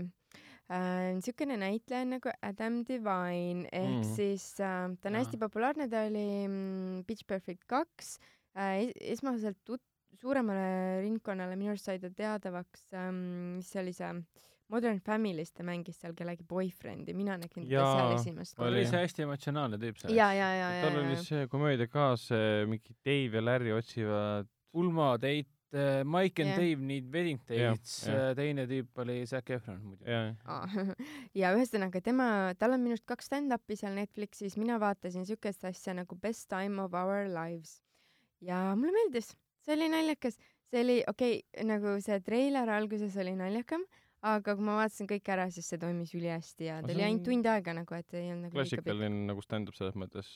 [0.68, 4.14] äh, niisugune näitleja nagu Adam Devine ehk Mm.
[4.16, 8.18] siis äh, ta on hästi populaarne, ta oli mm, Pitch Perfect kaks
[8.56, 9.84] äh, es- esmaselt tut-,
[10.20, 14.12] suuremale ringkonnale minu arust sai ta teadavaks ähm,, mis see oli see
[14.72, 18.70] Modern Family's ta mängis seal kellegi boyfriend'i, mina nägin teda seal esimest oli.
[18.70, 18.86] Oli.
[18.88, 22.64] see hästi emotsionaalne tüüp seal ja, ja, ja, ja, tal oli see komöödia ka, see
[22.70, 26.62] mingi Dave ja Larry otsivad Ulma Date äh, Mike and Jah.
[26.62, 28.30] Dave Need Wedding Dates jah.
[28.30, 30.86] äh, teine tüüp oli Zac Efron muidu ja Aa,
[31.40, 35.96] ja ühesõnaga tema, tal on minu arust kaks stand-up'i seal Netflixis, mina vaatasin siukest asja
[36.00, 37.82] nagu Best Time of Our Lives.
[38.44, 39.34] Ja mulle meeldis,
[39.64, 40.40] see oli naljakas,
[40.70, 43.84] see oli okei okay,, nagu see treiler alguses oli naljakam,
[44.24, 47.48] aga kui ma vaatasin kõik ära, siis see toimis ülihästi ja ta oli ainult tund
[47.50, 50.34] aega nagu, et ei olnud nagu klassikaline nagu stand-up selles mõttes,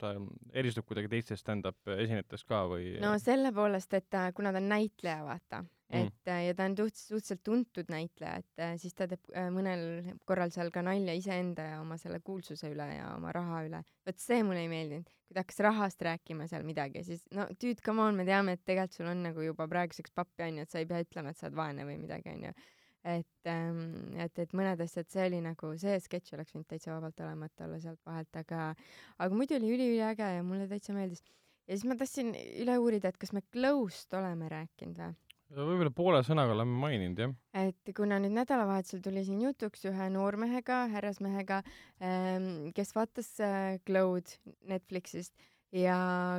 [0.00, 0.14] ta
[0.52, 4.72] eristub kuidagi teistest stand-up esinejatest ka või no selle poolest, et äh, kuna ta on
[4.72, 6.06] näitleja, vaata, Mm.
[6.06, 9.48] et äh, ja ta on suht-, suhteliselt tuntud näitleja, et äh, siis ta teeb äh,
[9.50, 13.80] mõnel korral seal ka nalja iseenda ja oma selle kuulsuse üle ja oma raha üle.
[14.06, 17.82] vot see mulle ei meeldinud, kui ta hakkas rahast rääkima seal midagi, siis no dude,
[17.86, 20.78] come on, me teame, et tegelikult sul on nagu juba praeguseks pappi onju, et sa
[20.82, 22.54] ei pea ütlema, et sa oled vaene või midagi onju.
[23.04, 27.20] Et ähm,, et, et mõned asjad, see oli nagu, see sketš oleks võinud täitsa vabalt
[27.24, 28.70] olemata olla sealt vahelt, aga,
[29.18, 31.24] aga muidu oli üliüliäge ja mulle täitsa meeldis
[31.70, 35.12] ja siis ma tahtsin üle uurida, et kas me Glow'st oleme rääkinud või?
[35.50, 37.32] võib-olla poole sõnaga oleme maininud jah.
[37.58, 41.62] et kuna nüüd nädalavahetusel tuli siin jutuks ühe noormehega, härrasmehega,
[42.76, 44.36] kes vaatas äh, Glow'd
[44.70, 45.34] Netflixist
[45.74, 45.96] ja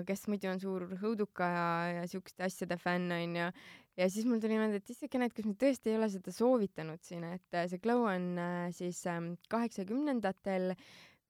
[0.07, 1.68] kes muidu on suur õuduka ja,
[1.99, 3.47] ja siukeste asjade fänn onju.
[3.47, 3.51] ja
[4.09, 7.23] siis mul tuli meelde, et issakene, et kas me tõesti ei ole seda soovitanud siin,
[7.27, 9.01] et äh, see Glow on äh, siis
[9.51, 10.75] kaheksakümnendatel,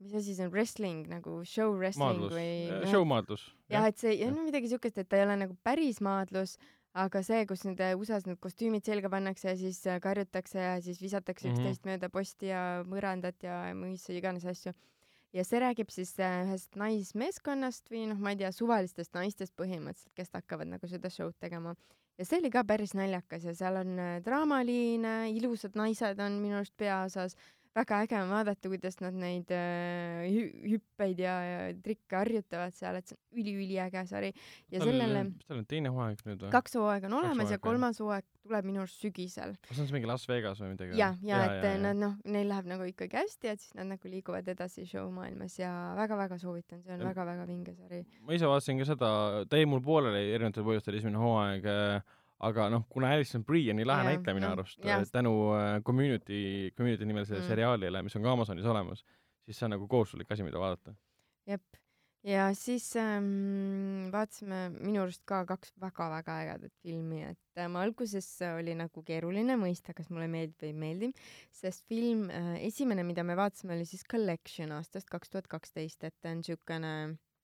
[0.01, 3.47] mis asi see on, wrestling nagu show wrestling maadlus või, show maadlus.
[3.69, 4.31] jah, et see, jah.
[4.33, 6.55] no midagi siukest, et ta ei ole nagu päris maadlus,
[6.97, 10.73] aga see, kus nüüd äh, USA-s need kostüümid selga pannakse ja siis äh, karjutakse ja
[10.83, 11.53] siis visatakse Mhm.
[11.55, 14.73] üksteist mööda posti ja mõrandat ja mis iganes asju.
[15.33, 20.11] ja see räägib siis äh, ühest naismeeskonnast või noh, ma ei tea, suvalistest naistest põhimõtteliselt,
[20.15, 21.75] kes hakkavad nagu seda show'd tegema.
[22.17, 26.59] Ja see oli ka päris naljakas ja seal on äh, draamaliine, ilusad naised on minu
[26.59, 27.37] arust peaosas
[27.75, 32.97] väga äge on vaadata, kuidas nad neid äh, hü- hüppeid ja, ja trikke harjutavad seal,
[32.99, 34.33] et see on üliüliäge sari
[34.73, 36.51] ja sellele mis tal on teine hooaeg nüüd või?
[36.51, 39.55] kaks hooaega on olemas ja kolmas hooaeg tuleb minu arust sügisel.
[39.69, 40.99] kas on see mingi Las Vegas või midagi?
[40.99, 44.11] ja, ja et ja, nad noh, neil läheb nagu ikkagi hästi, et siis nad nagu
[44.11, 48.03] liiguvad edasi show maailmas ja väga-väga soovitan, see on Ja- väga-väga vinge sari.
[48.27, 49.11] ma ise vaatasin ka seda,
[49.47, 51.71] ta jäi mul pooleli erinevatel põhjustel esimene hooaeg,
[52.41, 55.03] aga noh, kuna Alison Brie on nii lahe Jah, näitleja minu arust jah.
[55.13, 57.47] tänu äh, Community, Community nimelisele Mm.
[57.47, 59.03] seriaalile, mis on ka Amazonis olemas,
[59.45, 60.95] siis see on nagu kohustuslik asi, mida vaadata.
[61.47, 61.61] jep.
[62.23, 68.27] ja siis ähm, vaatasime minu arust ka kaks väga-väga ägedat filmi, et ähm, alguses
[68.59, 71.11] oli nagu keeruline mõista, kas mulle meeldib või ei meeldi,
[71.51, 76.13] sest film äh,, esimene, mida me vaatasime, oli siis Collection aastast kaks tuhat kaksteist, et
[76.21, 76.93] ta on siukene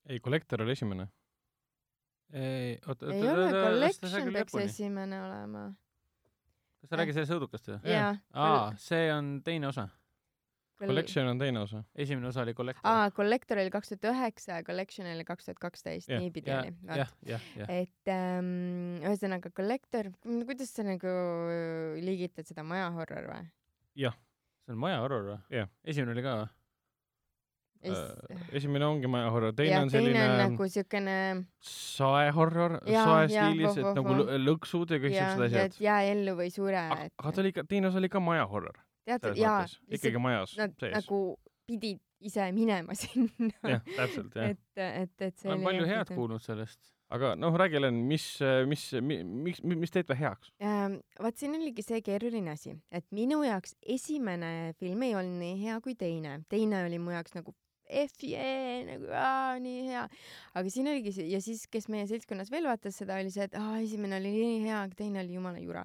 [0.08, 1.08] ei, Collector oli esimene.
[2.32, 5.68] ei, oota, ei ole, Collection peaks esimene olema.
[6.80, 7.78] kas sa räägid sellest õudukast või?
[7.94, 8.10] jaa.
[8.34, 9.88] aa, see on teine osa.
[10.78, 11.82] Collection on teine osa.
[11.98, 12.86] esimene osa oli Collector.
[12.86, 16.62] aa, Collector oli kaks tuhat üheksa ja Collection oli kaks tuhat kaksteist, Jah, niipidi jah
[16.66, 16.74] oli.
[17.00, 17.72] jah, jah, jah.
[17.80, 21.16] et ähm, ühesõnaga Collector, kuidas sa nagu
[22.04, 23.48] liigitad seda maja horror või?
[24.68, 25.40] see on maja horror või?
[25.56, 25.68] Jah.
[25.88, 26.48] esimene oli ka või?
[27.86, 31.14] Äh, esimene ongi maja horror, teine ja on teine selline on nagu siukene
[31.62, 34.16] saehorror, sae stiilis, et nagu
[34.48, 37.92] lõksud ja kõik siuksed ja asjad jää ellu või sure, aga ta oli ikka, teine
[37.92, 39.64] osa oli ka maja horror tead selles jaa,
[39.94, 40.94] ikkagi majas nad sees.
[40.98, 41.22] nagu
[41.68, 43.50] pidid ise minema sinna.
[43.62, 44.54] jah, täpselt jah.
[44.54, 46.80] et, et, et see olen palju head kuulnud sellest.
[47.14, 48.26] aga noh, räägi Helen, mis,
[48.68, 50.50] mis, miks, mis teeb ta heaks?
[50.60, 55.56] Ähm, vaat siin oligi see keeruline asi, et minu jaoks esimene film ei olnud nii
[55.62, 57.54] hea kui teine, teine oli mu jaoks nagu
[57.88, 60.04] F yeah, nagu aa, nii hea,
[60.58, 63.56] aga siin oligi see ja siis, kes meie seltskonnas veel vaatas seda, oli see, et
[63.58, 65.84] aa, esimene oli nii hea, aga teine oli jumala jura.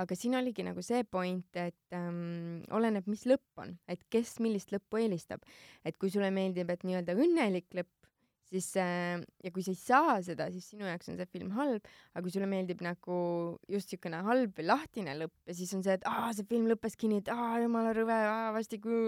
[0.00, 4.70] aga siin oligi nagu see point, et ähm, oleneb, mis lõpp on, et kes millist
[4.72, 5.42] lõppu eelistab,
[5.84, 7.90] et kui sulle meeldib, et nii-öelda õnnelik lõpp,
[8.50, 11.86] siis äh, ja kui sa ei saa seda, siis sinu jaoks on see film halb,
[12.14, 13.20] aga kui sulle meeldib nagu
[13.70, 17.10] just siukene halb või lahtine lõpp ja siis on see, et aa, see film lõppeski
[17.10, 19.00] nii, et aa, jumala rõve, rahvastiku,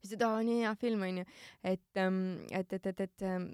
[0.00, 1.26] siis ta aa nii hea film onju,
[1.62, 3.50] et, et, et, et, et ähm,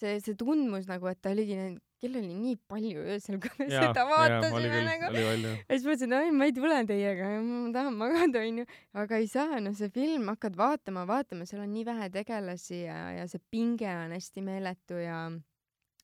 [0.00, 1.58] see, see tundmus nagu, et ta oligi,
[2.04, 5.10] kell oli nii palju öösel, kui me jaa, seda vaatasime küll, nagu.
[5.14, 8.66] ja siis mõtlesin, et ma ei tule teiega, ma tahan magada, onju.
[9.04, 13.00] aga ei saa, no see film, hakkad vaatama, vaatama, seal on nii vähe tegelasi ja,
[13.18, 15.18] ja see pinge on hästi meeletu ja,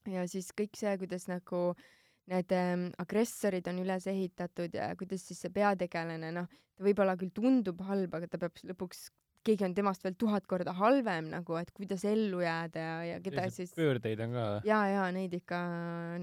[0.09, 1.63] ja siis kõik see, kuidas nagu
[2.31, 7.33] need ähm, agressorid on üles ehitatud ja kuidas siis see peategelane, noh, ta võib-olla küll
[7.35, 9.09] tundub halb, aga ta peab lõpuks,
[9.43, 13.49] keegi on temast veel tuhat korda halvem nagu, et kuidas ellu jääda ja, ja keda
[13.49, 14.47] siis pöördeid on ka.
[14.65, 15.59] ja, ja neid ikka,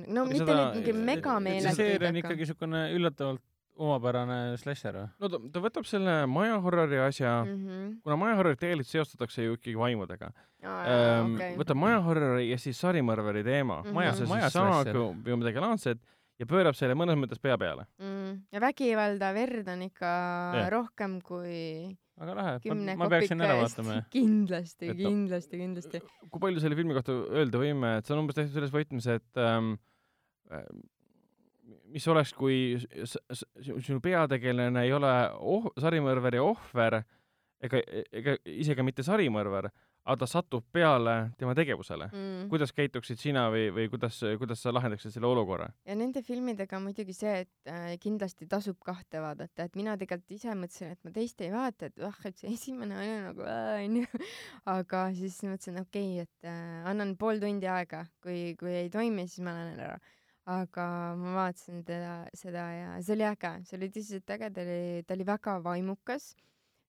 [0.07, 3.43] no Aga mitte seda- nüüd mingi et- see megameeletuid, seeria on ikkagi niisugune üllatavalt
[3.79, 5.09] omapärane slasher või?
[5.23, 7.59] no ta, ta võtab selle maja horrori asja mm, mm.
[7.67, 7.79] -hmm.
[7.89, 7.97] -hmm.
[8.03, 10.31] kuna maja horrorit tegelikult seostatakse ju ikkagi vaimudega
[10.67, 11.57] Aa, ähm,, okei.
[11.61, 13.95] võtab maja horrori ja siis sarimõrvari teema Mhm.
[13.95, 14.97] maja see, maja siis slasher.
[14.97, 15.99] või midagi laadset
[16.39, 17.87] ja pöörab selle mõnes mõttes pea peale.
[17.99, 18.43] mm..
[18.53, 20.11] ja vägivalda, verd on ikka
[20.59, 20.71] Jah.
[20.71, 23.99] rohkem kui väga lahe, kümne ma peaksin ära vaatama.
[24.17, 26.03] kindlasti, kindlasti, kindlasti.
[26.29, 29.43] kui palju selle filmi kohta öelda võime, et see on umbes tehtud selles võtmes, et
[29.43, 29.75] ähm,
[30.53, 30.65] äh,
[31.93, 37.01] mis oleks, kui sinu peategelane ei ole oh-, sarimõrvari ohver
[37.65, 37.81] ega,
[38.15, 39.71] ega isegi mitte sarimõrvar,
[40.09, 42.09] aga ta satub peale tema tegevusele.
[42.13, 42.49] Mm.
[42.53, 45.69] kuidas käituksid sina või, või kuidas, kuidas sa lahendaksid selle olukorra?
[45.89, 50.37] ja nende filmidega on muidugi see, et äh, kindlasti tasub kahte vaadata, et mina tegelikult
[50.39, 53.79] ise mõtlesin, et ma teist ei vaata, et ah, et see esimene oli nagu ää,
[53.85, 54.23] onju,
[54.77, 59.29] aga siis mõtlesin, okei okay,, et äh, annan pool tundi aega, kui, kui ei toimi,
[59.29, 59.99] siis ma lähen ära.
[60.49, 60.85] aga
[61.21, 65.17] ma vaatasin teda, seda ja see oli äge, see oli tõsiselt äge, ta oli, ta
[65.19, 66.31] oli väga vaimukas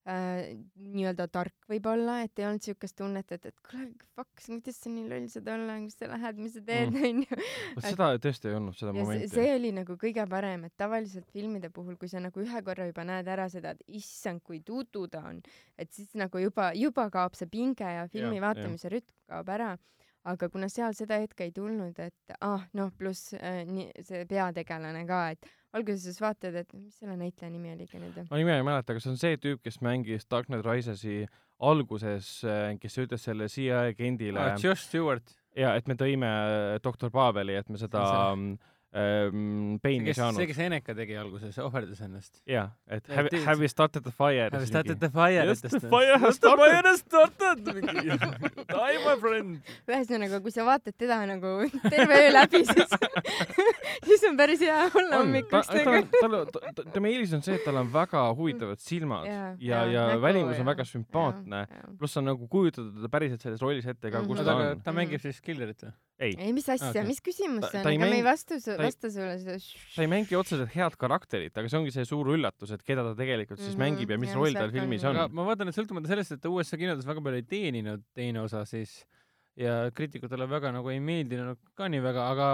[0.08, 4.92] äh,, nii-öelda tark võib-olla, et ei olnud siukest tunnet, et, et kuule, fuck, kuidas sa
[4.94, 7.40] nii loll saad olla, kus sa lähed, mis sa teed, onju.
[7.76, 9.30] vot seda tõesti ei olnud, seda ja see, momenti.
[9.36, 13.06] see oli nagu kõige parem, et tavaliselt filmide puhul, kui sa nagu ühe korra juba
[13.10, 15.44] näed ära seda, et issand, kui tutu ta on,
[15.80, 19.74] et siis nagu juba, juba kaob see pinge ja filmi ja, vaatamise rütm kaob ära.
[20.26, 25.06] Aga kuna seal seda hetke ei tulnud, et ah noh, pluss äh, nii see peategelane
[25.08, 28.18] ka, et alguses vaatad, et mis selle näitleja nimi oligi nüüd.
[28.32, 31.28] ma nime ei mäleta, aga see on see tüüp, kes mängis Dark Knight Risesi
[31.60, 32.42] alguses,
[32.82, 36.30] kes ütles selle CIA agendile Ah, Josh Stewart, ja et me tõime
[36.84, 38.58] doktor Paveli, et me seda See- see,
[38.92, 40.48] Pane'i ei kes, see, saanud.
[40.50, 42.40] kes Eneka tegi alguses, ohverdas ennast.
[42.50, 44.50] jaa, et Ja have, have you started the fire?
[44.50, 45.46] Have you started the fire?
[45.46, 46.86] Yes, the fire has started.
[46.86, 47.66] has started.
[48.74, 49.60] Die my friend.
[49.88, 51.54] ühesõnaga, kui sa vaatad teda nagu
[51.86, 52.98] terve öö läbi, siis
[54.10, 57.78] siis on päris hea olla hommikuks tal, tal, ta, tema eelis on see, et tal
[57.84, 61.64] on väga huvitavad silmad ja, ja nägu välimus on ja- väga sümpaatne.
[62.00, 64.46] pluss on nagu kujutatud teda päriselt selles rollis ette ka, kus Mhm.
[64.46, 64.82] ta aga on.
[64.82, 65.94] ta mängib siis killerit või?
[66.20, 69.38] ei, ei, mis asja okay., mis küsimus see on, ega me ei vastu vasta sulle
[69.40, 69.58] seda.
[69.96, 73.14] ta ei mängi otseselt head karakterit, aga see ongi see suur üllatus, et keda ta
[73.20, 76.12] tegelikult siis Mhm, mängib ja mis jah, roll tal filmis on- ma vaatan, et sõltumata
[76.12, 79.06] sellest, et ta USA kinodes väga palju ei teeninud teine osa siis
[79.60, 82.50] ja kriitikutele väga nagu ei meeldinud ka nii väga, aga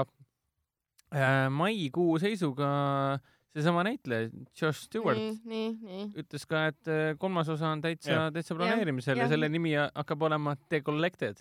[1.13, 3.20] äh, maikuu seisuga
[3.55, 5.18] seesama näitleja, Josh Stewart
[6.20, 9.30] ütles ka, et äh, kolmas osa on täitsa täitsa planeerimisel ja, jah.
[9.30, 11.39] ja selle nimi hakkab olema The Collected.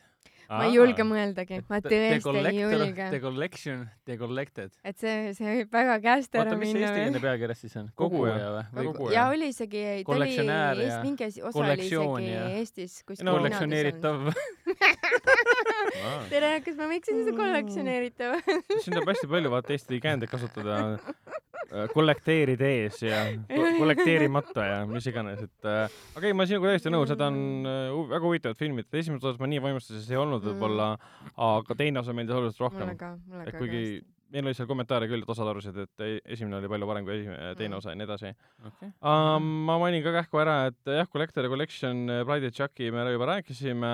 [0.48, 3.20] Ma ei julge mõeldagi, ma The tõesti ei julge The.
[3.22, 4.72] Collection, The Collected.
[4.84, 7.88] et see, see võib väga käest ära oota, mis see minna eestikeelne pealkirjas siis on?
[7.98, 8.64] Koguja.
[8.74, 9.12] või?
[9.14, 14.28] ja oli isegi, ta oli Eest, mingi osa oli isegi Eestis kuskil No, kollektsioneeritav.
[16.32, 18.38] tere, kas ma võiksin seda kollektsioneeritav?
[18.44, 20.80] siin tuleb hästi palju vaata Eesti käändeid kasutada
[21.72, 26.72] äh, kollekteerida ees ja ko- kollekteerimata ja mis iganes, et äh, aga ei, ma sinuga
[26.72, 30.20] täiesti nõus, need on äh, hu- väga huvitavad filmid, esimeses osas ma nii vaimustuses ei
[30.20, 30.90] olnud võib-olla,
[31.36, 32.98] aga teine osa meeldis oluliselt mulle rohkem.
[33.00, 33.58] ka, mulle et ka.
[33.62, 33.84] kuigi
[34.34, 37.14] meil oli seal kommentaare küll, et osad arvasid, et ei- esimene oli palju parem kui
[37.20, 37.78] esimene, teine Mm.
[37.78, 38.32] osa ja nii edasi
[38.66, 38.88] okei.
[38.98, 39.44] um,.
[39.68, 43.26] ma mainin ka kähku ära, et jah, Collector ja Collection, Pride ja Chucky me juba
[43.30, 43.92] rääkisime.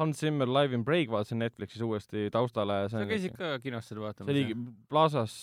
[0.00, 2.82] Hans Zimmer Live in Break vaatasin Netflixis uuesti taustale.
[2.92, 4.30] sa käisid ka kinos seda vaatamas?
[4.32, 5.34] see oli Plaza's,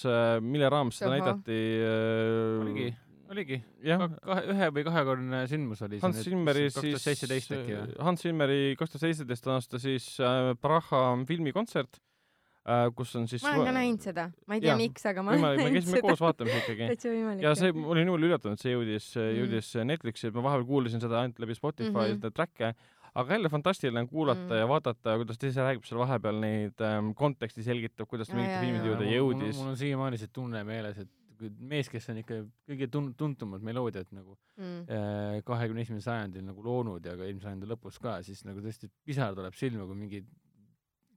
[0.41, 2.87] mille raames seda näidati äh, oligi,
[3.33, 3.61] oligi.
[4.25, 7.95] kahe, ühe või kahekordne sündmus oli Hans Zimmeri kaks tuhat siis seitseteist äkki või?
[8.09, 12.01] Hans Zimmeri kaks tuhat seitseteist aasta siis äh, Praha filmikontsert
[12.67, 15.33] äh,, kus on siis ma olen ka näinud seda, ma ei tea miks, aga ma
[15.33, 16.05] olen võimalik, me näinud käisime seda.
[16.09, 17.45] koos vaatamas ikkagi.
[17.45, 19.39] ja see, ma olin hull üllatunud, et see jõudis mm., Mm.
[19.41, 22.19] jõudis Netflixi, et ma vahepeal kuulasin seda ainult läbi Spotify mm.
[22.19, 22.35] -hmm.
[22.35, 22.73] track'e,
[23.17, 24.53] aga jälle fantastiline on kuulata mm.
[24.53, 24.59] Mm.
[24.61, 28.59] ja vaadata, kuidas ta ise räägib seal vahepeal neid ähm, konteksti selgitab, kuidas ta mingite
[28.61, 29.57] filmide juurde jõudis.
[29.57, 32.39] mul on siiamaani see tunne meeles, et kui mees, kes on ikka
[32.69, 34.79] kõige tun-, tuntumad meloodiad nagu mm.
[34.89, 38.89] äh, kahekümne esimesel sajandil nagu loonud ja ka eelmise sajandi lõpus ka, siis nagu tõesti
[39.05, 40.23] pisar tuleb silma, kui mingi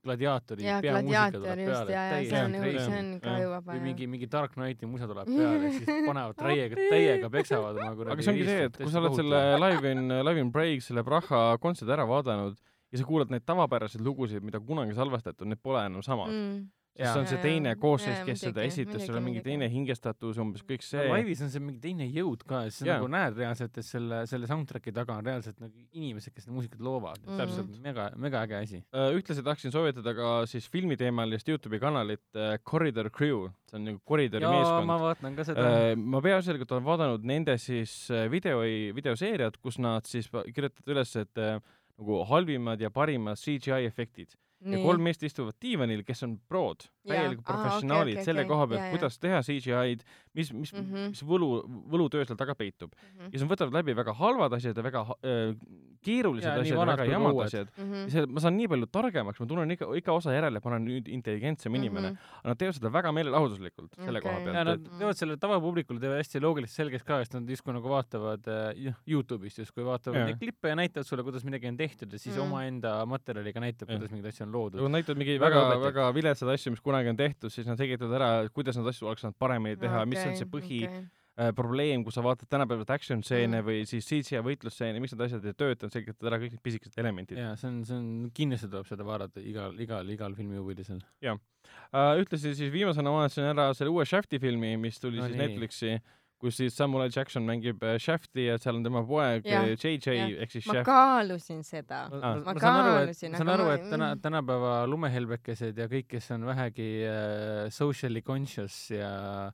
[0.05, 3.41] gladiaatori peamuusika tuleb just peale ja, ja see on see on ka Jah.
[3.43, 3.85] ju vaba või jah.
[3.85, 8.25] mingi mingi Dark Knighti musa tuleb peale siis panevad täiega täiega peksavad oma kuradi aga
[8.25, 11.43] see ongi see, et kui sa oled selle Live in, Live in Break, selle Praha
[11.61, 12.57] kontserdi ära vaadanud
[12.91, 16.61] ja sa kuulad neid tavapäraseid lugusid, mida kunagi salvestatud, need pole enam samad mm..
[16.91, 20.61] Sest see on see teine koosseis, kes seda esitas, seal on mingi teine hingestatus, umbes
[20.67, 21.05] kõik see.
[21.09, 22.97] laivis on see mingi teine jõud ka ja siis Jaa.
[22.99, 26.83] nagu näed reaalselt, et selle, selle soundtrack'i taga on reaalselt nagu inimesed, kes seda muusikat
[26.83, 27.37] loovad Mm.
[27.37, 28.83] täpselt, mega, mega äge asi.
[28.93, 34.01] Äh, ühtlasi tahaksin soovitada ka siis filmiteemalist Youtube'i kanalit äh, Corridor Crew, see on nagu
[34.05, 35.67] koridori meeskond ma vaatan ka seda.
[35.91, 37.93] Äh, ma peaasjalikult olen vaadanud nende siis
[38.31, 38.61] video,
[38.95, 44.35] videoseeriat, kus nad siis kirjutavad üles, et nagu halvimad ja parimad CGI efektid
[44.65, 48.51] ja kolm meest istuvad diivanil, kes on prod, täielikult professionaalid okei, selle okei.
[48.53, 48.91] koha pealt jaa.
[48.93, 50.95] kuidas teha CGI-d, mis, mis mm, Mhm.
[50.95, 51.09] -hmm.
[51.09, 51.49] mis võlu,
[51.91, 52.91] võlutöö seal taga peitub.
[52.95, 53.23] Mhm.
[53.25, 55.55] ja siis nad võtavad läbi väga halvad asjad ja väga äh,
[56.01, 57.45] keerulised asjad ja vanad väga jamad uued.
[57.45, 57.67] asjad.
[57.77, 57.93] Mhm.
[57.93, 60.71] ja see, ma saan nii palju targemaks, ma tunnen iga, iga osa järele, et ma
[60.71, 62.17] olen nüüd intelligentsem inimene Mhm.
[62.41, 64.21] aga nad teevad seda väga meelelahutuslikult selle Okei.
[64.31, 67.45] koha ja pealt, nad et teevad selle tavapublikule teevad hästi loogiliselt selgeks ka, sest nad
[67.49, 70.25] justkui nagu vaatavad äh, Youtube'ist justkui vaatavad Jaa.
[70.31, 72.41] neid klippe ja näitavad sulle, kuidas midagi on tehtud ja siis Mm.
[72.41, 74.89] omaenda materjaliga näitab, kuidas mingeid asju on loodud kui.
[74.89, 78.13] nad näitavad mingeid Väga väga, väga viletsaid asju, mis kunagi on tehtud, siis nad selgitavad
[78.21, 81.01] ära, kuidas neid asju oleks saanud paremini teha, mis on see põhi okay.
[81.39, 83.65] äh, probleem, kui sa vaatad tänapäevaselt action stseene Mm.
[83.67, 87.37] või siis CGI võitlusstseene, miks need asjad ei tööta, selgitavad ära kõik need pisikesed elemendid
[87.37, 91.01] jaa, see on, see on, kindlasti tuleb seda vaadata igal, igal, igal filmihuvilisel.
[91.25, 92.15] uh,.
[92.21, 95.47] ühtlasi siis viimasena vaatasin ära selle uue Shafti filmi, mis tuli No siis nii.
[95.47, 96.01] Netflixi,
[96.41, 99.75] kus siis Samuel L Jackson mängib äh, Shafti ja seal on tema poeg Jah, äh,
[99.77, 100.31] JJ jah.
[100.41, 100.85] ehk siis ma Shaft.
[100.87, 101.99] kaalusin seda.
[102.09, 102.39] Ah.
[102.41, 106.07] Ma ma aru, et, kaalusin, ma saan aru, ma- et täna, tänapäeva lumehelbekesed ja kõik,
[106.15, 109.51] kes on vähegi äh, socially conscious ja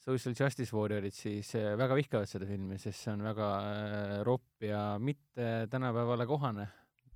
[0.00, 4.64] social justice warriorid, siis äh, väga vihkavad seda filmi, sest see on väga äh, ropp
[4.64, 6.68] ja mitte tänapäevale kohane.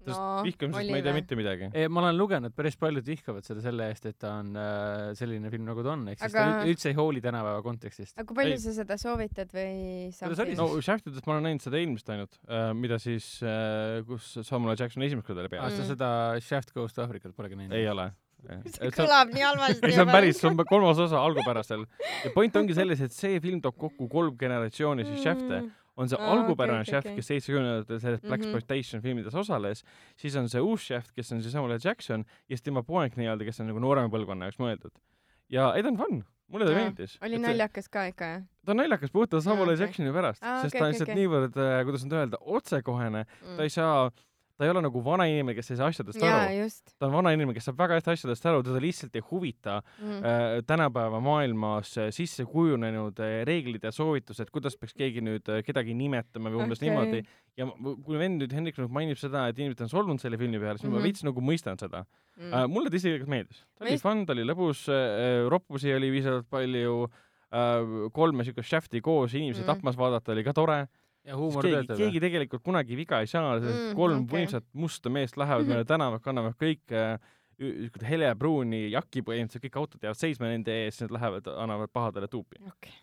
[0.04, 1.70] vihkamisest ma ei tea mitte midagi.
[1.88, 4.50] ma olen lugenud, päris paljud vihkavad seda selle eest, et ta on
[5.16, 8.12] selline film, nagu ta on, ehk siis ta Aga- üld- üldse ei hooli tänapäeva kontekstist.
[8.18, 8.60] aga kui palju Ei.
[8.66, 12.36] sa seda soovitad või saab no Shaftidest ma olen näinud seda eelmist ainult,
[12.76, 13.30] mida siis,
[14.10, 15.72] kus Samuel Jackson esimest korda oli aa, peas.
[15.78, 15.88] sa Mm.
[15.94, 16.10] seda
[16.50, 17.72] Shaft Goes to Africat polegi näinud?
[17.72, 18.10] ei ole.
[18.74, 19.86] See kõlab nii halvasti.
[19.88, 21.86] ei, see on päris, see on kolmas osa algupärasel.
[22.24, 25.62] ja point ongi selles, et see film toob kokku kolm generatsiooni siis Shafte.
[25.96, 27.16] on see Aa, algupärane okei, Shaft, okei.
[27.20, 28.48] kes seitsmekümnendatel selles Black Mhm.
[28.50, 29.84] Exploitation filmides osales,
[30.18, 33.44] siis on see uus Shaft, kes on siis Samuel Jackson ja siis tema poeg nii-öelda,
[33.46, 34.90] kes on nagu noorema põlvkonna jaoks mõeldud.
[35.50, 37.18] ja ei, ta on fun, mulle ta meeldis.
[37.22, 39.76] oli naljakas ka ikka, jah ta on naljakas puhtalt Samuel.
[39.78, 41.54] Jacksoni pärast, sest ta on lihtsalt niivõrd,
[41.86, 43.56] kuidas nüüd öelda, otsekohene, mm.
[43.56, 44.10] ta ei saa,
[44.56, 46.58] ta ei ole nagu vana inimene, kes ei saa asjadest jaa, aru.
[46.62, 49.78] just ta on vana inimene, kes saab väga hästi asjadest aru, teda lihtsalt ei huvita
[49.82, 50.18] mm..
[50.20, 55.62] äh, tänapäeva maailmas äh, sisse kujunenud äh, reeglid ja soovitused, kuidas peaks keegi nüüd äh,
[55.66, 56.90] kedagi nimetama või umbes okay.
[56.90, 57.24] niimoodi.
[57.60, 57.68] ja
[58.06, 60.88] kui vend nüüd Hendrik nüüd mainib seda, et inimesed on solvunud selle filmi peale, siis
[60.88, 61.00] mm -hmm.
[61.00, 61.02] Mhm.
[61.02, 62.48] ma veits nagu mõistan seda Mm.
[62.50, 62.64] mm..
[62.64, 63.60] Uh, mulle ta isiklikult meeldis.
[63.78, 69.00] ta oli fun, ta oli lõbus uh,, roppusi oli piisavalt palju uh,, kolme siukest Shafti
[69.00, 69.64] koos inimesi Mm.
[69.64, 69.70] mm.
[69.70, 70.80] tapmas vaadata oli ka tore.
[71.24, 74.34] Ja huumor keegi, töötab keegi tegelikult kunagi viga ei saa, sest Mm, mm, kolm okay.
[74.38, 76.92] võimsat musta meest lähevad mööda tänavat, kannavad kõik
[77.58, 82.58] niisugust helepruuni jakki põhimõtteliselt, kõik autod jäävad seisma nende ees, need lähevad, annavad pahadele tuupi.
[82.66, 82.94] okei.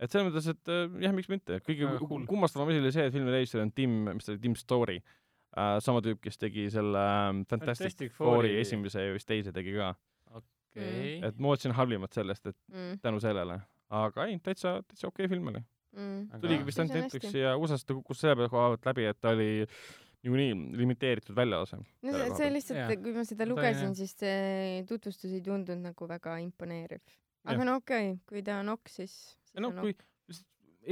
[0.00, 2.24] et selles mõttes, et äh, jah, miks mitte, kõige cool.
[2.28, 5.76] kummastavam asi oli see, et filmi režissöör on Tim, mis ta oli, Tim Story uh,.
[5.84, 9.92] sama tüüp, kes tegi selle ähm, Fantastic, Fantastic Fouri esimese ja vist teise tegi ka.
[10.40, 11.18] okei.
[11.26, 12.98] et ma ootasin halvimat sellest, et Mm.
[13.04, 13.60] tänu sellele.
[13.90, 15.62] aga ei, täitsa, täitsa okei okay film oli.
[15.96, 16.40] Mm.
[16.42, 19.48] Tuligi vist ainult Netflixi ja USA-s ta kukkus selle koha pealt läbi, et ta oli
[20.22, 21.80] niikuinii limiteeritud väljalase.
[21.80, 26.36] no see, see lihtsalt kui ma seda lugesin siis see tutvustus ei tundunud nagu väga
[26.44, 27.02] imponeeriv.
[27.48, 29.16] Aga no okei okay,, kui ta on ok, siis,
[29.48, 29.96] siis no on kui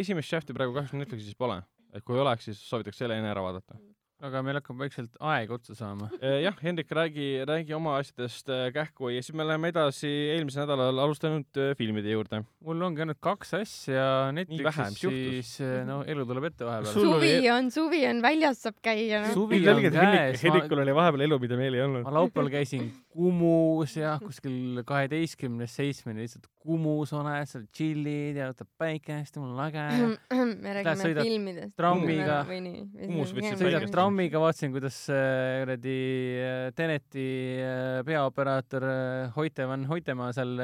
[0.02, 1.60] esimest Shafti praegu kahjuks Netflixis pole,
[1.94, 3.78] et kui oleks, siis soovitaks selle enne ära vaadata.
[4.18, 6.08] Aga meil hakkab vaikselt aeg otsa saama.
[6.18, 10.64] Eh, jah, Hendrik, räägi, räägi oma asjadest äh, kähku ja siis me läheme edasi eelmisel
[10.64, 12.40] nädalal alustanud äh, filmide juurde.
[12.66, 16.92] mul ongi ainult kaks asja Nii vähe, Netflixis, mis siis no elu tuleb ette vahepeal
[16.96, 19.22] suvi oli- on, suvi on, väljas saab käia.
[19.28, 19.34] noh.
[19.36, 22.16] Suvi on käes, Hendrikul oli vahepeal elu, mida meil ei olnud ma.
[22.18, 29.38] laupäeval käisin Kumus ja kuskil kaheteistkümnest seitsmeni lihtsalt Kumus oled, seal chill'id ja võtad päikest
[29.38, 29.84] ja mul on äge.
[30.64, 31.72] me räägime filmidest.
[31.78, 32.42] trammiga.
[32.44, 33.94] Kumus võtsid päikest.
[34.08, 35.94] trammiga, vaatasin, kuidas äh, kuradi
[36.40, 37.24] äh, Teneti
[37.60, 38.86] äh, peaoperaator
[39.34, 40.54] Hoite van Hoitemaa seal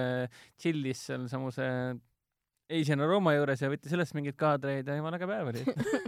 [0.56, 1.66] chill'is sealsamuse
[2.72, 5.64] Asian Aroma juures ja võttis sellest mingeid kaadreid ja jumala äge päev oli.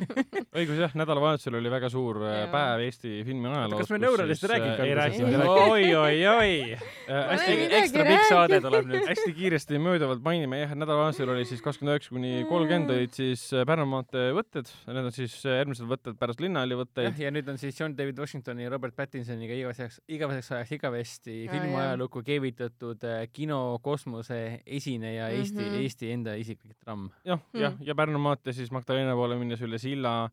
[0.57, 3.82] õigus jah, nädalavahetusel oli väga suur äh, päev Eesti filmi ajaloos.
[3.82, 5.66] kas me ei rääkinud ei rääkinud, ei rääkinud.
[5.66, 6.78] oi, oi, oi.
[7.07, 9.04] Pole hästi, ekstra pikk saade tuleb nüüd.
[9.11, 13.44] hästi kiiresti mööduvalt mainime jah, et nädalavahetusel oli siis kakskümmend üheksa kuni kolmkümmend olid siis
[13.52, 17.52] äh, Pärnu maantee võtted, need on siis äh, järgmised võtted pärast linnahalli võtteid., ja nüüd
[17.52, 23.26] on siis John David Washingtoni ja Robert Pattinsoniga igaveseks, igaveseks ajaks igavesti filmiajalukku keevitatud äh,
[23.28, 25.68] kino kosmose esineja Eesti mm.
[25.68, 25.84] -hmm.
[25.84, 27.11] Eesti enda isiklik tramm.
[27.26, 27.86] jah, jah, Mm.
[27.90, 30.30] ja Pärnu maantee siis Magdalena poole minnes üle silla,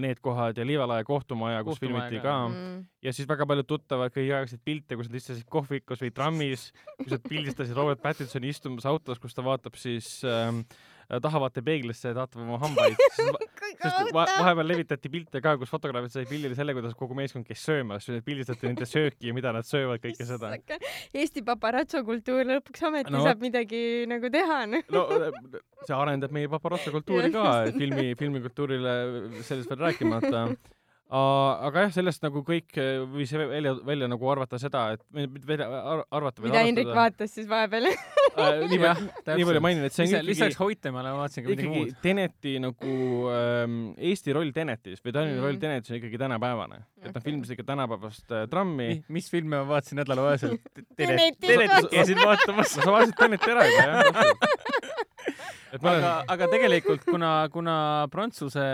[0.00, 2.30] need kohad ja Liivalaia kohtumaja, kus Kohtumaja filmiti ka.
[2.30, 2.84] ka Mm.
[3.04, 6.70] ja siis väga paljud tuttavad kõigi aegseid pilte, kus nad istusid kohvikus või trammis,
[7.02, 10.62] kus nad pildistasid Robert Pattinsoni istumas autos, kus ta vaatab siis ähm,
[11.08, 13.00] tahavaatepeeglisse ja vaatab oma hambaid.
[13.84, 17.62] sest va vahepeal levitati pilte ka, kus fotograafid said pildile selle, kuidas kogu meeskond käis
[17.64, 20.52] söömas, pildistati nende sööki ja mida nad söövad, kõike seda.
[21.14, 23.80] Eesti paparatso kultuur lõpuks ometi No saab midagi
[24.10, 24.86] nagu teha, noh.
[24.94, 27.44] no äh, see arendab meie paparazzo kultuuri ka,
[27.74, 28.94] filmi, filmikultuurile
[29.46, 30.46] sellest veel rääkimata.
[31.12, 35.02] aga jah, sellest nagu kõik äh, võis välja, välja nagu arvata seda, et
[35.46, 37.90] välja ar- arvata, mida Hendrik vaatas siis vahepeal.
[37.92, 41.52] äh, nii palju, nii palju mainin, et see on ikkagi lisaks Hoitemale ma vaatasin ka
[41.52, 41.92] midagi muud.
[42.02, 42.96] Teneti nagu
[43.36, 45.44] ähm, Eesti roll Tenetis või Tallinna Mm.
[45.46, 46.80] roll Tenetis on ikkagi tänapäevane.
[47.04, 48.88] et nad filmisid ikka tänapäevast äh, trammi.
[49.12, 50.56] mis filme ma vaatasin nädalavahetusel?
[50.96, 51.90] Tenetit.
[51.92, 52.74] Käisin vaatamas.
[52.80, 54.92] sa vaatasid Teneti ära juba jah?
[55.74, 57.76] et ma aga olen,, aga tegelikult kuna, kuna
[58.12, 58.66] Prantsuse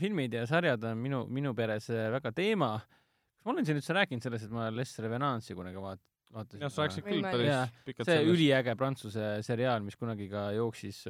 [0.00, 3.96] filmid ja sarjad on minu, minu peres äh, väga teema, kas ma olen siin üldse
[3.96, 6.66] rääkinud sellest, et ma Les Revenantsi kunagi vaat-, vaatasin?
[6.66, 8.28] jah, sa rääkisid küll päris pikalt see.
[8.34, 11.00] üliäge Prantsuse seriaal, mis kunagi ka jooksis,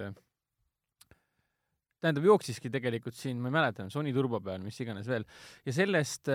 [1.97, 5.27] tähendab, jooksiski tegelikult siin, ma ei mäleta, Sony turbo peal, mis iganes veel.
[5.67, 6.31] ja sellest,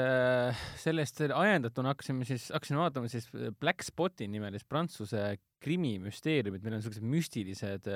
[0.84, 5.30] sellest ajendatuna hakkasime siis, hakkasin vaatama siis Black Spoti nimelist Prantsuse
[5.62, 7.88] krimimüsteeriumit, meil on siuksed müstilised,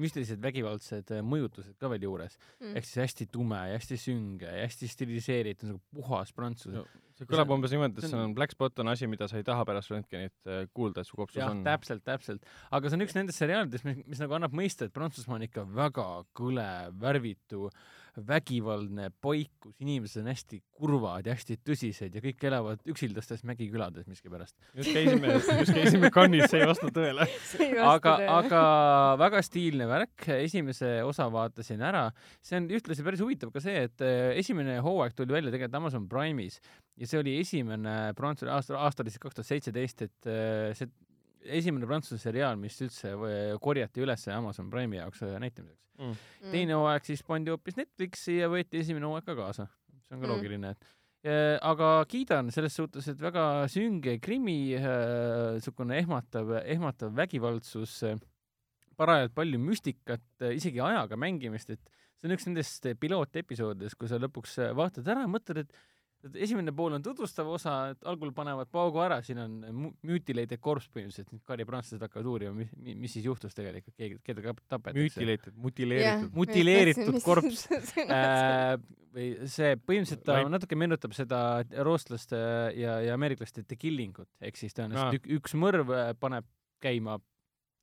[0.00, 2.36] müstilised vägivaldsed mõjutused ka veel juures.
[2.60, 2.76] Mm.
[2.78, 6.84] ehk siis hästi tume ja hästi sünge ja hästi stiliseeritud, nagu puhas prantsuse No,
[7.18, 9.44] see kõlab umbes niimoodi, et see on- on Black Spot on asi, mida sa ei
[9.46, 12.46] taha pärast röntgenit äh, kuulda, et su kopsus on., täpselt, täpselt.
[12.72, 15.66] aga see on üks nendest seriaalidest, mis, mis nagu annab mõista, et Prantsusmaa on ikka
[15.68, 17.68] väga kõle, värvitu,
[18.20, 24.08] vägivaldne paik, kus inimesed on hästi kurvad ja hästi tõsised ja kõik elavad üksildastes mägikülades
[24.10, 24.56] miskipärast.
[24.76, 27.26] just käisime, just käisime Cannes'is, see ei vasta tõele.
[27.86, 28.62] aga, aga
[29.22, 32.08] väga stiilne värk, esimese osa vaatasin ära,
[32.44, 36.10] see on ühtlasi päris huvitav ka see, et äh, esimene hooaeg tuli välja tegelikult Amazon
[36.10, 36.60] Prime'is
[37.00, 40.92] ja see oli esimene Prantsuse aasta, aasta oli siis kaks tuhat seitseteist, et äh, see
[41.44, 45.78] esimene Prantsuse seriaal, mis üldse võ- korjati üles Amazon Prime'i jaoks äh, näitamiseks.
[46.02, 46.14] Mm.
[46.50, 49.66] teine hooaeg siis pandi hoopis Netflixi ja võeti esimene hooaeg ka kaasa.
[50.08, 50.32] see on ka Mm.
[50.32, 50.84] loogiline, et
[51.24, 57.92] Ja, aga kiidan selles suhtes, et väga sünge krimi, niisugune ehmatav, ehmatav vägivaldsus,
[58.98, 61.80] parajalt palju müstikat, isegi ajaga mängimist, et
[62.18, 65.72] see on üks nendest pilootepisoodidest, kui sa lõpuks vaatad ära, mõtled, et
[66.28, 69.56] et esimene pool on tutvustav osa, et algul panevad paugu ära, siin on
[70.06, 74.54] mutilated corpse põhimõtteliselt, Kari prantslased hakkavad uurima, mis, mis siis juhtus tegelikult, keegi, keda ka
[74.60, 74.98] tapetakse.
[75.00, 76.34] müütileetud, mutileeritud.
[76.38, 77.68] mutileeritud korps.
[78.06, 78.76] äh,.
[79.12, 81.38] Või see põhimõtteliselt ta natuke meenutab seda
[81.84, 82.38] rootslaste
[82.80, 86.48] ja, ja ameeriklaste The Killingut, ehk siis tõenäoliselt ük, üks mõrv äh, paneb
[86.80, 87.18] käima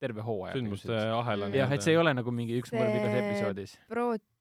[0.01, 0.55] terve hooaja.
[0.57, 1.51] sündmuste ahela.
[1.53, 3.77] jah, et see ei ole nagu mingi üks mõrv igas See- episoodis.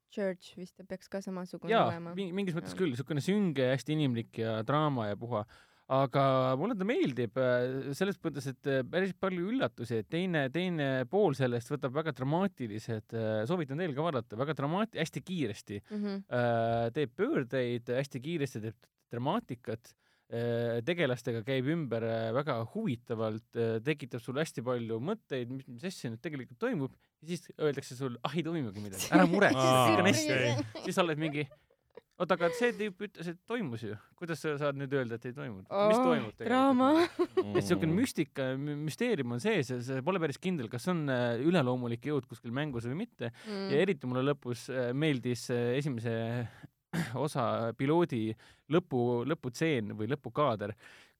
[0.08, 2.78] Broadchurch vist peaks ka samasugune jaa olema., mingis mõttes Jah.
[2.80, 5.44] küll, niisugune sünge, hästi inimlik ja draama ja puha.
[5.88, 6.22] aga
[6.60, 11.32] mulle ta meeldib äh, selles mõttes, et äh, päris palju üllatusi, et teine, teine pool
[11.36, 13.16] sellest võtab väga dramaatilised,
[13.48, 16.24] soovitan teil ka vaadata, väga dramaat-, hästi kiiresti Mhm.
[16.28, 18.76] äh, teeb pöördeid, hästi kiiresti teeb
[19.12, 19.94] dramaatikat,
[20.84, 23.46] tegelastega käib ümber äh, väga huvitavalt,
[23.84, 28.20] tekitab sulle hästi palju mõtteid, mis, mis asja nüüd tegelikult toimub ja siis öeldakse sulle,
[28.26, 30.52] ah ei toimugi midagi, ära muretse,
[30.84, 31.46] siis sa oled mingi,
[32.18, 35.34] oota, aga see tüüp ütles, et toimus ju, kuidas sa saad nüüd öelda, et ei
[35.36, 35.66] toimunud?
[35.66, 36.48] mis toimub tegelikult?
[36.48, 36.90] draama.
[37.42, 37.58] Mm.
[37.58, 42.10] et siukene müstika, müsteerium on sees ja sa pole päris kindel, kas on äh, üleloomulik
[42.10, 43.68] jõud kuskil mängus või mitte Mm.
[43.72, 46.12] ja eriti mulle lõpus äh, meeldis äh, esimese
[47.26, 48.28] osa piloodi
[48.74, 50.74] lõpu, lõputseen või lõpukaader.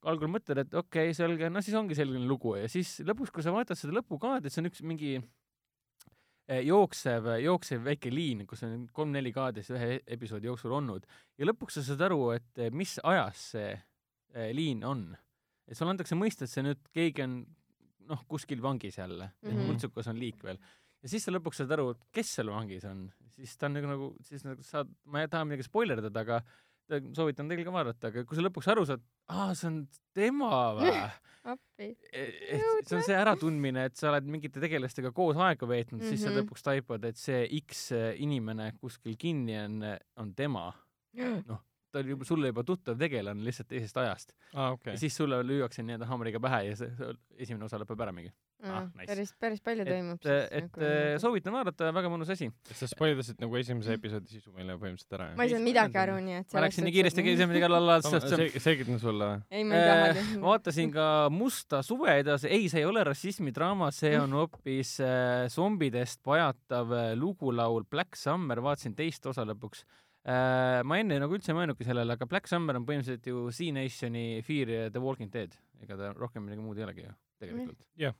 [0.08, 3.42] algul mõtled, et okei okay,, selge, no siis ongi selline lugu ja siis lõpus, kui
[3.42, 8.86] sa vaatad seda lõpukaadrit, see on üks mingi eh, jooksev, jooksev väike liin, kus on
[8.94, 11.06] kolm-neli kaadrit ühe episoodi jooksul olnud
[11.38, 15.08] ja lõpuks sa saad aru, et eh, mis ajas see eh, liin on.
[15.66, 17.40] et sulle antakse mõista, et see nüüd keegi on
[18.08, 19.54] noh, kuskil vangis jälle mm, -hmm.
[19.54, 19.66] Mhm.
[19.66, 20.58] multsukas on liik veel
[21.02, 23.90] ja siis sa lõpuks saad aru, et kes seal vangis on, siis ta on nagu,
[23.92, 26.42] nagu, siis nagu saad, ma ei taha midagi spoilerdada, aga
[27.16, 29.80] soovitan teil ka vaadata, aga kui sa lõpuks aru saad, aa, see on
[30.16, 30.94] tema või?
[31.52, 31.88] appi.
[32.12, 36.10] et see on see äratundmine, et sa oled mingite tegelastega koos aega veetnud mm, -hmm.
[36.10, 36.40] siis sa Mhm.
[36.42, 39.80] lõpuks taipad, et see X inimene kuskil kinni on,
[40.16, 40.72] on tema.
[41.92, 44.74] ta oli juba sulle juba tuttav tegelane lihtsalt teisest ajast aa, okay.
[44.74, 44.98] okei ja.
[45.00, 47.14] siis sulle lüüakse nii-öelda haamriga pähe ja see, see
[47.46, 48.28] esimene osa lõpeb ära mingi.
[48.58, 49.06] Ah, nice.
[49.06, 52.48] päris, päris palju toimub et, et äh, soovitan vaadata, väga mõnus asi.
[52.74, 56.38] sa spoildasid nagu esimese episoodi sisu meile põhimõtteliselt ära, ma ei saanud midagi aru, nii
[56.40, 59.44] et ma läksin nii kiiresti käisin midagi alla selgitan sulle või?
[59.54, 63.92] ei, ma ei taha äh, vaatasin ka Musta suve edasi, ei, see ei ole rassismidraama,
[63.94, 69.86] see on hoopis äh, zombidest pajatav äh, lugulaul Black Summer, vaatasin teist osa lõpuks
[70.26, 70.82] äh,.
[70.82, 74.74] ma enne nagu üldse ei mõelnudki sellele, aga Black Summer on põhimõtteliselt ju Z-Nationi Fear
[74.80, 75.54] ja The Walking Dead,
[75.86, 77.86] ega ta rohkem midagi muud ei olegi ju tegelikult.
[78.02, 78.18] Jah.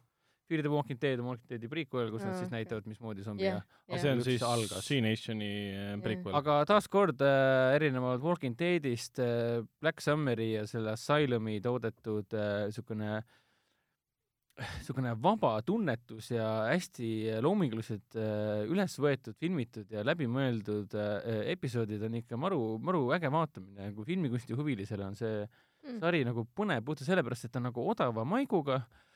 [0.48, 3.44] Fear the Walking Dead on Walking Deadi prequel, kus nad Aa, siis näitavad, mismoodi zombi
[3.44, 4.86] ja aga see on siis algas.
[4.86, 6.32] C-Nationi äh, prequel.
[6.38, 14.72] aga taaskord äh, erinevalt Walking Deadist äh, Black Summeri ja selle Asylumi toodetud niisugune äh,
[14.78, 17.10] niisugune vaba tunnetus ja hästi
[17.44, 23.92] loominguliselt äh, üles võetud, filmitud ja läbimõeldud äh, episoodid on ikka maru, maru äge vaatamine,
[23.94, 25.46] kui filmikunsti huvilisele on see
[25.78, 26.00] Mm.
[26.02, 29.07] sari nagu põnev puhtalt sellepärast, et ta on nagu odava maiguga äh,,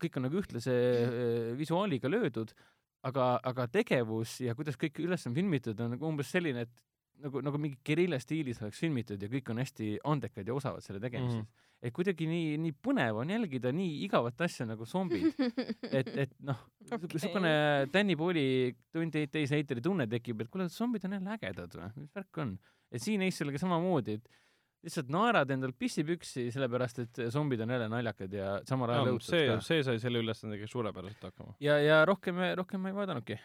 [0.00, 2.54] kõik on nagu ühtlase äh, visuaaliga löödud,
[3.04, 6.72] aga, aga tegevus ja kuidas kõik üles on filmitud, on nagu umbes selline, et
[7.22, 11.02] nagu, nagu mingi gerilla stiilis oleks filmitud ja kõik on hästi andekad ja osavad selle
[11.02, 11.44] tegemises mm.
[11.44, 11.48] Mhm.
[11.50, 11.86] -hmm.
[11.88, 15.28] et kuidagi nii, nii põnev on jälgida nii igavat asja nagu zombid,
[15.90, 17.08] et, et noh okay.
[17.14, 17.54] niisugune
[17.92, 22.14] Danny Twenty Eight Days Later'i tunne tekib, et kuule, zombid on jälle ägedad või, mis
[22.14, 22.56] värk on.
[22.90, 24.28] et siin Eestilega samamoodi, et
[24.84, 29.50] lihtsalt naerad endal pissipüksi, sellepärast et zombid on jälle naljakad ja samal ajal õudsad see
[29.50, 31.56] ka., see sai selle ülesandega suurepäraselt hakkama.
[31.64, 33.38] ja, ja rohkem, rohkem ma ei vaadanudki.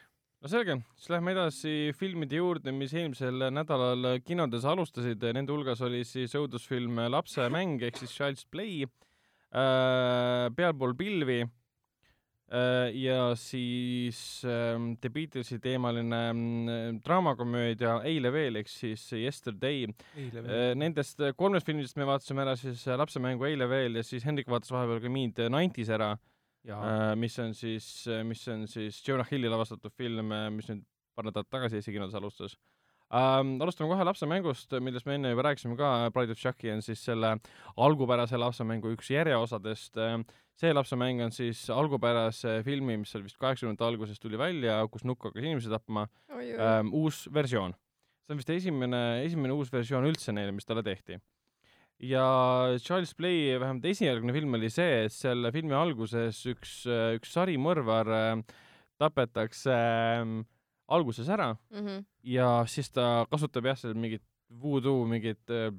[0.44, 6.04] no selge, siis lähme edasi filmide juurde, mis eelmisel nädalal kinodes alustasid, nende hulgas oli
[6.08, 11.44] siis õudusfilm Lapse mäng ehk siis Child's Play äh,, Pealpool pilvi
[12.95, 19.86] ja siis äh, The Beatlesi teemaline äh, draamakomöödia Eile veel ehk siis Yesterday.
[20.18, 20.74] Äh,.
[20.80, 24.50] Nendest kolmest filmist me vaatasime ära siis äh, Lapse mängu Eile veel ja siis Hendrik
[24.50, 26.16] vaatas vahepeal ka mind Nineties ära.
[26.70, 30.84] Äh, mis on siis, mis on siis Jonah Hilli lavastatud film, mis nüüd
[31.16, 32.58] paar nädalat tagasi Eesti kinodes alustas
[33.14, 33.55] ähm,.
[33.62, 37.01] alustame kohe lapse mängust, millest me enne juba rääkisime ka, Bride of Chucky on siis
[37.05, 37.36] selle
[37.78, 40.20] algupärase lapse mängu üks järjeosadest äh,.
[40.60, 45.05] see lapse mäng on siis algupärase filmi, mis seal vist kaheksakümnendate alguses tuli välja, kus
[45.07, 47.74] nukk hakkas inimesi tapma ähm,, uus versioon.
[48.26, 51.18] see on vist esimene, esimene uus versioon üldse neile, mis talle tehti.
[52.05, 52.28] ja
[52.78, 56.84] Charles Play vähemalt esialgne film oli see, et selle filmi alguses üks,
[57.18, 58.32] üks sarimõrvar äh,
[58.99, 60.39] tapetakse äh,
[60.90, 62.06] alguses ära Mhm.
[62.24, 65.70] ja siis ta kasutab jah, seal mingit voodoo mingit äh,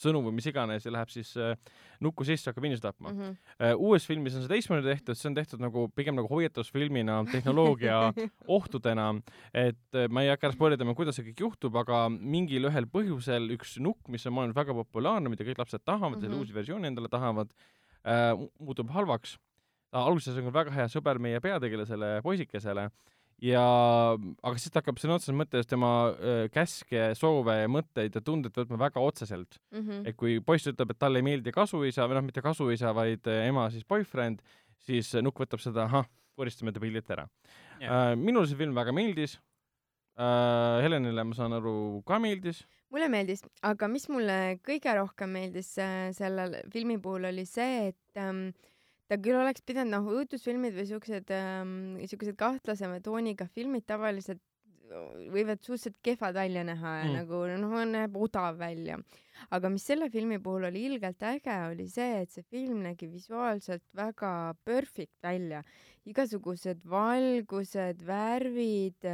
[0.00, 1.56] sõnu või mis iganes ja läheb siis äh,
[2.00, 3.34] nukku sisse, hakkab inimesi tapma Mhm.
[3.60, 3.74] äh,.
[3.76, 7.98] uues filmis on see teistmoodi tehtud, see on tehtud nagu pigem nagu hoiatusfilmina, tehnoloogia
[8.56, 9.10] ohtudena,
[9.52, 13.50] et äh, ma ei hakka ära spoilerdama, kuidas see kõik juhtub, aga mingil ühel põhjusel
[13.58, 16.20] üks nukk, mis on maailmas väga populaarne, mida kõik lapsed tahavad mm, -hmm.
[16.22, 16.40] selle Mhm.
[16.40, 17.52] uusi versiooni endale tahavad
[18.06, 19.36] äh,, muutub halvaks.
[19.92, 22.90] alguses on väga hea sõber meie peategelasele poisikesele
[23.44, 23.64] ja,
[24.16, 28.56] aga siis ta hakkab sõna otseses mõttes tema äh, käske, soove ja mõtteid ja tundeid
[28.56, 29.60] võtma väga otseselt.
[29.74, 30.06] Mhm.
[30.08, 33.46] et kui poiss ütleb, et talle ei meeldi kasuisa või noh, mitte kasuisa, vaid äh,
[33.48, 34.42] ema siis boyfriend,
[34.86, 37.26] siis äh, nukk võtab seda, ahah, koristame ta pildilt ära
[37.80, 38.16] yeah..
[38.16, 39.38] minule see film väga meeldis
[40.20, 40.82] äh,.
[40.84, 42.64] Helenile, ma saan aru, ka meeldis.
[42.92, 48.20] mulle meeldis, aga mis mulle kõige rohkem meeldis äh, selle filmi puhul oli see, et
[48.20, 48.50] ähm,
[49.10, 54.42] ta küll oleks pidanud noh, õudusfilmid või siuksed ähm,, siuksed kahtlasema tooniga filmid tavaliselt
[55.30, 57.16] võivad suhteliselt kehvad välja näha ja Mm.
[57.20, 58.98] nagu noh, näeb odav välja.
[59.50, 63.82] aga mis selle filmi puhul oli ilgelt äge, oli see, et see film nägi visuaalselt
[63.94, 65.62] väga perfect välja.
[66.06, 69.06] igasugused valgused, värvid,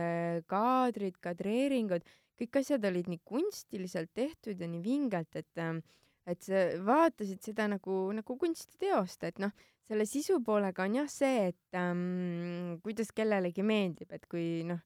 [0.47, 2.03] kaadrid, kadreeringud,
[2.41, 5.81] kõik asjad olid nii kunstiliselt tehtud ja nii vingelt, et ähm,
[6.27, 9.53] et sa vaatasid seda nagu, nagu kunstiteost, et noh,
[9.87, 14.81] selle sisu poolega on jah see, et ähm, kuidas kellelegi meeldib, et kui noh,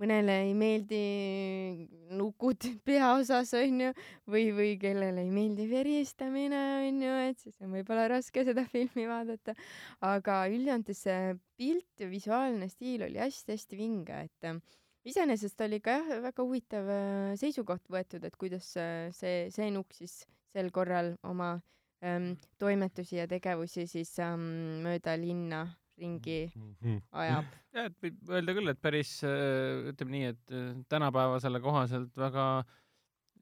[0.00, 1.00] mõnele ei meeldi
[2.16, 3.92] nukud peaosas onju
[4.30, 9.56] või, või kellele ei meeldi veristamine onju, et siis on võib-olla raske seda filmi vaadata.
[10.04, 14.62] aga üldjoontes see pilt ja visuaalne stiil oli hästi-hästi vinge, et ähm,
[15.08, 19.96] iseenesest oli ka jah, väga huvitav äh, seisukoht võetud, et kuidas äh, see, see nukk
[19.96, 20.22] siis
[20.52, 21.54] sel korral oma
[22.04, 25.66] ähm, toimetusi ja tegevusi siis ähm, mööda linna
[26.00, 26.38] ringi
[27.12, 27.50] ajab.
[27.74, 32.46] jah, et võib öelda küll, et päris äh, ütleme nii, et äh, tänapäevasele kohaselt väga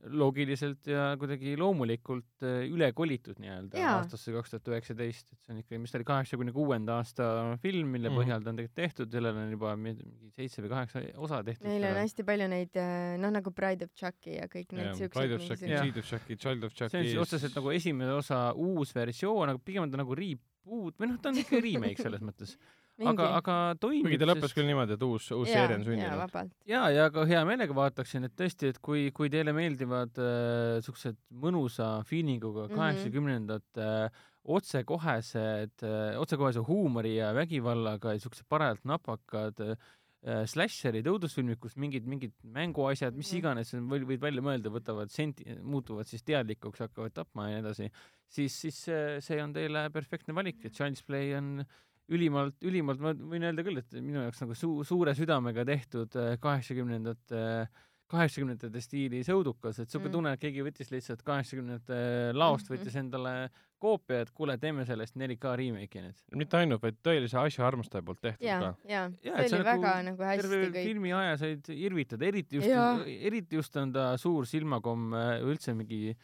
[0.08, 5.60] loogiliselt ja kuidagi loomulikult äh, üle kolitud nii-öelda aastasse kaks tuhat üheksateist, et see on
[5.62, 7.26] ikkagi, mis ta oli, kaheksakümne kuuenda aasta
[7.62, 8.16] film, mille Mhm.
[8.20, 11.66] põhjal ta on tegelikult tehtud, sellel on juba mingi seitse või kaheksa osa tehtud.
[11.68, 12.80] Neil on hästi palju neid,
[13.20, 15.84] noh nagu Bride of Chucky ja kõik need siuksed Pride of Chucky, Jah.
[15.84, 16.90] Seed of Chucky, Child of Chucky.
[16.90, 20.96] see on siis otseselt nagu esimene osa uus versioon, aga pigem on ta nagu reboot
[20.96, 22.56] või noh, ta on ikka remake selles mõttes.
[23.08, 26.50] aga, aga toimib kuigi ta lõppes küll niimoodi, et uus, uus seeria on sündinud.
[26.66, 31.16] ja, ja ka hea meelega vaataksin, et tõesti, et kui, kui teile meeldivad äh, siuksed
[31.32, 32.76] mõnusa feelinguga Mhm.
[32.76, 41.56] kaheksakümnendate äh, otsekohesed äh,, otsekohese huumori ja vägivallaga ja siuksed parajalt napakad äh, slasherid, õudusfilmid,
[41.62, 43.38] kus mingid, mingid mänguasjad, mis Mhm.
[43.38, 47.90] iganes võid, võid välja mõelda, võtavad senti-, muutuvad siis teadlikuks, hakkavad tapma ja nii edasi,
[48.28, 48.82] siis, siis
[49.24, 51.64] see, on teile perfektne valik, et Child's Play on
[52.10, 56.34] ülimalt, ülimalt, ma võin öelda küll, et minu jaoks nagu suu-, suure südamega tehtud äh,
[56.42, 57.68] kaheksakümnendate,
[58.10, 60.12] kaheksakümnendate stiilis õudukas, et siuke Mm.
[60.16, 62.74] tunne, et keegi võttis lihtsalt kaheksakümnendate laost, Mhm.
[62.80, 63.34] võttis endale
[63.80, 66.18] koopia, et kuule, teeme sellest 4K remake'i nüüd.
[66.36, 69.80] mitte ainult, vaid tõelise asja armastaja poolt tehtud ja ka., ja Jaa, see oli nagu
[69.82, 70.84] väga nagu hästi terve kõik.
[70.90, 72.68] filmi aja said irvitada, eriti just
[73.06, 76.16] eriti just on ta suur silmakomm äh, üldse mingi äh,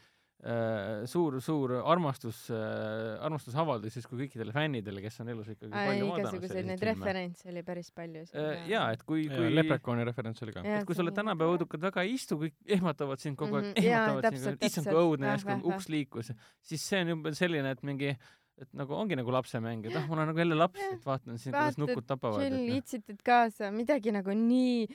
[1.08, 6.20] suur, suur armastus äh,, armastusavaldus siis kui kõikidele fännidele, kes on elus ikkagi palju vaadanud
[6.20, 8.26] igasuguseid neid referentse oli päris palju.
[8.36, 8.66] äh,.
[8.68, 10.64] jaa, et kui, kui Leprechauni referents oli ka.
[10.66, 13.70] Jaa, et kui sulle tänapäeva väga- õudukad väga ei istu, kõik ehmatavad sind kogu aeg
[13.70, 13.88] mm, -hmm.
[13.88, 17.82] jaa, ehmatavad sind, issand kui õudne, järsku uks liikus, siis see on juba selline, et
[17.86, 18.12] mingi,
[18.60, 21.56] et nagu ongi nagu lapsemäng, et ah, mul on nagu jälle laps, et vaatan siin,
[21.56, 22.44] kuidas nukud tapavad.
[22.44, 22.76] chill, noh.
[22.76, 24.86] itsitad kaasa, midagi nagu nii,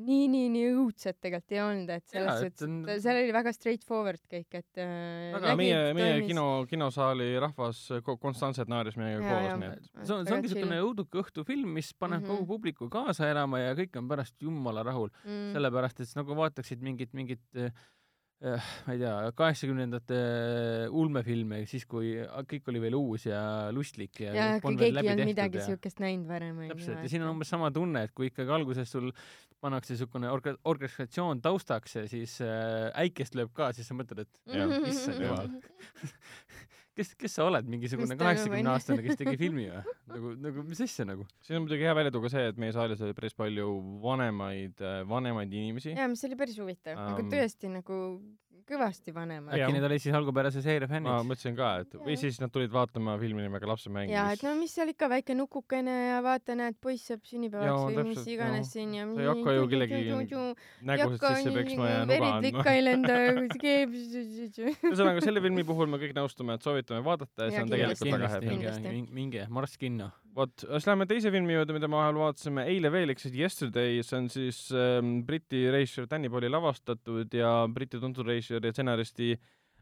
[0.00, 3.84] nii, nii, nii õudset tegelikult ei olnud, et selles suhtes, on- seal oli väga straight
[3.86, 9.58] forward kõik, et äh, aga meie, meie kino, kinosaali rahvas ko- konstantselt naeris meiega koos,
[9.60, 12.30] nii et see on, see ongi niisugune õuduke õhtufilm, mis paneb mm -hmm.
[12.30, 12.36] Mhm.
[12.44, 15.52] kogu publiku kaasa elama ja kõik on pärast jumala rahul mm., mm.
[15.54, 17.70] sellepärast et sa nagu vaataksid mingit, mingit äh,
[18.40, 20.18] ma ei tea, kaheksakümnendate
[20.96, 22.14] ulmefilme, siis kui
[22.48, 23.42] kõik oli veel uus ja
[23.76, 27.10] lustlik ja, ja kui keegi läbi ei olnud midagi ja siukest näinud varem täpselt, ja
[27.12, 29.10] siin on umbes sama tunne, et kui ikkagi alguses sul
[29.60, 34.32] pannakse niisugune orga-, orkestratsioon taustaks ja siis äh, äikest lööb ka, siis sa mõtled, et
[34.48, 34.88] Mhm.
[34.88, 35.50] issand jumal.
[36.98, 39.82] kes, kes sa oled, mingisugune kaheksakümne aastane, kes tegi filmi või?
[40.14, 41.26] nagu, nagu mis asja nagu?
[41.46, 43.70] siin on muidugi hea välja tuua ka see, et meie saalis oli päris palju
[44.04, 45.94] vanemaid, vanemaid inimesi.
[45.96, 47.32] jaa, mis oli päris huvitav, aga Ähm.
[47.34, 48.00] tõesti nagu
[48.70, 49.54] kõvasti vanemad.
[49.54, 51.28] Äkki need olid siis algupärase seeria ma fännid?
[51.28, 54.74] mõtlesin ka, et või siis nad tulid vaatama filmi nimega Lapsemäng, ja et no mis
[54.76, 59.08] seal ikka väike nukukene ja vaata, näed, poiss saab sünnipäevaks või mis iganes siin ja
[59.10, 60.00] Sa ei hakka ju kellegi
[60.86, 62.76] nägusid sisse peksma ja nuga andma ikka.
[62.76, 63.18] ei lenda
[64.70, 68.32] ühesõnaga, selle filmi puhul me kõik nõustume, et soovitame vaadata ja see on tegelikult väga
[68.34, 68.58] hea film.
[68.90, 70.10] Minge, minge Marss kinno.
[70.36, 72.66] vot, siis läheme teise filmi juurde, mida me vahel vaatasime.
[72.70, 77.54] Eile veel, ehk siis Yesterday, see on siis ähm, Briti režissöör Danny Boyle'i lavastatud ja
[77.72, 79.32] Briti tuntud režissöör ja stsenaristi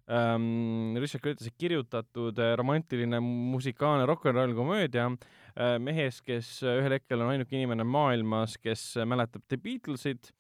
[0.09, 5.11] ähm, Richard Curtis'i kirjutatud äh, romantiline musikaalne rock n roll komöödia.
[5.59, 10.32] Äh, mehes, kes äh, ühel hetkel on ainuke inimene maailmas, kes äh, mäletab The Beatlesit.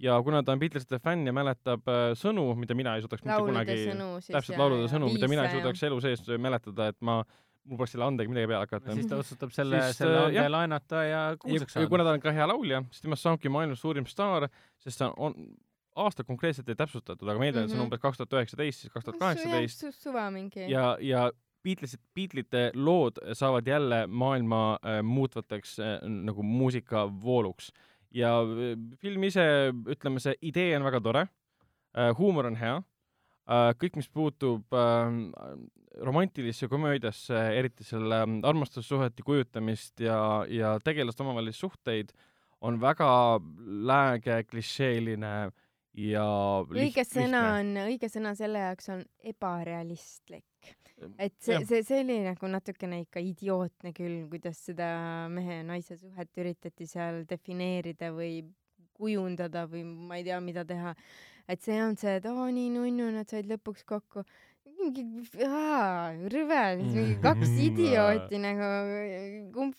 [0.00, 3.42] Ja kuna ta on Beatlesite fänn ja mäletab äh, sõnu, mida mina ei suudaks mitte
[3.44, 3.74] kunagi
[4.30, 7.18] täpselt laulude sõnu, mida mina ei suudaks elu sees mäletada, et ma,
[7.70, 8.94] mul poleks selle andega midagi peale hakata.
[8.98, 10.50] siis ta otsustab selle, selle äh, ande jah.
[10.52, 11.90] laenata ja ja, kuulsaks ja saada.
[11.92, 14.48] kuna ta on ka hea laulja, siis temast saabki maailma suurim staar,
[14.82, 15.34] sest ta on
[16.00, 17.88] aasta konkreetselt ei täpsustatud, aga ma eeldan, et see on Mhm.
[17.90, 20.66] umbes kaks tuhat üheksateist, siis kaks tuhat kaheksateist Su- suva mingi.
[20.70, 21.30] ja, ja
[21.62, 27.72] Beatlesid, Beatlesite lood saavad jälle maailma äh, muutvateks äh, nagu muusikavooluks
[28.10, 29.44] ja äh, film ise,
[29.86, 35.12] ütleme, see idee on väga tore äh,, huumor on hea äh,, kõik, mis puutub äh,
[35.96, 42.12] romantilisse komöödiasse, eriti selle ähm, armastussuhete kujutamist ja, ja tegelaste omavahelisi suhteid,
[42.60, 43.40] on väga
[43.88, 45.50] lääge, klišeeline
[45.98, 46.26] ja
[46.70, 50.44] õige sõna on, õige sõna selle jaoks on ebarealistlik.
[51.18, 54.90] et see see, see oli nagu natukene ikka idiootne küll, kuidas seda
[55.32, 58.44] mehe ja naise suhet üritati seal defineerida või
[59.00, 60.94] kujundada või ma ei tea, mida teha.
[61.48, 64.24] et see on see, et oo nii nunnu, nad said lõpuks kokku.
[64.80, 65.04] mingi,
[66.32, 68.70] rõve, mingi kaks idiooti nagu,
[69.54, 69.76] kumb,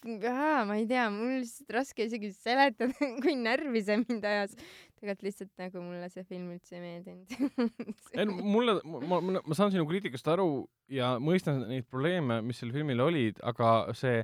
[0.67, 2.93] ma ei tea, mul on lihtsalt raske isegi seletada,
[3.23, 4.55] kui närvi see mind ajas.
[5.01, 7.65] tegelikult lihtsalt nagu mulle see film üldse ei meeldinud.
[8.13, 12.61] ei no mulle, ma, ma, ma saan sinu kriitikast aru ja mõistan neid probleeme, mis
[12.61, 14.21] sellel filmil olid, aga see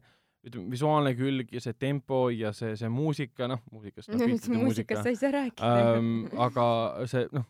[0.48, 5.14] ütleme, visuaalne külg ja see tempo ja see, see muusika, noh, muusikast, muusika muusikast sa
[5.14, 6.12] ei saa rääkida ähm,.
[6.46, 6.68] aga
[7.10, 7.48] see, noh,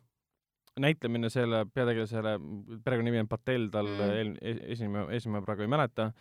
[0.79, 2.37] näitlemine selle peategelasele,
[2.85, 4.33] perekonnanimi on Patel, tal Mm.
[4.33, 4.65] mm.
[4.73, 6.11] esimene, esimene praegu ei mäleta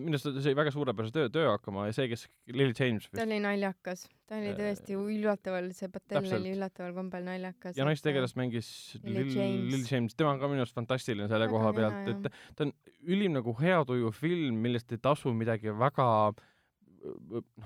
[0.00, 3.24] minu arust ta sai väga suurepärase töö, töö hakkama ja see, kes Lily James ta
[3.26, 6.38] oli naljakas, ta oli Äh, tõesti üllataval, see Patel täpselt.
[6.38, 7.76] oli üllataval kombel naljakas.
[7.76, 8.70] ja naistegelast mängis
[9.04, 9.68] Lily James.
[9.74, 12.72] Lily James, tema on ka minu arust fantastiline selle Väga koha pealt, et ta on
[13.04, 16.08] ülim nagu hea tuju film, millest ei tasu midagi väga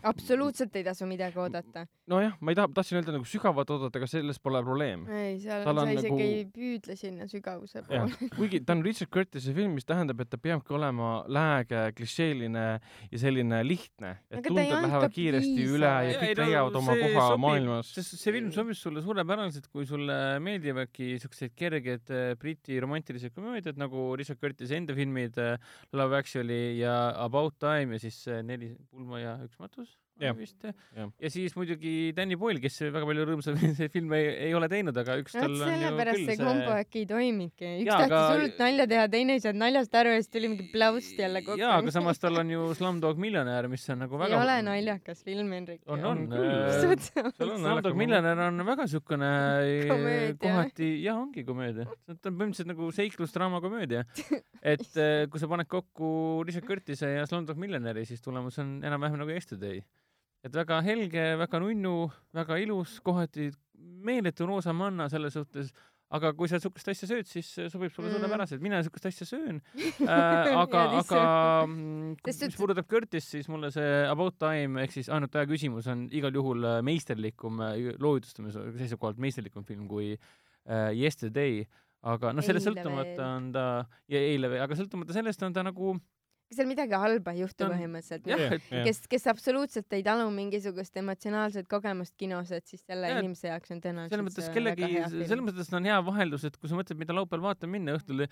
[0.02, 1.84] absoluutselt ei tasu midagi oodata.
[2.08, 5.04] nojah, ma ei taha, tahtsin öelda nagu sügavat oodata, aga selles pole probleem.
[5.12, 8.16] ei, seal Tal sa on isegi nagu- ei püüdle sinna sügavuse poole.
[8.38, 12.64] kuigi ta on Richard Curtis'i film, mis tähendab, et ta peabki olema lääge, klišeeline
[13.12, 15.76] ja selline lihtne, et Aga tunded lähevad kiiresti piisavalt.
[15.78, 17.92] üle ja ei kõik leiavad oma see koha sobib, maailmas.
[18.08, 24.08] see film sobib sulle suurepäraselt, kui sulle meeldivadki siuksed kerged äh, Briti romantilised komöödiad nagu
[24.18, 25.58] Richard Curtis'i enda filmid äh,
[25.92, 26.94] Love Actually ja
[27.24, 30.56] About Time ja siis äh, Neli pulma ja üks matus Oli vist.
[30.64, 31.10] jah.
[31.22, 35.18] ja siis muidugi Danny Boyle, kes väga palju rõõmsaid filme ei, ei ole teinud, aga
[35.22, 37.70] üks tal on ju sellepärast küll see kombo äkki ei toimingi.
[37.82, 40.50] üks Jaa, tahtis aga- hullult nalja teha, teine ei saanud naljast aru ja siis tuli
[40.54, 41.60] mingi pläust jälle kokku.
[41.62, 45.22] jaa, aga samas tal on ju Slumdog Millionär, mis on nagu ei väga ole naljakas
[45.26, 45.82] film, Henrik.
[45.86, 49.30] on, On äh, seal on Slumdog Millionär on väga siukene
[49.86, 51.86] äh, kohati, jah, ongi komöödia.
[52.08, 54.04] ta on põhimõtteliselt nagu seiklusdraama komöödia.
[54.74, 56.10] et äh, kui sa paned kokku
[56.46, 59.82] Richard Curtis'e ja Slumdog Millionäri, siis tulemus on enam-vähem nagu Yesterday.
[60.44, 65.72] Et väga helge, väga nunnu, väga ilus, kohati meeletu roosa manna selles suhtes,
[66.14, 68.14] aga kui sa siukest asja sööd, siis äh, sobib sulle Mm.
[68.16, 69.58] suurepäraselt, mina siukest asja söön.
[70.08, 70.54] Äh,.
[70.56, 71.22] aga, aga
[71.66, 75.86] mm, mis et- puudutab Curtis, siis mulle see About Time ehk siis ainult aja küsimus
[75.92, 81.66] on igal juhul äh, meisterlikum äh, loojutustamise seisukohalt meisterlikum film kui äh, Yesterday,
[82.08, 83.66] aga noh, sellest sõltumata on ta
[84.08, 85.98] ja eile veel, aga sõltumata sellest on ta nagu
[86.56, 88.28] seal midagi halba ei juhtu põhimõtteliselt.
[88.30, 88.84] Jah, et jah.
[88.86, 93.74] kes, kes absoluutselt ei talu mingisugust emotsionaalset kogemust kinos, et siis selle Jaa, inimese jaoks
[93.74, 94.88] on tõenäoliselt selles mõttes kellegi
[95.28, 98.24] selles mõttes on hea vaheldus, et kui sa mõtled, mida laupäeval vaatama minna õhtul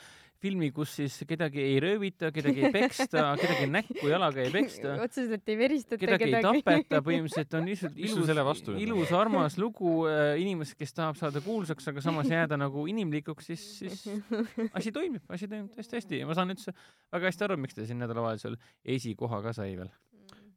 [0.42, 5.52] filmi, kus siis kedagi ei röövita, kedagi ei peksta, kedagi näkku jalaga ei peksta, otseselt
[5.52, 8.80] ei veristata kedagi ei tapeta, põhimõtteliselt on lihtsalt ilus selle vastu on?
[8.86, 13.68] ilus armas lugu äh, inimesest, kes tahab saada kuulsaks, aga samas jääda nagu inimlikuks, siis,
[13.82, 14.06] siis
[14.78, 16.72] asi toimib, asi toimib tõesti hästi ja ma saan üldse
[17.12, 18.56] väga hästi aru, miks ta siin nädalavahetusel
[18.96, 19.90] esikoha ka sai veel.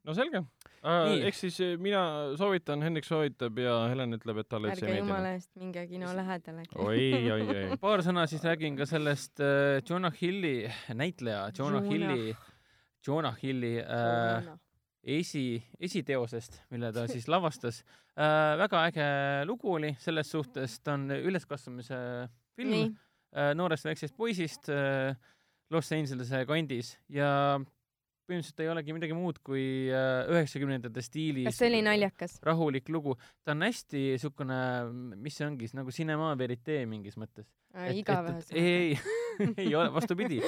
[0.07, 0.43] no selge.
[0.79, 1.23] Nii.
[1.27, 2.01] eks siis eh, mina
[2.39, 5.41] soovitan, Hendrik soovitab ja Helen ütleb, et talle üldse ärge ei jumala meeldinud.
[5.41, 6.63] eest minge kino lähedale.
[6.85, 7.65] oi, oi, oi.
[7.83, 10.55] paar sõna siis räägin ka sellest äh, Jonah Hilli,
[10.95, 11.91] näitleja Jonah Jonah.
[11.91, 12.37] Hilli,
[13.05, 14.49] Jonah Hilli äh,
[15.03, 17.83] esi, esiteosest, mille ta siis lavastas
[18.15, 18.57] äh,.
[18.59, 19.09] väga äge
[19.45, 21.99] lugu oli selles suhtes, ta on üleskasvamise
[22.55, 22.95] film
[23.35, 25.15] äh, noorest väiksest poisist äh,
[25.69, 27.29] Los Angelese kandis ja
[28.29, 32.37] põhimõtteliselt ei olegi midagi muud kui äh, üheksakümnendate stiilis kas see oli naljakas?
[32.45, 33.15] rahulik lugu.
[33.45, 34.59] ta on hästi siukene,
[35.17, 37.49] mis see ongi, nagu cinema verite mingis mõttes.
[37.93, 38.97] Igav ei, ei,
[39.57, 40.39] ei ole, vastupidi.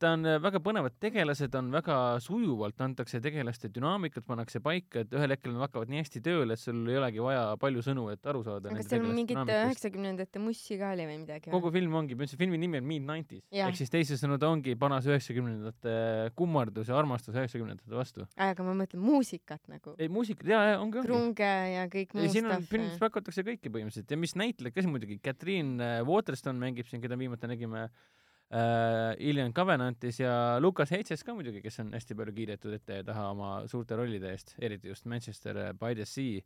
[0.00, 5.12] ta on äh, väga põnevad tegelased, on väga sujuvalt antakse tegelaste dünaamikat, pannakse paika, et
[5.14, 8.30] ühel hetkel nad hakkavad nii hästi tööle, et sul ei olegi vaja palju sõnu, et
[8.32, 8.72] aru saada.
[8.74, 11.52] kas seal mingit üheksakümnendate mussi ka oli või midagi?
[11.52, 13.68] kogu film ongi, filmi nimi on Mid-Nineties Jah.
[13.68, 18.26] ehk siis teisisõnu ta ongi panas üheksakümnendate kummardus ja armastus üheksakümnendate vastu.
[18.40, 19.94] aga ma mõtlen muusikat nagu.
[19.98, 21.06] ei, muusika, jaa, jaa, ongi, ongi.
[21.10, 22.72] krunge ja kõik muu ei, siin on, stuff.
[22.72, 27.02] filmis pakutakse kõiki põhimõtteliselt ja mis näitlejaid ka siin muidugi, Catherine äh, Waterston mängib siin,
[27.02, 32.32] keda viimati nägime äh, Alien Covenantis ja Lucas Hedges ka muidugi, kes on hästi palju
[32.32, 36.40] kiidetud ette ja taha oma suurte rollide eest, eriti just Manchester äh, by the Sea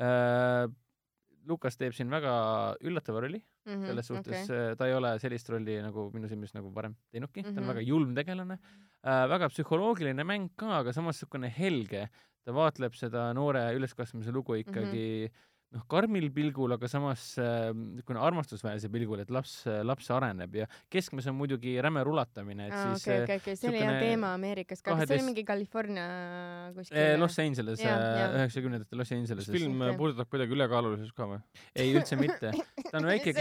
[0.00, 0.68] äh,.
[1.46, 2.32] Lukas teeb siin väga
[2.82, 4.74] üllatava rolli Mhm, selles suhtes okay.
[4.78, 7.54] ta ei ole sellist rolli nagu minu silmis nagu varem teinudki mm, -hmm.
[7.54, 7.70] ta on Mhm.
[7.72, 12.08] väga julm tegelane äh,, väga psühholoogiline mäng ka, aga samas niisugune helge,
[12.44, 15.32] ta vaatleb seda noore üleskasvamise lugu ikkagi mm -hmm.
[15.74, 21.26] noh, karmil pilgul, aga samas niisugune äh, armastusväärse pilgul, et laps, laps areneb ja keskmes
[21.30, 24.82] on muidugi räme rulatamine, et aa, siis okei, okei, okei, see oli hea teema Ameerikas
[24.82, 26.06] ka, kas see oli 12 mingi California
[26.76, 28.36] kuskil eh, Los Angeles, jah.
[28.40, 29.52] üheksakümnendate Los kas Angeleses.
[29.52, 29.98] film Okei.
[30.00, 31.40] puudutab kuidagi ülekaalulisust ka või?
[31.74, 32.52] ei, üldse mitte.
[32.90, 33.34] ta on väike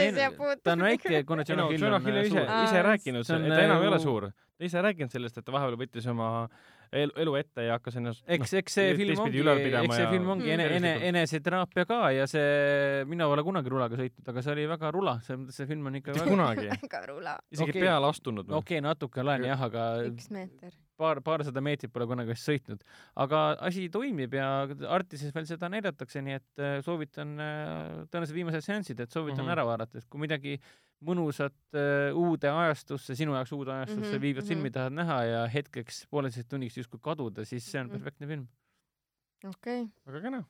[0.64, 3.86] ta on väike, kuna Jonah Hill on äh, on ise ise rääkinud, et ta enam
[3.86, 4.32] ei ole suur.
[4.32, 6.48] ta ise rääkinud sellest, et ta vahepeal võttis oma
[6.92, 10.54] elu, elu ette ja hakkas ennast eks, eks see film ongi, eks see film ongi
[10.56, 14.92] ene, ene, eneseteraapia ka ja see, mina pole kunagi rulaga sõitnud, aga see oli väga
[14.96, 17.86] rula, mõttes see film on ikka väga kunagi, väga rula, isegi Okei.
[17.86, 20.76] peale astunud okei okay,, natuke olen jah, aga üks meeter.
[21.00, 22.84] paar, paarsada meetrit pole kunagi vist sõitnud.
[23.26, 24.50] aga asi toimib ja
[24.96, 29.48] Artises veel seda näidatakse, nii et äh, soovitan äh, tõenäoliselt viimased seansid, et soovitan mm.
[29.48, 29.58] -hmm.
[29.58, 30.60] ära vaadata, et kui midagi
[31.04, 34.48] mõnusat äh, uude ajastusse, sinu jaoks uude ajastusse mm Mhm, -hmm, viivat mhm.
[34.54, 37.96] filmi tahad näha ja hetkeks pooleteiseks tunniks justkui kaduda, siis see on Mhm.
[37.98, 38.48] perfektne film.
[39.46, 40.44] okei, väga kena.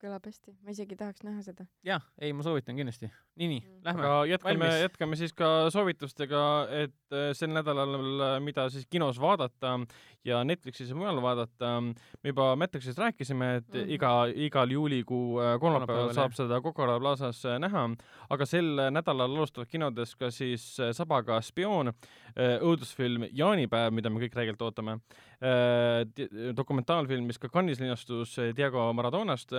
[0.00, 1.66] Kõlab hästi, ma isegi tahaks näha seda.
[1.86, 3.10] jah, ei, ma soovitan kindlasti.
[3.36, 4.02] nii, nii Mm., lähme.
[4.02, 7.96] aga jätkame, jätkame siis ka soovitustega, et äh, sel nädalal,
[8.44, 9.76] mida siis kinos vaadata
[10.26, 11.80] ja Netflixis ja mujal vaadata.
[12.22, 13.80] me juba Matrixist rääkisime, et mm.
[13.80, 13.92] -hmm.
[13.94, 17.90] iga, igal juulikuu äh, kolmapäeval saab seda Coca-Cola Plazas äh, näha,
[18.30, 21.92] aga sel nädalal alustavad kinodes ka siis äh, Sabaga spioon,
[22.36, 24.98] õudusfilm Jaanipäev, mida me kõik räigelt ootame.
[26.56, 29.52] dokumentaalfilm, mis ka Cannes'is linastus äh, Diego Maradonast,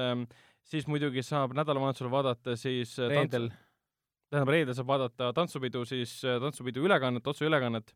[0.72, 3.50] siis muidugi saab nädalavahetusel vaadata siis äh, tants- reedel.
[4.32, 7.94] tähendab reedel saab vaadata tantsupidu siis äh, tantsupidu ülekannet, otseülekannet.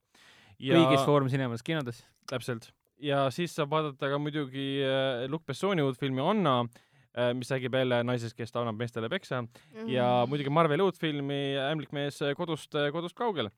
[0.62, 2.06] kõigis Foorum Cinemas kinodes.
[2.30, 2.72] täpselt.
[3.02, 6.64] ja siis saab vaadata ka muidugi äh, Luc Bessoni uut filmi Onna,
[7.36, 9.42] mis räägib jälle naisest, kes annab meestele peksa
[9.92, 13.50] ja muidugi Marveli uut filmi Ämblik mees kodust, kodust kaugel.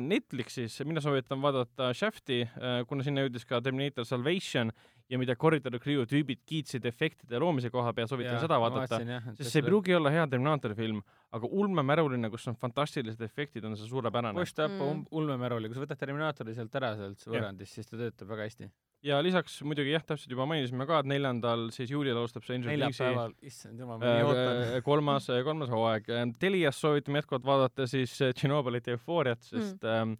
[0.00, 2.42] Netflixis mina soovitan vaadata Shafti,
[2.88, 4.70] kuna sinna jõudis ka Terminator Salvation
[5.10, 9.00] ja mida Corridor Crew tüübid kiitsid efektide loomise koha peal, soovitan seda vaadata.
[9.36, 11.02] sest see ei pruugi olla hea Terminaatori film,
[11.34, 14.38] aga ulmemäruline, kus on fantastilised efektid, on see suurepärane.
[14.38, 14.86] Push up Mm.
[14.86, 15.04] mm.
[15.10, 18.70] ulmemäruli, kui sa võtad Terminaatori sealt ära sealt võrrandist, siis ta töötab väga hästi.
[19.06, 22.84] Ja lisaks muidugi jah, täpselt juba mainisime ka, et neljandal siis juulil alustab Stranger Thingsi
[22.84, 24.62] neljapäeval, issand jumal, ma nii ootan.
[24.68, 26.12] äh, kolmas, kolmas hooaeg.
[26.42, 30.14] Telias soovitame jätkuvalt vaadata siis äh, Tšernobõlit ja Eufooriat, sest ähm,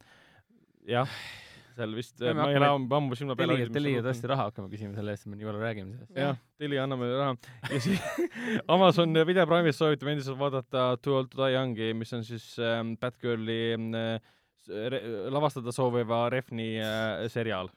[0.88, 1.08] jah,
[1.76, 5.14] seal vist, ma ei ole ammu silma peal Telia, Telia tõesti raha hakkama küsima selle
[5.14, 6.18] eest, et me nii palju räägime sellest.
[6.18, 8.28] jah, Telia annab meile raha ja siis
[8.74, 12.96] Amazon Video Prime'is soovitame endiselt vaadata Too Old to Die Young'i, mis on siis ähm,
[13.00, 14.30] Batgirli äh,
[15.32, 17.72] lavastada sooviva Refni äh, seriaal.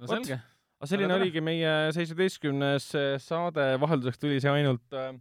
[0.00, 0.16] No Vot.
[0.16, 0.40] selge.
[0.80, 1.26] aga selline tore.
[1.26, 2.88] oligi meie seitsmeteistkümnes
[3.24, 5.12] saade, vahelduseks tuli see ainult äh,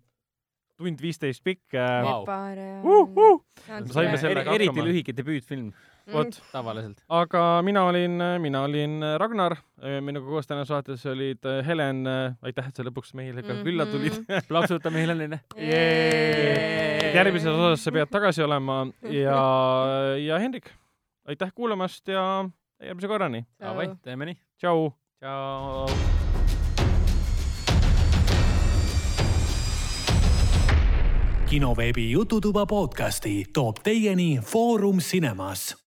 [0.80, 2.24] tund viisteist pikk äh, Vau.
[2.24, 3.06] uh,.
[3.12, 3.38] Uh!
[3.68, 4.88] Me saime sellega eriti hakkama.
[4.88, 5.74] lühike debüütfilm,
[6.14, 7.04] vot, tavaliselt.
[7.12, 9.58] aga mina olin, mina olin Ragnar,
[10.06, 12.06] minuga koos täna saates olid Helen,
[12.40, 14.16] aitäh, et sa lõpuks meile ka külla tulid.
[14.50, 15.42] plaksutame Helenile.
[17.10, 19.44] järgmises osas sa pead tagasi olema ja,
[20.30, 20.72] ja Hendrik,
[21.28, 22.24] aitäh kuulamast ja
[22.84, 24.38] järgmise korrani, Davai, teeme nii.
[24.58, 24.92] tšau.
[25.20, 25.90] tšau.
[31.50, 35.80] kinoveebi Jututuba podcasti toob teieni Foorum Cinemas